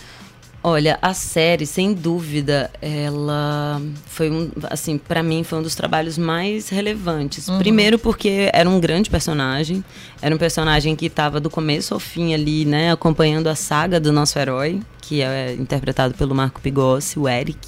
Olha, 0.66 0.98
a 1.02 1.14
série, 1.14 1.66
sem 1.66 1.94
dúvida, 1.94 2.72
ela 2.82 3.82
foi 4.06 4.32
um, 4.32 4.50
assim, 4.70 4.98
para 4.98 5.22
mim 5.22 5.44
foi 5.44 5.60
um 5.60 5.62
dos 5.62 5.76
trabalhos 5.76 6.18
mais 6.18 6.70
relevantes. 6.70 7.50
Uhum. 7.50 7.58
Primeiro 7.58 8.00
porque 8.00 8.50
era 8.54 8.70
um 8.70 8.80
grande 8.80 9.10
personagem, 9.10 9.84
era 10.22 10.34
um 10.34 10.38
personagem 10.38 10.96
que 10.96 11.08
estava 11.08 11.42
do 11.42 11.50
começo 11.50 11.94
ao 11.94 12.00
fim 12.00 12.34
ali, 12.34 12.64
né, 12.64 12.94
acompanhando 12.94 13.48
a 13.48 13.56
saga 13.56 14.00
do 14.00 14.14
nosso 14.14 14.40
herói, 14.40 14.80
que 15.02 15.22
é 15.22 15.54
interpretado 15.54 16.14
pelo 16.14 16.34
Marco 16.34 16.62
Pigossi, 16.62 17.20
o 17.20 17.28
Eric. 17.28 17.60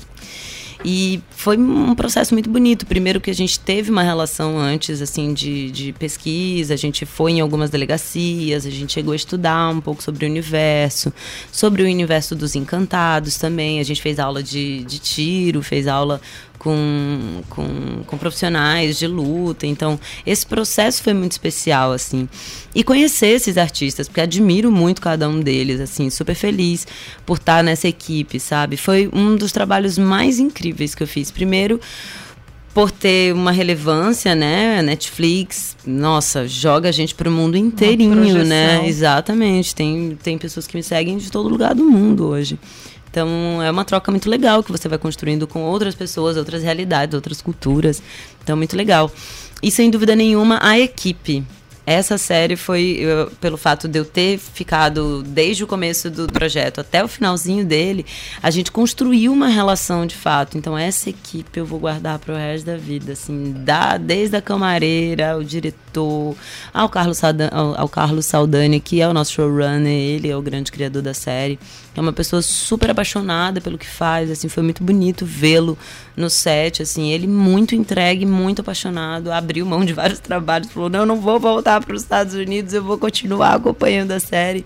E 0.88 1.20
foi 1.32 1.58
um 1.58 1.96
processo 1.96 2.36
muito 2.36 2.48
bonito. 2.48 2.86
Primeiro 2.86 3.20
que 3.20 3.32
a 3.32 3.34
gente 3.34 3.60
teve 3.60 3.90
uma 3.90 4.04
relação 4.04 4.60
antes, 4.60 5.02
assim, 5.02 5.34
de, 5.34 5.72
de 5.72 5.94
pesquisa, 5.94 6.76
a 6.76 6.78
gente 6.78 7.08
foi 7.08 7.32
em 7.32 7.42
algumas 7.42 7.72
delegacias, 7.72 8.68
a 8.68 8.70
gente 8.70 8.94
chegou 8.94 9.14
a 9.14 9.16
estudar 9.16 9.70
um 9.70 9.82
pouco 9.82 10.04
sobre 10.04 10.28
o 10.28 10.30
universo, 10.30 11.12
sobre 11.52 11.82
o 11.82 11.86
universo 11.86 12.36
dos 12.36 12.56
encantados 12.56 13.36
também. 13.40 13.80
A 13.80 13.84
gente 13.84 14.00
fez 14.00 14.20
aula 14.20 14.44
de, 14.44 14.84
de 14.84 15.00
tiro, 15.00 15.64
fez 15.64 15.88
aula 15.88 16.22
com, 16.66 17.44
com, 17.48 18.04
com, 18.08 18.18
profissionais 18.18 18.98
de 18.98 19.06
luta. 19.06 19.68
Então, 19.68 20.00
esse 20.26 20.44
processo 20.44 21.04
foi 21.04 21.14
muito 21.14 21.34
especial, 21.34 21.92
assim. 21.92 22.28
E 22.74 22.84
conhecer 22.84 23.28
esses 23.28 23.56
artistas, 23.56 24.08
porque 24.08 24.22
admiro 24.22 24.72
muito 24.72 25.00
cada 25.00 25.30
um 25.30 25.40
deles, 25.40 25.80
assim, 25.80 26.10
super 26.10 26.34
feliz 26.34 26.88
por 27.24 27.38
estar 27.38 27.64
nessa 27.64 27.88
equipe, 27.88 28.40
sabe? 28.40 28.78
Foi 28.78 29.08
um 29.14 29.36
dos 29.36 29.52
trabalhos 29.52 30.00
mais 30.00 30.40
incríveis 30.40 30.96
que 30.96 31.04
eu 31.04 31.08
fiz. 31.08 31.30
Primeiro, 31.30 31.80
por 32.74 32.90
ter 32.90 33.32
uma 33.32 33.52
relevância, 33.52 34.34
né? 34.34 34.82
Netflix, 34.82 35.78
nossa, 35.86 36.48
joga 36.48 36.90
a 36.90 36.92
gente 36.92 37.14
pro 37.14 37.30
mundo 37.30 37.56
inteirinho, 37.56 38.44
né? 38.44 38.88
Exatamente. 38.88 39.76
Tem, 39.76 40.18
tem 40.24 40.36
pessoas 40.40 40.66
que 40.66 40.76
me 40.76 40.82
seguem 40.82 41.18
de 41.18 41.32
todo 41.32 41.48
lugar 41.48 41.76
do 41.76 41.86
mundo 41.86 42.26
hoje. 42.26 42.58
Então 43.16 43.64
é 43.64 43.72
uma 43.72 43.86
troca 43.86 44.12
muito 44.12 44.30
legal 44.30 44.62
que 44.62 44.70
você 44.70 44.90
vai 44.90 44.98
construindo 44.98 45.48
com 45.48 45.62
outras 45.62 45.96
pessoas, 45.96 46.36
outras 46.36 46.62
realidades, 46.62 47.16
outras 47.16 47.42
culturas. 47.42 48.04
Então 48.44 48.58
muito 48.58 48.76
legal. 48.76 49.10
E 49.64 49.72
sem 49.72 49.90
dúvida 49.90 50.18
nenhuma 50.18 50.60
a 50.62 50.78
equipe. 50.78 51.42
Essa 51.86 52.18
série 52.18 52.56
foi, 52.56 52.98
eu, 53.00 53.32
pelo 53.40 53.58
fato 53.58 53.88
de 53.88 54.00
eu 54.00 54.04
ter 54.04 54.40
ficado 54.40 55.22
desde 55.22 55.64
o 55.64 55.68
começo 55.68 56.10
do 56.10 56.26
projeto 56.28 56.82
até 56.82 57.04
o 57.04 57.08
finalzinho 57.08 57.64
dele, 57.64 58.04
a 58.42 58.50
gente 58.50 58.72
construiu 58.72 59.32
uma 59.32 59.48
relação 59.48 60.06
de 60.06 60.16
fato. 60.16 60.58
Então, 60.58 60.76
essa 60.76 61.12
equipe 61.12 61.60
eu 61.60 61.66
vou 61.66 61.78
guardar 61.78 62.18
para 62.18 62.34
o 62.34 62.38
resto 62.38 62.66
da 62.66 62.76
vida. 62.76 63.14
Assim, 63.14 63.54
da, 63.60 63.98
desde 63.98 64.36
a 64.36 64.42
camareira, 64.42 65.38
o 65.38 65.44
diretor, 65.44 66.36
ao 66.74 66.90
Carlos, 66.90 67.20
Saldan, 67.20 67.50
ao, 67.52 67.80
ao 67.80 67.88
Carlos 67.88 68.26
Saldani, 68.26 68.80
que 68.80 69.00
é 69.00 69.08
o 69.08 69.14
nosso 69.14 69.34
showrunner, 69.34 69.88
ele 69.88 70.28
é 70.28 70.36
o 70.36 70.42
grande 70.42 70.72
criador 70.72 71.04
da 71.04 71.14
série. 71.14 71.60
É 71.96 72.02
uma 72.02 72.12
pessoa 72.12 72.42
super 72.42 72.90
apaixonada 72.90 73.62
pelo 73.62 73.78
que 73.78 73.88
faz, 73.88 74.30
assim, 74.30 74.50
foi 74.50 74.62
muito 74.62 74.84
bonito 74.84 75.26
vê-lo 75.26 75.78
no 76.16 76.30
set, 76.30 76.82
assim, 76.82 77.10
ele 77.12 77.26
muito 77.26 77.74
entregue, 77.74 78.26
muito 78.26 78.60
apaixonado, 78.60 79.32
abriu 79.32 79.66
mão 79.66 79.86
de 79.86 79.94
vários 79.94 80.20
trabalhos, 80.20 80.70
falou: 80.72 80.90
"Não, 80.90 81.06
não 81.06 81.22
vou 81.22 81.40
voltar 81.40 81.80
para 81.84 81.96
os 81.96 82.02
Estados 82.02 82.34
Unidos, 82.34 82.74
eu 82.74 82.84
vou 82.84 82.98
continuar 82.98 83.56
acompanhando 83.56 84.12
a 84.12 84.20
série". 84.20 84.66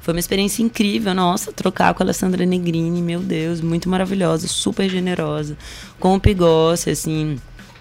Foi 0.00 0.14
uma 0.14 0.20
experiência 0.20 0.62
incrível, 0.62 1.14
nossa, 1.14 1.52
trocar 1.52 1.92
com 1.92 2.02
a 2.02 2.06
Alessandra 2.06 2.46
Negrini, 2.46 3.02
meu 3.02 3.20
Deus, 3.20 3.60
muito 3.60 3.88
maravilhosa, 3.88 4.48
super 4.48 4.88
generosa, 4.88 5.56
com 5.98 6.14
o 6.14 6.20
Pigossi, 6.20 6.90
assim, 6.90 7.36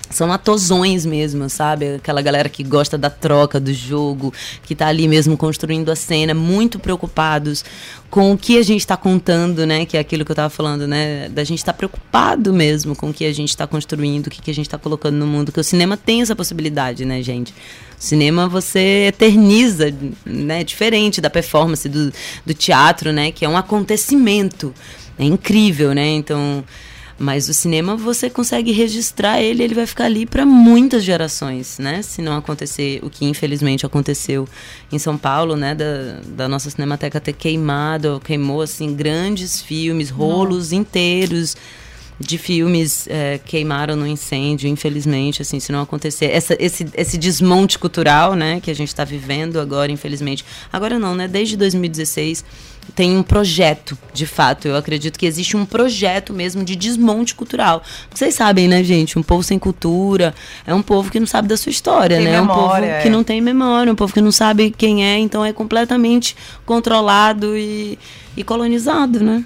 são 0.10 0.32
atosões 0.32 1.06
mesmo, 1.06 1.50
sabe? 1.50 1.96
Aquela 1.96 2.22
galera 2.22 2.50
que 2.50 2.64
gosta 2.64 2.98
da 2.98 3.10
troca 3.10 3.60
do 3.60 3.74
jogo, 3.74 4.34
que 4.64 4.74
tá 4.74 4.88
ali 4.88 5.08
mesmo 5.08 5.38
construindo 5.38 5.90
a 5.90 5.96
cena, 5.96 6.34
muito 6.34 6.80
preocupados 6.80 7.64
com 8.10 8.32
o 8.32 8.38
que 8.38 8.58
a 8.58 8.64
gente 8.64 8.80
está 8.80 8.98
contando, 8.98 9.66
né? 9.68 9.86
Que 9.86 9.98
é 9.98 10.00
aquilo 10.00 10.26
que 10.26 10.32
eu 10.32 10.34
estava 10.34 10.50
falando, 10.50 10.88
né? 10.88 11.30
Da 11.30 11.44
gente 11.44 11.60
estar 11.60 11.74
tá 11.74 11.78
preocupado 11.78 12.52
mesmo 12.52 12.96
com 12.96 13.12
o 13.12 13.14
que 13.14 13.24
a 13.26 13.34
gente 13.34 13.50
está 13.50 13.68
construindo, 13.68 14.28
o 14.28 14.30
que, 14.30 14.42
que 14.42 14.50
a 14.50 14.54
gente 14.54 14.66
está 14.66 14.78
colocando 14.78 15.16
no 15.16 15.28
mundo. 15.28 15.52
Que 15.52 15.60
o 15.60 15.64
cinema 15.64 15.96
tem 15.96 16.22
essa 16.22 16.36
possibilidade, 16.36 17.06
né, 17.06 17.22
gente? 17.22 17.52
O 17.52 18.02
cinema 18.02 18.48
você 18.48 19.08
eterniza, 19.08 19.94
né? 20.26 20.64
Diferente 20.64 21.22
da 21.22 21.30
performance 21.30 21.88
do, 21.88 22.12
do 22.46 22.54
teatro, 22.54 23.14
né? 23.14 23.32
Que 23.32 23.46
é 23.46 23.50
um 23.50 23.58
acontecimento. 23.58 24.74
É 25.20 25.24
incrível, 25.24 25.94
né? 25.94 26.08
Então 26.08 26.64
mas 27.20 27.50
o 27.50 27.54
cinema 27.54 27.98
você 27.98 28.30
consegue 28.30 28.72
registrar 28.72 29.42
ele, 29.42 29.62
ele 29.62 29.76
vai 29.76 29.86
ficar 29.86 30.06
ali 30.06 30.26
para 30.26 30.46
muitas 30.46 31.04
gerações, 31.04 31.78
né? 31.78 32.02
Se 32.02 32.22
não 32.22 32.38
acontecer 32.38 33.00
o 33.04 33.10
que 33.10 33.26
infelizmente 33.26 33.86
aconteceu 33.86 34.48
em 34.90 34.98
São 34.98 35.18
Paulo, 35.18 35.58
né? 35.58 35.76
Da, 35.76 36.22
da 36.26 36.48
nossa 36.48 36.70
cinemateca 36.70 37.20
ter 37.20 37.34
queimado, 37.34 38.22
queimou 38.24 38.62
assim 38.62 38.96
grandes 38.96 39.62
filmes, 39.62 40.10
rolos 40.10 40.72
não. 40.72 40.80
inteiros 40.80 41.58
de 42.20 42.38
filmes 42.38 43.08
é, 43.08 43.40
queimaram 43.46 43.96
no 43.96 44.06
incêndio, 44.06 44.68
infelizmente, 44.68 45.42
assim, 45.42 45.60
se 45.60 45.72
não 45.72 45.82
acontecer. 45.82 46.26
Essa, 46.26 46.56
esse, 46.60 46.86
esse 46.94 47.18
desmonte 47.18 47.80
cultural, 47.80 48.36
né, 48.36 48.60
que 48.60 48.70
a 48.70 48.76
gente 48.76 48.90
está 48.90 49.06
vivendo 49.06 49.60
agora, 49.60 49.92
infelizmente. 49.92 50.44
Agora 50.72 51.00
não, 51.00 51.16
né? 51.16 51.28
Desde 51.28 51.56
2016 51.56 52.44
tem 52.96 53.18
um 53.18 53.24
projeto, 53.24 53.98
de 54.14 54.26
fato. 54.26 54.68
Eu 54.68 54.76
acredito 54.76 55.18
que 55.18 55.26
existe 55.26 55.56
um 55.56 55.66
projeto 55.66 56.34
mesmo 56.34 56.64
de 56.64 56.76
desmonte 56.76 57.36
cultural. 57.36 57.84
Vocês 58.14 58.36
sabem, 58.36 58.68
né, 58.68 58.84
gente? 58.84 59.18
Um 59.18 59.24
povo 59.24 59.44
sem 59.44 59.60
cultura 59.60 60.34
é 60.66 60.74
um 60.74 60.82
povo 60.82 61.12
que 61.12 61.20
não 61.20 61.28
sabe 61.28 61.48
da 61.48 61.58
sua 61.58 61.70
história, 61.70 62.18
tem 62.18 62.26
né? 62.26 62.34
É 62.36 62.42
um 62.42 62.48
povo 62.48 62.76
é. 62.76 63.02
que 63.02 63.10
não 63.10 63.24
tem 63.24 63.42
memória, 63.42 63.92
um 63.92 63.96
povo 63.96 64.14
que 64.14 64.22
não 64.22 64.32
sabe 64.32 64.72
quem 64.72 65.06
é, 65.06 65.18
então 65.18 65.44
é 65.46 65.54
completamente 65.54 66.36
controlado 66.66 67.58
e, 67.58 67.98
e 68.36 68.44
colonizado, 68.44 69.24
né? 69.24 69.46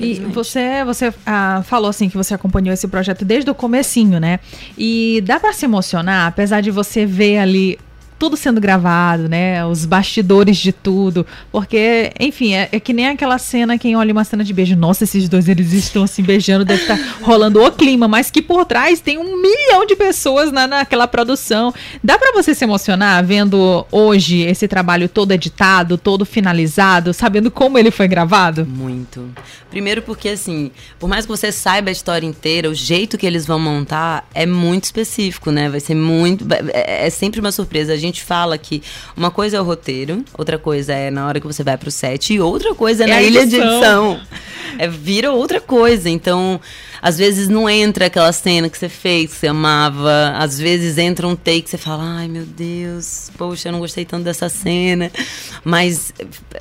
E 0.00 0.14
você, 0.14 0.84
você 0.84 1.14
ah, 1.24 1.62
falou 1.64 1.88
assim 1.88 2.08
que 2.08 2.16
você 2.16 2.34
acompanhou 2.34 2.72
esse 2.72 2.88
projeto 2.88 3.24
desde 3.24 3.50
o 3.50 3.54
comecinho, 3.54 4.18
né? 4.18 4.40
E 4.76 5.22
dá 5.24 5.38
para 5.38 5.52
se 5.52 5.64
emocionar, 5.64 6.26
apesar 6.26 6.60
de 6.60 6.70
você 6.70 7.06
ver 7.06 7.38
ali 7.38 7.78
tudo 8.18 8.36
sendo 8.36 8.60
gravado, 8.60 9.28
né? 9.28 9.64
Os 9.66 9.84
bastidores 9.84 10.56
de 10.56 10.72
tudo. 10.72 11.26
Porque, 11.52 12.12
enfim, 12.18 12.54
é, 12.54 12.68
é, 12.72 12.80
que 12.80 12.92
nem 12.92 13.08
aquela 13.08 13.38
cena, 13.38 13.78
quem 13.78 13.96
olha 13.96 14.12
uma 14.12 14.24
cena 14.24 14.42
de 14.42 14.52
beijo, 14.52 14.76
nossa, 14.76 15.04
esses 15.04 15.28
dois 15.28 15.48
eles 15.48 15.72
estão 15.72 16.04
assim 16.04 16.22
beijando, 16.22 16.64
deve 16.64 16.82
estar 16.82 16.96
tá 16.96 17.04
rolando 17.22 17.62
o 17.62 17.70
clima, 17.70 18.08
mas 18.08 18.30
que 18.30 18.40
por 18.40 18.64
trás 18.64 19.00
tem 19.00 19.18
um 19.18 19.40
milhão 19.40 19.86
de 19.86 19.96
pessoas 19.96 20.50
na, 20.50 20.66
naquela 20.66 21.06
produção. 21.06 21.72
Dá 22.02 22.18
para 22.18 22.32
você 22.32 22.54
se 22.54 22.64
emocionar 22.64 23.24
vendo 23.24 23.86
hoje 23.90 24.40
esse 24.40 24.66
trabalho 24.66 25.08
todo 25.08 25.32
editado, 25.32 25.98
todo 25.98 26.24
finalizado, 26.24 27.12
sabendo 27.12 27.50
como 27.50 27.78
ele 27.78 27.90
foi 27.90 28.08
gravado? 28.08 28.66
Muito. 28.66 29.28
Primeiro 29.70 30.00
porque, 30.00 30.30
assim, 30.30 30.70
por 30.98 31.08
mais 31.08 31.26
que 31.26 31.32
você 31.32 31.50
saiba 31.50 31.90
a 31.90 31.92
história 31.92 32.26
inteira, 32.26 32.70
o 32.70 32.74
jeito 32.74 33.18
que 33.18 33.26
eles 33.26 33.44
vão 33.44 33.58
montar 33.58 34.26
é 34.32 34.46
muito 34.46 34.84
específico, 34.84 35.50
né? 35.50 35.68
Vai 35.68 35.80
ser 35.80 35.94
muito. 35.94 36.46
É, 36.72 37.06
é 37.06 37.10
sempre 37.10 37.40
uma 37.40 37.52
surpresa. 37.52 37.92
A 37.92 37.96
gente 37.96 38.05
gente 38.06 38.22
fala 38.22 38.56
que 38.56 38.82
uma 39.16 39.30
coisa 39.30 39.56
é 39.56 39.60
o 39.60 39.64
roteiro, 39.64 40.24
outra 40.36 40.58
coisa 40.58 40.92
é 40.92 41.10
na 41.10 41.26
hora 41.26 41.40
que 41.40 41.46
você 41.46 41.62
vai 41.62 41.76
pro 41.76 41.90
set, 41.90 42.32
e 42.32 42.40
outra 42.40 42.74
coisa 42.74 43.04
é, 43.04 43.06
é 43.06 43.10
na 43.10 43.22
ilha 43.22 43.46
de 43.46 43.56
edição. 43.56 44.20
É, 44.78 44.88
vira 44.88 45.32
outra 45.32 45.60
coisa. 45.60 46.08
Então, 46.08 46.60
às 47.00 47.16
vezes 47.16 47.48
não 47.48 47.68
entra 47.68 48.06
aquela 48.06 48.32
cena 48.32 48.68
que 48.68 48.76
você 48.76 48.88
fez, 48.88 49.30
que 49.30 49.36
você 49.36 49.46
amava. 49.48 50.34
Às 50.36 50.58
vezes 50.58 50.98
entra 50.98 51.26
um 51.26 51.36
take 51.36 51.62
que 51.62 51.70
você 51.70 51.78
fala, 51.78 52.02
ai 52.18 52.28
meu 52.28 52.44
Deus, 52.44 53.30
poxa, 53.36 53.68
eu 53.68 53.72
não 53.72 53.80
gostei 53.80 54.04
tanto 54.04 54.24
dessa 54.24 54.48
cena. 54.48 55.10
Mas, 55.64 56.12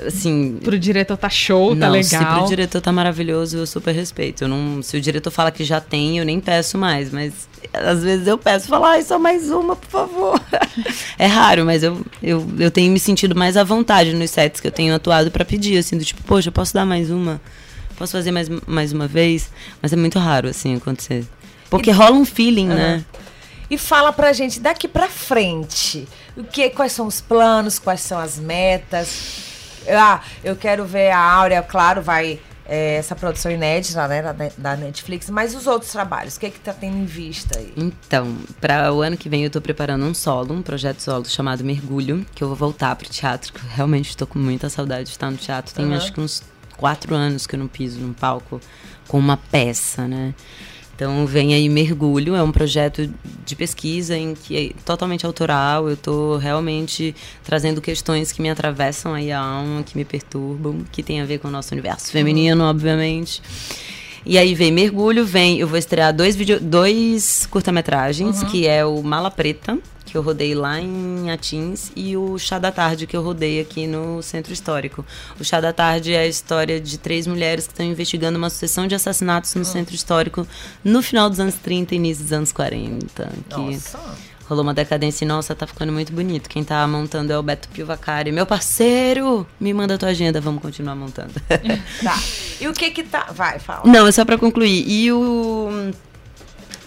assim. 0.06 0.60
Pro 0.64 0.78
diretor 0.78 1.18
tá 1.18 1.30
show, 1.30 1.70
tá 1.70 1.88
não, 1.88 1.92
legal. 1.92 2.22
Se 2.22 2.26
pro 2.26 2.48
diretor 2.48 2.82
tá 2.82 2.92
maravilhoso, 2.92 3.58
eu 3.58 3.68
super 3.68 3.94
respeito. 3.94 4.44
Eu 4.44 4.48
não, 4.48 4.82
se 4.82 4.98
o 4.98 5.02
diretor 5.02 5.32
fala 5.32 5.52
que 5.52 5.64
já 5.64 5.82
tem, 5.82 6.20
eu 6.20 6.26
nem 6.26 6.40
peço 6.40 6.78
mais. 6.78 7.12
Mas 7.12 7.34
às 7.74 8.04
vezes 8.04 8.28
eu 8.28 8.38
peço, 8.38 8.68
falar, 8.68 8.92
ai, 8.92 9.04
só 9.04 9.18
mais 9.18 9.50
uma, 9.50 9.76
por 9.76 9.90
favor. 9.90 10.42
é 11.18 11.26
raro, 11.36 11.66
mas 11.66 11.84
eu, 11.84 12.04
eu, 12.24 12.48
eu 12.58 12.72
tenho 12.72 12.92
me 12.92 13.00
sentido 13.00 13.36
mais 13.36 13.58
à 13.58 13.64
vontade 13.64 14.14
nos 14.14 14.32
sets 14.32 14.60
que 14.60 14.68
eu 14.68 14.72
tenho 14.72 14.96
atuado 14.96 15.30
para 15.30 15.44
pedir, 15.46 15.78
assim, 15.78 15.98
do 15.98 16.06
tipo, 16.06 16.24
poxa, 16.24 16.52
posso 16.52 16.74
dar 16.74 16.86
mais 16.86 17.12
uma? 17.12 17.42
Posso 17.98 18.14
fazer 18.14 18.32
mais, 18.32 18.50
mais 18.66 18.92
uma 18.92 19.08
vez? 19.08 19.52
Mas 19.82 19.94
é 19.94 19.96
muito 19.96 20.20
raro, 20.20 20.50
assim, 20.50 20.76
acontecer. 20.76 21.26
Porque 21.70 21.92
rola 21.92 22.16
um 22.16 22.26
feeling, 22.26 22.70
uhum. 22.70 22.76
né? 22.76 23.06
e 23.70 23.78
fala 23.78 24.14
pra 24.14 24.34
gente 24.34 24.60
daqui 24.60 24.88
pra 24.88 25.08
frente. 25.08 26.08
O 26.36 26.44
que, 26.44 26.70
quais 26.70 26.92
são 26.92 27.08
os 27.08 27.22
planos, 27.22 27.80
quais 27.80 28.02
são 28.02 28.20
as 28.20 28.38
metas. 28.38 29.44
Ah, 29.88 30.22
eu 30.44 30.56
quero 30.56 30.86
ver 30.86 31.12
a 31.12 31.20
Áurea, 31.20 31.62
claro, 31.62 32.02
vai 32.02 32.40
é, 32.68 32.96
essa 32.96 33.16
produção 33.16 33.52
inédita 33.52 34.08
né, 34.08 34.22
da, 34.22 34.34
da, 34.58 34.76
Netflix, 34.76 35.30
mas 35.30 35.56
os 35.56 35.68
outros 35.68 35.92
trabalhos, 35.92 36.36
o 36.36 36.40
que 36.40 36.48
é 36.48 36.50
que 36.50 36.60
tá 36.60 36.74
tendo 36.74 36.98
em 36.98 37.06
vista 37.06 37.60
aí? 37.60 37.74
Então, 37.78 38.36
para 38.60 38.92
o 38.92 39.02
ano 39.02 39.16
que 39.16 39.30
vem 39.30 39.44
eu 39.44 39.50
tô 39.50 39.62
preparando 39.62 40.04
um 40.04 40.14
solo, 40.14 40.54
um 40.54 40.62
projeto 40.62 41.00
solo 41.00 41.26
chamado 41.26 41.64
Mergulho, 41.64 42.26
que 42.34 42.44
eu 42.44 42.48
vou 42.48 42.58
voltar 42.58 42.96
pro 42.96 43.08
teatro, 43.08 43.54
que 43.54 43.60
eu 43.60 43.70
realmente 43.70 44.10
estou 44.10 44.28
com 44.28 44.40
muita 44.40 44.70
saudade 44.70 45.06
de 45.06 45.10
estar 45.12 45.30
no 45.30 45.38
teatro. 45.38 45.74
Tem 45.74 45.86
uhum. 45.86 45.96
acho 45.96 46.12
que 46.12 46.20
uns 46.20 46.42
quatro 46.76 47.14
anos 47.16 47.46
que 47.46 47.56
eu 47.56 47.60
não 47.60 47.68
piso 47.68 48.00
num 48.00 48.14
palco 48.14 48.60
com 49.08 49.20
uma 49.20 49.38
peça, 49.38 50.08
né? 50.08 50.34
Então 50.96 51.26
vem 51.26 51.54
aí 51.54 51.68
Mergulho, 51.68 52.36
é 52.36 52.42
um 52.42 52.54
projeto 52.54 53.10
de 53.46 53.56
pesquisa 53.56 54.18
em 54.18 54.34
que 54.34 54.56
é 54.58 54.84
totalmente 54.86 55.26
autoral. 55.26 55.88
Eu 55.88 55.96
estou 55.96 56.38
realmente 56.38 57.14
trazendo 57.44 57.82
questões 57.82 58.32
que 58.32 58.42
me 58.42 58.50
atravessam 58.50 59.14
aí 59.14 59.32
a 59.32 59.40
alma, 59.40 59.84
que 59.84 59.98
me 59.98 60.06
perturbam, 60.06 60.86
que 60.92 61.04
tem 61.04 61.20
a 61.20 61.26
ver 61.26 61.40
com 61.40 61.50
o 61.50 61.52
nosso 61.52 61.74
universo 61.74 62.12
feminino, 62.12 62.64
obviamente. 62.64 63.42
E 64.26 64.38
aí 64.38 64.56
vem 64.56 64.72
Mergulho, 64.72 65.26
vem, 65.26 65.60
eu 65.60 65.68
vou 65.68 65.78
estrear 65.78 66.14
dois, 66.14 66.36
video, 66.36 66.60
dois 66.60 67.46
curta-metragens, 67.46 68.42
uhum. 68.42 68.50
que 68.50 68.66
é 68.66 68.84
o 68.84 69.04
Mala 69.04 69.30
Preta, 69.30 69.78
que 70.16 70.18
eu 70.18 70.22
rodei 70.22 70.56
lá 70.56 70.80
em 70.80 71.30
Atins, 71.30 71.92
e 71.94 72.16
o 72.16 72.40
Chá 72.40 72.58
da 72.58 72.72
Tarde, 72.72 73.06
que 73.06 73.18
eu 73.18 73.22
rodei 73.22 73.60
aqui 73.60 73.86
no 73.86 74.22
Centro 74.22 74.54
Histórico. 74.54 75.06
O 75.38 75.44
Chá 75.44 75.60
da 75.60 75.74
Tarde 75.74 76.14
é 76.14 76.20
a 76.20 76.26
história 76.26 76.80
de 76.80 76.98
três 76.98 77.28
mulheres 77.28 77.68
que 77.68 77.74
estão 77.74 77.86
investigando 77.86 78.38
uma 78.38 78.50
sucessão 78.50 78.88
de 78.88 78.96
assassinatos 78.96 79.54
no 79.56 79.60
uhum. 79.60 79.66
Centro 79.66 79.94
Histórico 79.94 80.48
no 80.86 81.02
final 81.02 81.30
dos 81.30 81.38
anos 81.38 81.56
30 81.56 81.94
e 81.94 81.98
início 81.98 82.24
dos 82.24 82.32
anos 82.32 82.54
40. 82.54 83.30
Que 83.50 83.60
Nossa 83.60 84.00
rolou 84.48 84.64
uma 84.64 84.76
decadência 84.76 85.26
e, 85.26 85.28
nossa, 85.28 85.54
tá 85.54 85.68
ficando 85.68 85.92
muito 85.92 86.14
bonito. 86.14 86.48
Quem 86.48 86.64
tá 86.64 86.88
montando 86.88 87.34
é 87.34 87.38
o 87.38 87.44
Beto 87.44 87.68
Pilvacari. 87.70 88.32
Meu 88.32 88.46
parceiro, 88.46 89.46
me 89.60 89.74
manda 89.74 89.96
a 89.96 89.98
tua 89.98 90.10
agenda, 90.10 90.40
vamos 90.40 90.62
continuar 90.62 90.96
montando. 90.96 91.34
tá. 92.02 92.18
E 92.62 92.68
o 92.68 92.74
que 92.74 92.92
que 92.92 93.04
tá... 93.04 93.32
Vai, 93.34 93.58
fala. 93.58 93.82
Não, 93.86 94.08
é 94.08 94.12
só 94.12 94.24
pra 94.24 94.38
concluir. 94.38 94.88
E 94.88 95.12
o... 95.12 95.92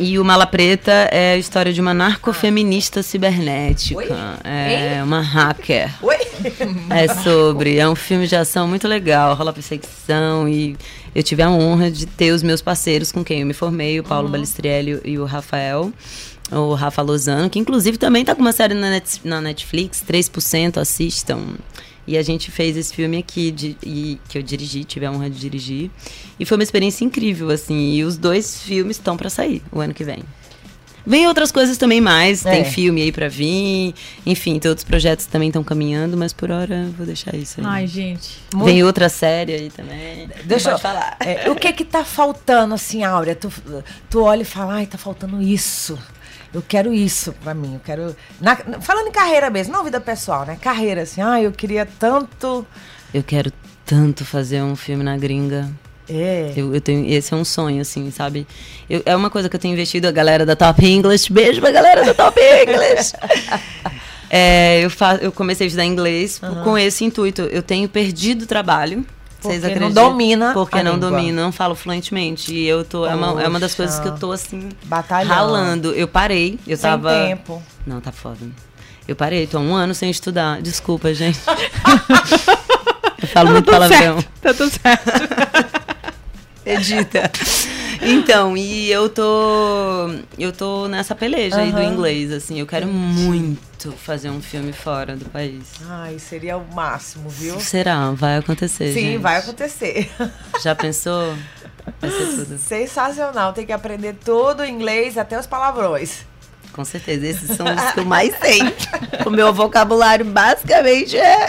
E 0.00 0.18
o 0.18 0.24
Mala 0.24 0.46
Preta 0.46 0.92
é 1.10 1.32
a 1.32 1.36
história 1.36 1.72
de 1.72 1.80
uma 1.80 1.92
narcofeminista 1.92 3.02
cibernética. 3.02 3.98
Oi? 3.98 4.08
É 4.44 4.96
Ei? 4.96 5.02
uma 5.02 5.20
hacker. 5.20 5.92
Oi? 6.00 6.16
É 6.90 7.08
sobre. 7.22 7.78
É 7.78 7.88
um 7.88 7.96
filme 7.96 8.26
de 8.26 8.36
ação 8.36 8.68
muito 8.68 8.86
legal, 8.86 9.34
rola 9.34 9.52
perseguição 9.52 10.48
e 10.48 10.76
eu 11.14 11.22
tive 11.22 11.42
a 11.42 11.50
honra 11.50 11.90
de 11.90 12.06
ter 12.06 12.30
os 12.32 12.42
meus 12.42 12.62
parceiros 12.62 13.10
com 13.10 13.24
quem 13.24 13.40
eu 13.40 13.46
me 13.46 13.52
formei, 13.52 13.98
o 13.98 14.04
Paulo 14.04 14.26
uhum. 14.26 14.32
Balistrielli 14.32 15.00
e 15.04 15.18
o 15.18 15.24
Rafael 15.24 15.92
o 16.50 16.74
Rafa 16.74 17.02
Lozano, 17.02 17.50
que 17.50 17.58
inclusive 17.58 17.98
também 17.98 18.22
está 18.22 18.34
com 18.34 18.40
uma 18.40 18.52
série 18.52 18.74
na, 18.74 18.90
Net, 18.90 19.20
na 19.24 19.40
Netflix, 19.40 20.02
3% 20.08 20.78
assistam. 20.78 21.40
E 22.08 22.16
a 22.16 22.22
gente 22.22 22.50
fez 22.50 22.74
esse 22.74 22.94
filme 22.94 23.18
aqui, 23.18 23.50
de, 23.50 23.76
e, 23.82 24.18
que 24.30 24.38
eu 24.38 24.42
dirigi, 24.42 24.82
tive 24.82 25.04
a 25.04 25.12
honra 25.12 25.28
de 25.28 25.38
dirigir. 25.38 25.90
E 26.40 26.46
foi 26.46 26.56
uma 26.56 26.62
experiência 26.62 27.04
incrível, 27.04 27.50
assim. 27.50 27.92
E 27.92 28.02
os 28.02 28.16
dois 28.16 28.62
filmes 28.62 28.96
estão 28.96 29.14
para 29.14 29.28
sair 29.28 29.62
o 29.70 29.78
ano 29.78 29.92
que 29.92 30.02
vem. 30.02 30.24
Vem 31.06 31.26
outras 31.26 31.52
coisas 31.52 31.76
também 31.76 32.00
mais, 32.00 32.46
é. 32.46 32.50
tem 32.50 32.64
filme 32.64 33.02
aí 33.02 33.12
para 33.12 33.28
vir, 33.28 33.94
enfim, 34.26 34.58
tem 34.58 34.68
outros 34.70 34.84
projetos 34.84 35.26
que 35.26 35.32
também 35.32 35.48
estão 35.48 35.62
caminhando, 35.62 36.16
mas 36.16 36.32
por 36.32 36.50
hora 36.50 36.90
vou 36.96 37.04
deixar 37.04 37.34
isso 37.34 37.60
aí. 37.60 37.66
Ai, 37.66 37.86
gente. 37.86 38.38
Muito... 38.54 38.66
Vem 38.66 38.82
outra 38.82 39.10
série 39.10 39.52
aí 39.52 39.70
também. 39.70 40.28
Deixa 40.44 40.70
eu 40.70 40.78
falar. 40.78 41.16
É, 41.20 41.50
o 41.50 41.56
que 41.56 41.72
que 41.74 41.84
tá 41.84 42.04
faltando, 42.04 42.74
assim, 42.74 43.04
Áurea? 43.04 43.34
Tu, 43.34 43.50
tu 44.08 44.22
olha 44.22 44.42
e 44.42 44.46
fala, 44.46 44.74
ai, 44.74 44.86
tá 44.86 44.96
faltando 44.96 45.40
isso 45.42 45.98
eu 46.52 46.62
quero 46.66 46.92
isso 46.92 47.32
pra 47.44 47.54
mim, 47.54 47.74
eu 47.74 47.80
quero. 47.84 48.16
Na, 48.40 48.56
falando 48.80 49.08
em 49.08 49.12
carreira 49.12 49.50
mesmo, 49.50 49.72
não 49.72 49.84
vida 49.84 50.00
pessoal, 50.00 50.46
né? 50.46 50.56
Carreira, 50.60 51.02
assim, 51.02 51.20
ah, 51.20 51.40
eu 51.40 51.52
queria 51.52 51.86
tanto. 51.98 52.66
Eu 53.12 53.22
quero 53.22 53.52
tanto 53.84 54.24
fazer 54.24 54.62
um 54.62 54.76
filme 54.76 55.02
na 55.04 55.16
gringa. 55.16 55.70
É. 56.08 56.54
Eu, 56.56 56.74
eu 56.74 56.80
tenho, 56.80 57.06
esse 57.06 57.34
é 57.34 57.36
um 57.36 57.44
sonho, 57.44 57.82
assim, 57.82 58.10
sabe? 58.10 58.46
Eu, 58.88 59.02
é 59.04 59.14
uma 59.14 59.28
coisa 59.28 59.48
que 59.48 59.56
eu 59.56 59.60
tenho 59.60 59.74
investido, 59.74 60.08
a 60.08 60.10
galera 60.10 60.46
da 60.46 60.56
Top 60.56 60.84
English. 60.84 61.30
Beijo 61.30 61.60
pra 61.60 61.70
galera 61.70 62.02
da 62.04 62.14
Top 62.14 62.38
English! 62.40 63.12
é, 64.30 64.80
eu, 64.82 64.90
fa 64.90 65.16
eu 65.20 65.30
comecei 65.30 65.66
a 65.66 65.68
estudar 65.68 65.84
inglês 65.84 66.40
uhum. 66.42 66.64
com 66.64 66.78
esse 66.78 67.04
intuito. 67.04 67.42
Eu 67.42 67.62
tenho 67.62 67.88
perdido 67.88 68.46
trabalho 68.46 69.04
vocês 69.40 69.62
porque 69.62 69.78
não 69.78 69.92
domina. 69.92 70.52
Porque 70.52 70.82
não 70.82 70.94
língua. 70.94 71.10
domina, 71.10 71.42
não 71.42 71.52
falo 71.52 71.74
fluentemente. 71.74 72.52
E 72.52 72.66
eu 72.66 72.84
tô. 72.84 73.06
É 73.06 73.14
uma, 73.14 73.42
é 73.42 73.48
uma, 73.48 73.60
das 73.60 73.74
coisas 73.74 73.98
que 74.00 74.08
eu 74.08 74.16
tô 74.16 74.32
assim. 74.32 74.68
Batalhando. 74.84 75.32
Ralando. 75.32 75.92
Eu 75.92 76.08
parei. 76.08 76.58
Eu 76.66 76.76
Sem 76.76 76.90
tava. 76.90 77.10
tempo. 77.10 77.62
Não, 77.86 78.00
tá 78.00 78.10
foda. 78.12 78.38
Eu 79.06 79.16
parei, 79.16 79.46
tô 79.46 79.56
há 79.56 79.60
um 79.60 79.74
ano 79.74 79.94
sem 79.94 80.10
estudar. 80.10 80.60
Desculpa, 80.60 81.14
gente. 81.14 81.38
eu 83.22 83.28
falo 83.28 83.48
tá 83.48 83.52
muito 83.52 83.70
palavrão. 83.70 84.20
Certo. 84.20 84.30
Tá 84.42 84.54
tudo 84.54 84.70
certo. 84.70 85.78
Edita. 86.66 87.30
Então, 88.02 88.56
e 88.56 88.90
eu 88.90 89.08
tô. 89.08 89.22
Eu 90.38 90.52
tô 90.52 90.88
nessa 90.88 91.14
peleja 91.14 91.56
uhum. 91.56 91.62
aí 91.62 91.72
do 91.72 91.82
inglês, 91.82 92.32
assim. 92.32 92.60
Eu 92.60 92.66
quero 92.66 92.86
muito 92.86 93.92
fazer 93.92 94.30
um 94.30 94.40
filme 94.40 94.72
fora 94.72 95.16
do 95.16 95.24
país. 95.26 95.64
Ai, 95.88 96.18
seria 96.18 96.56
o 96.56 96.74
máximo, 96.74 97.28
viu? 97.28 97.58
Será? 97.60 98.10
Vai 98.12 98.38
acontecer. 98.38 98.92
Sim, 98.92 99.00
gente. 99.00 99.18
vai 99.18 99.38
acontecer. 99.38 100.10
Já 100.62 100.74
pensou? 100.74 101.34
Vai 102.00 102.10
ser 102.10 102.26
tudo. 102.36 102.58
Sensacional, 102.58 103.52
tem 103.52 103.66
que 103.66 103.72
aprender 103.72 104.14
todo 104.24 104.60
o 104.60 104.64
inglês, 104.64 105.16
até 105.16 105.38
os 105.38 105.46
palavrões. 105.46 106.24
Com 106.72 106.84
certeza, 106.84 107.26
esses 107.26 107.56
são 107.56 107.66
os 107.66 107.92
que 107.92 108.00
eu 108.00 108.04
mais 108.04 108.34
sei. 108.38 108.60
o 109.26 109.30
meu 109.30 109.52
vocabulário 109.52 110.24
basicamente 110.24 111.16
é 111.16 111.46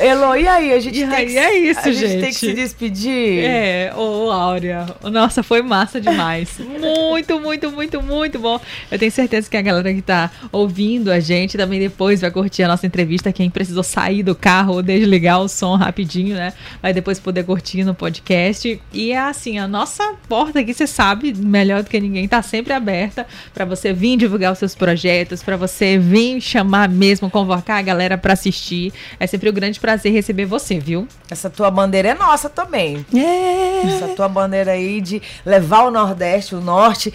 Elo, 0.00 0.34
e 0.34 0.48
aí? 0.48 0.72
A 0.72 0.80
gente, 0.80 0.98
e 0.98 1.06
tem, 1.06 1.14
aí, 1.14 1.26
que, 1.26 1.38
é 1.38 1.58
isso, 1.58 1.80
a 1.80 1.92
gente. 1.92 2.08
gente 2.08 2.20
tem 2.20 2.28
que 2.30 2.34
se 2.34 2.52
despedir. 2.54 3.44
É, 3.44 3.92
ô 3.94 4.30
Áurea. 4.30 4.86
Nossa, 5.02 5.42
foi 5.42 5.60
massa 5.60 6.00
demais. 6.00 6.56
muito, 6.58 7.38
muito, 7.38 7.70
muito, 7.70 8.02
muito 8.02 8.38
bom. 8.38 8.58
Eu 8.90 8.98
tenho 8.98 9.12
certeza 9.12 9.50
que 9.50 9.56
a 9.56 9.62
galera 9.62 9.92
que 9.92 10.00
tá 10.00 10.30
ouvindo 10.50 11.12
a 11.12 11.20
gente 11.20 11.58
também 11.58 11.78
depois 11.78 12.20
vai 12.20 12.30
curtir 12.30 12.62
a 12.62 12.68
nossa 12.68 12.86
entrevista. 12.86 13.30
Quem 13.30 13.50
precisou 13.50 13.82
sair 13.82 14.22
do 14.22 14.34
carro 14.34 14.74
ou 14.74 14.82
desligar 14.82 15.40
o 15.40 15.48
som 15.48 15.76
rapidinho, 15.76 16.34
né? 16.34 16.54
Vai 16.80 16.94
depois 16.94 17.20
poder 17.20 17.44
curtir 17.44 17.84
no 17.84 17.94
podcast. 17.94 18.80
E 18.94 19.12
é 19.12 19.18
assim, 19.18 19.58
a 19.58 19.68
nossa 19.68 20.14
porta 20.28 20.60
aqui, 20.60 20.72
você 20.72 20.86
sabe, 20.86 21.34
melhor 21.34 21.82
do 21.82 21.90
que 21.90 22.00
ninguém, 22.00 22.26
tá 22.26 22.40
sempre 22.40 22.72
aberta 22.72 23.26
para 23.52 23.66
você 23.66 23.92
vir 23.92 24.09
divulgar 24.16 24.52
os 24.52 24.58
seus 24.58 24.74
projetos, 24.74 25.42
para 25.42 25.56
você 25.56 25.98
vir 25.98 26.40
chamar 26.40 26.88
mesmo, 26.88 27.30
convocar 27.30 27.78
a 27.78 27.82
galera 27.82 28.18
para 28.18 28.32
assistir. 28.32 28.92
É 29.18 29.26
sempre 29.26 29.48
um 29.48 29.52
grande 29.52 29.78
prazer 29.78 30.00
prazer 30.00 30.12
receber 30.12 30.46
você, 30.46 30.78
viu? 30.78 31.06
Essa 31.30 31.50
tua 31.50 31.70
bandeira 31.70 32.08
é 32.08 32.14
nossa 32.14 32.48
também. 32.48 33.04
É. 33.14 33.86
Essa 33.86 34.08
tua 34.08 34.28
bandeira 34.28 34.72
aí 34.72 35.00
de 35.00 35.20
levar 35.44 35.84
o 35.84 35.90
Nordeste, 35.90 36.54
o 36.54 36.60
Norte 36.60 37.12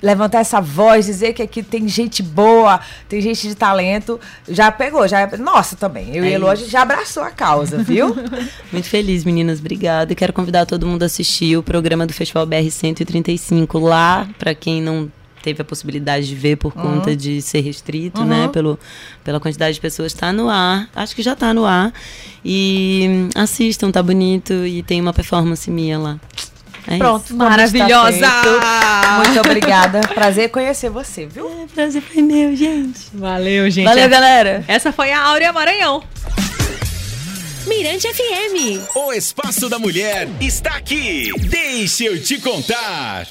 levantar 0.00 0.40
essa 0.40 0.60
voz, 0.60 1.06
dizer 1.06 1.32
que 1.32 1.42
aqui 1.42 1.62
tem 1.62 1.86
gente 1.86 2.24
boa, 2.24 2.80
tem 3.08 3.20
gente 3.20 3.46
de 3.46 3.54
talento, 3.54 4.18
já 4.48 4.68
pegou, 4.72 5.06
já 5.06 5.20
é 5.20 5.36
nossa 5.36 5.76
também. 5.76 6.16
Eu 6.16 6.24
é 6.24 6.30
e 6.30 6.32
Elo, 6.32 6.50
a 6.50 6.56
gente 6.56 6.72
já 6.72 6.82
abraçou 6.82 7.22
a 7.22 7.30
causa, 7.30 7.78
viu? 7.78 8.16
Muito 8.72 8.88
feliz, 8.88 9.24
meninas, 9.24 9.60
obrigada. 9.60 10.12
E 10.12 10.16
quero 10.16 10.32
convidar 10.32 10.66
todo 10.66 10.88
mundo 10.88 11.04
a 11.04 11.06
assistir 11.06 11.56
o 11.56 11.62
programa 11.62 12.04
do 12.04 12.12
Festival 12.12 12.44
BR 12.44 12.68
135 12.68 13.78
lá, 13.78 14.28
para 14.40 14.56
quem 14.56 14.82
não 14.82 15.08
teve 15.42 15.60
a 15.60 15.64
possibilidade 15.64 16.26
de 16.26 16.34
ver 16.34 16.56
por 16.56 16.72
conta 16.72 17.10
uhum. 17.10 17.16
de 17.16 17.42
ser 17.42 17.60
restrito, 17.60 18.24
né, 18.24 18.36
uhum. 18.36 18.42
né? 18.42 18.48
Pelo, 18.48 18.78
pela 19.24 19.40
quantidade 19.40 19.74
de 19.74 19.80
pessoas. 19.80 20.12
Está 20.12 20.32
no 20.32 20.48
ar. 20.48 20.88
Acho 20.94 21.14
que 21.14 21.22
já 21.22 21.32
está 21.32 21.52
no 21.52 21.64
ar. 21.64 21.92
E 22.44 23.28
assistam, 23.34 23.90
tá 23.90 24.02
bonito. 24.02 24.52
E 24.52 24.82
tem 24.82 25.00
uma 25.00 25.12
performance 25.12 25.70
minha 25.70 25.98
lá. 25.98 26.20
É 26.86 26.98
Pronto, 26.98 27.26
isso. 27.26 27.36
maravilhosa! 27.36 28.28
Muito 29.18 29.40
obrigada. 29.40 30.00
Prazer 30.00 30.50
conhecer 30.50 30.90
você, 30.90 31.26
viu? 31.26 31.48
É, 31.48 31.66
prazer 31.72 32.02
foi 32.02 32.22
meu, 32.22 32.56
gente. 32.56 33.00
Valeu, 33.14 33.70
gente. 33.70 33.84
Valeu, 33.84 34.08
galera. 34.08 34.64
Essa 34.66 34.90
foi 34.92 35.12
a 35.12 35.20
Áurea 35.20 35.52
Maranhão. 35.52 36.02
Mirante 37.66 38.08
FM. 38.12 38.96
O 38.96 39.12
espaço 39.12 39.68
da 39.68 39.78
mulher 39.78 40.28
está 40.40 40.70
aqui. 40.70 41.30
Deixa 41.48 42.04
eu 42.04 42.20
te 42.20 42.38
contar. 42.40 43.28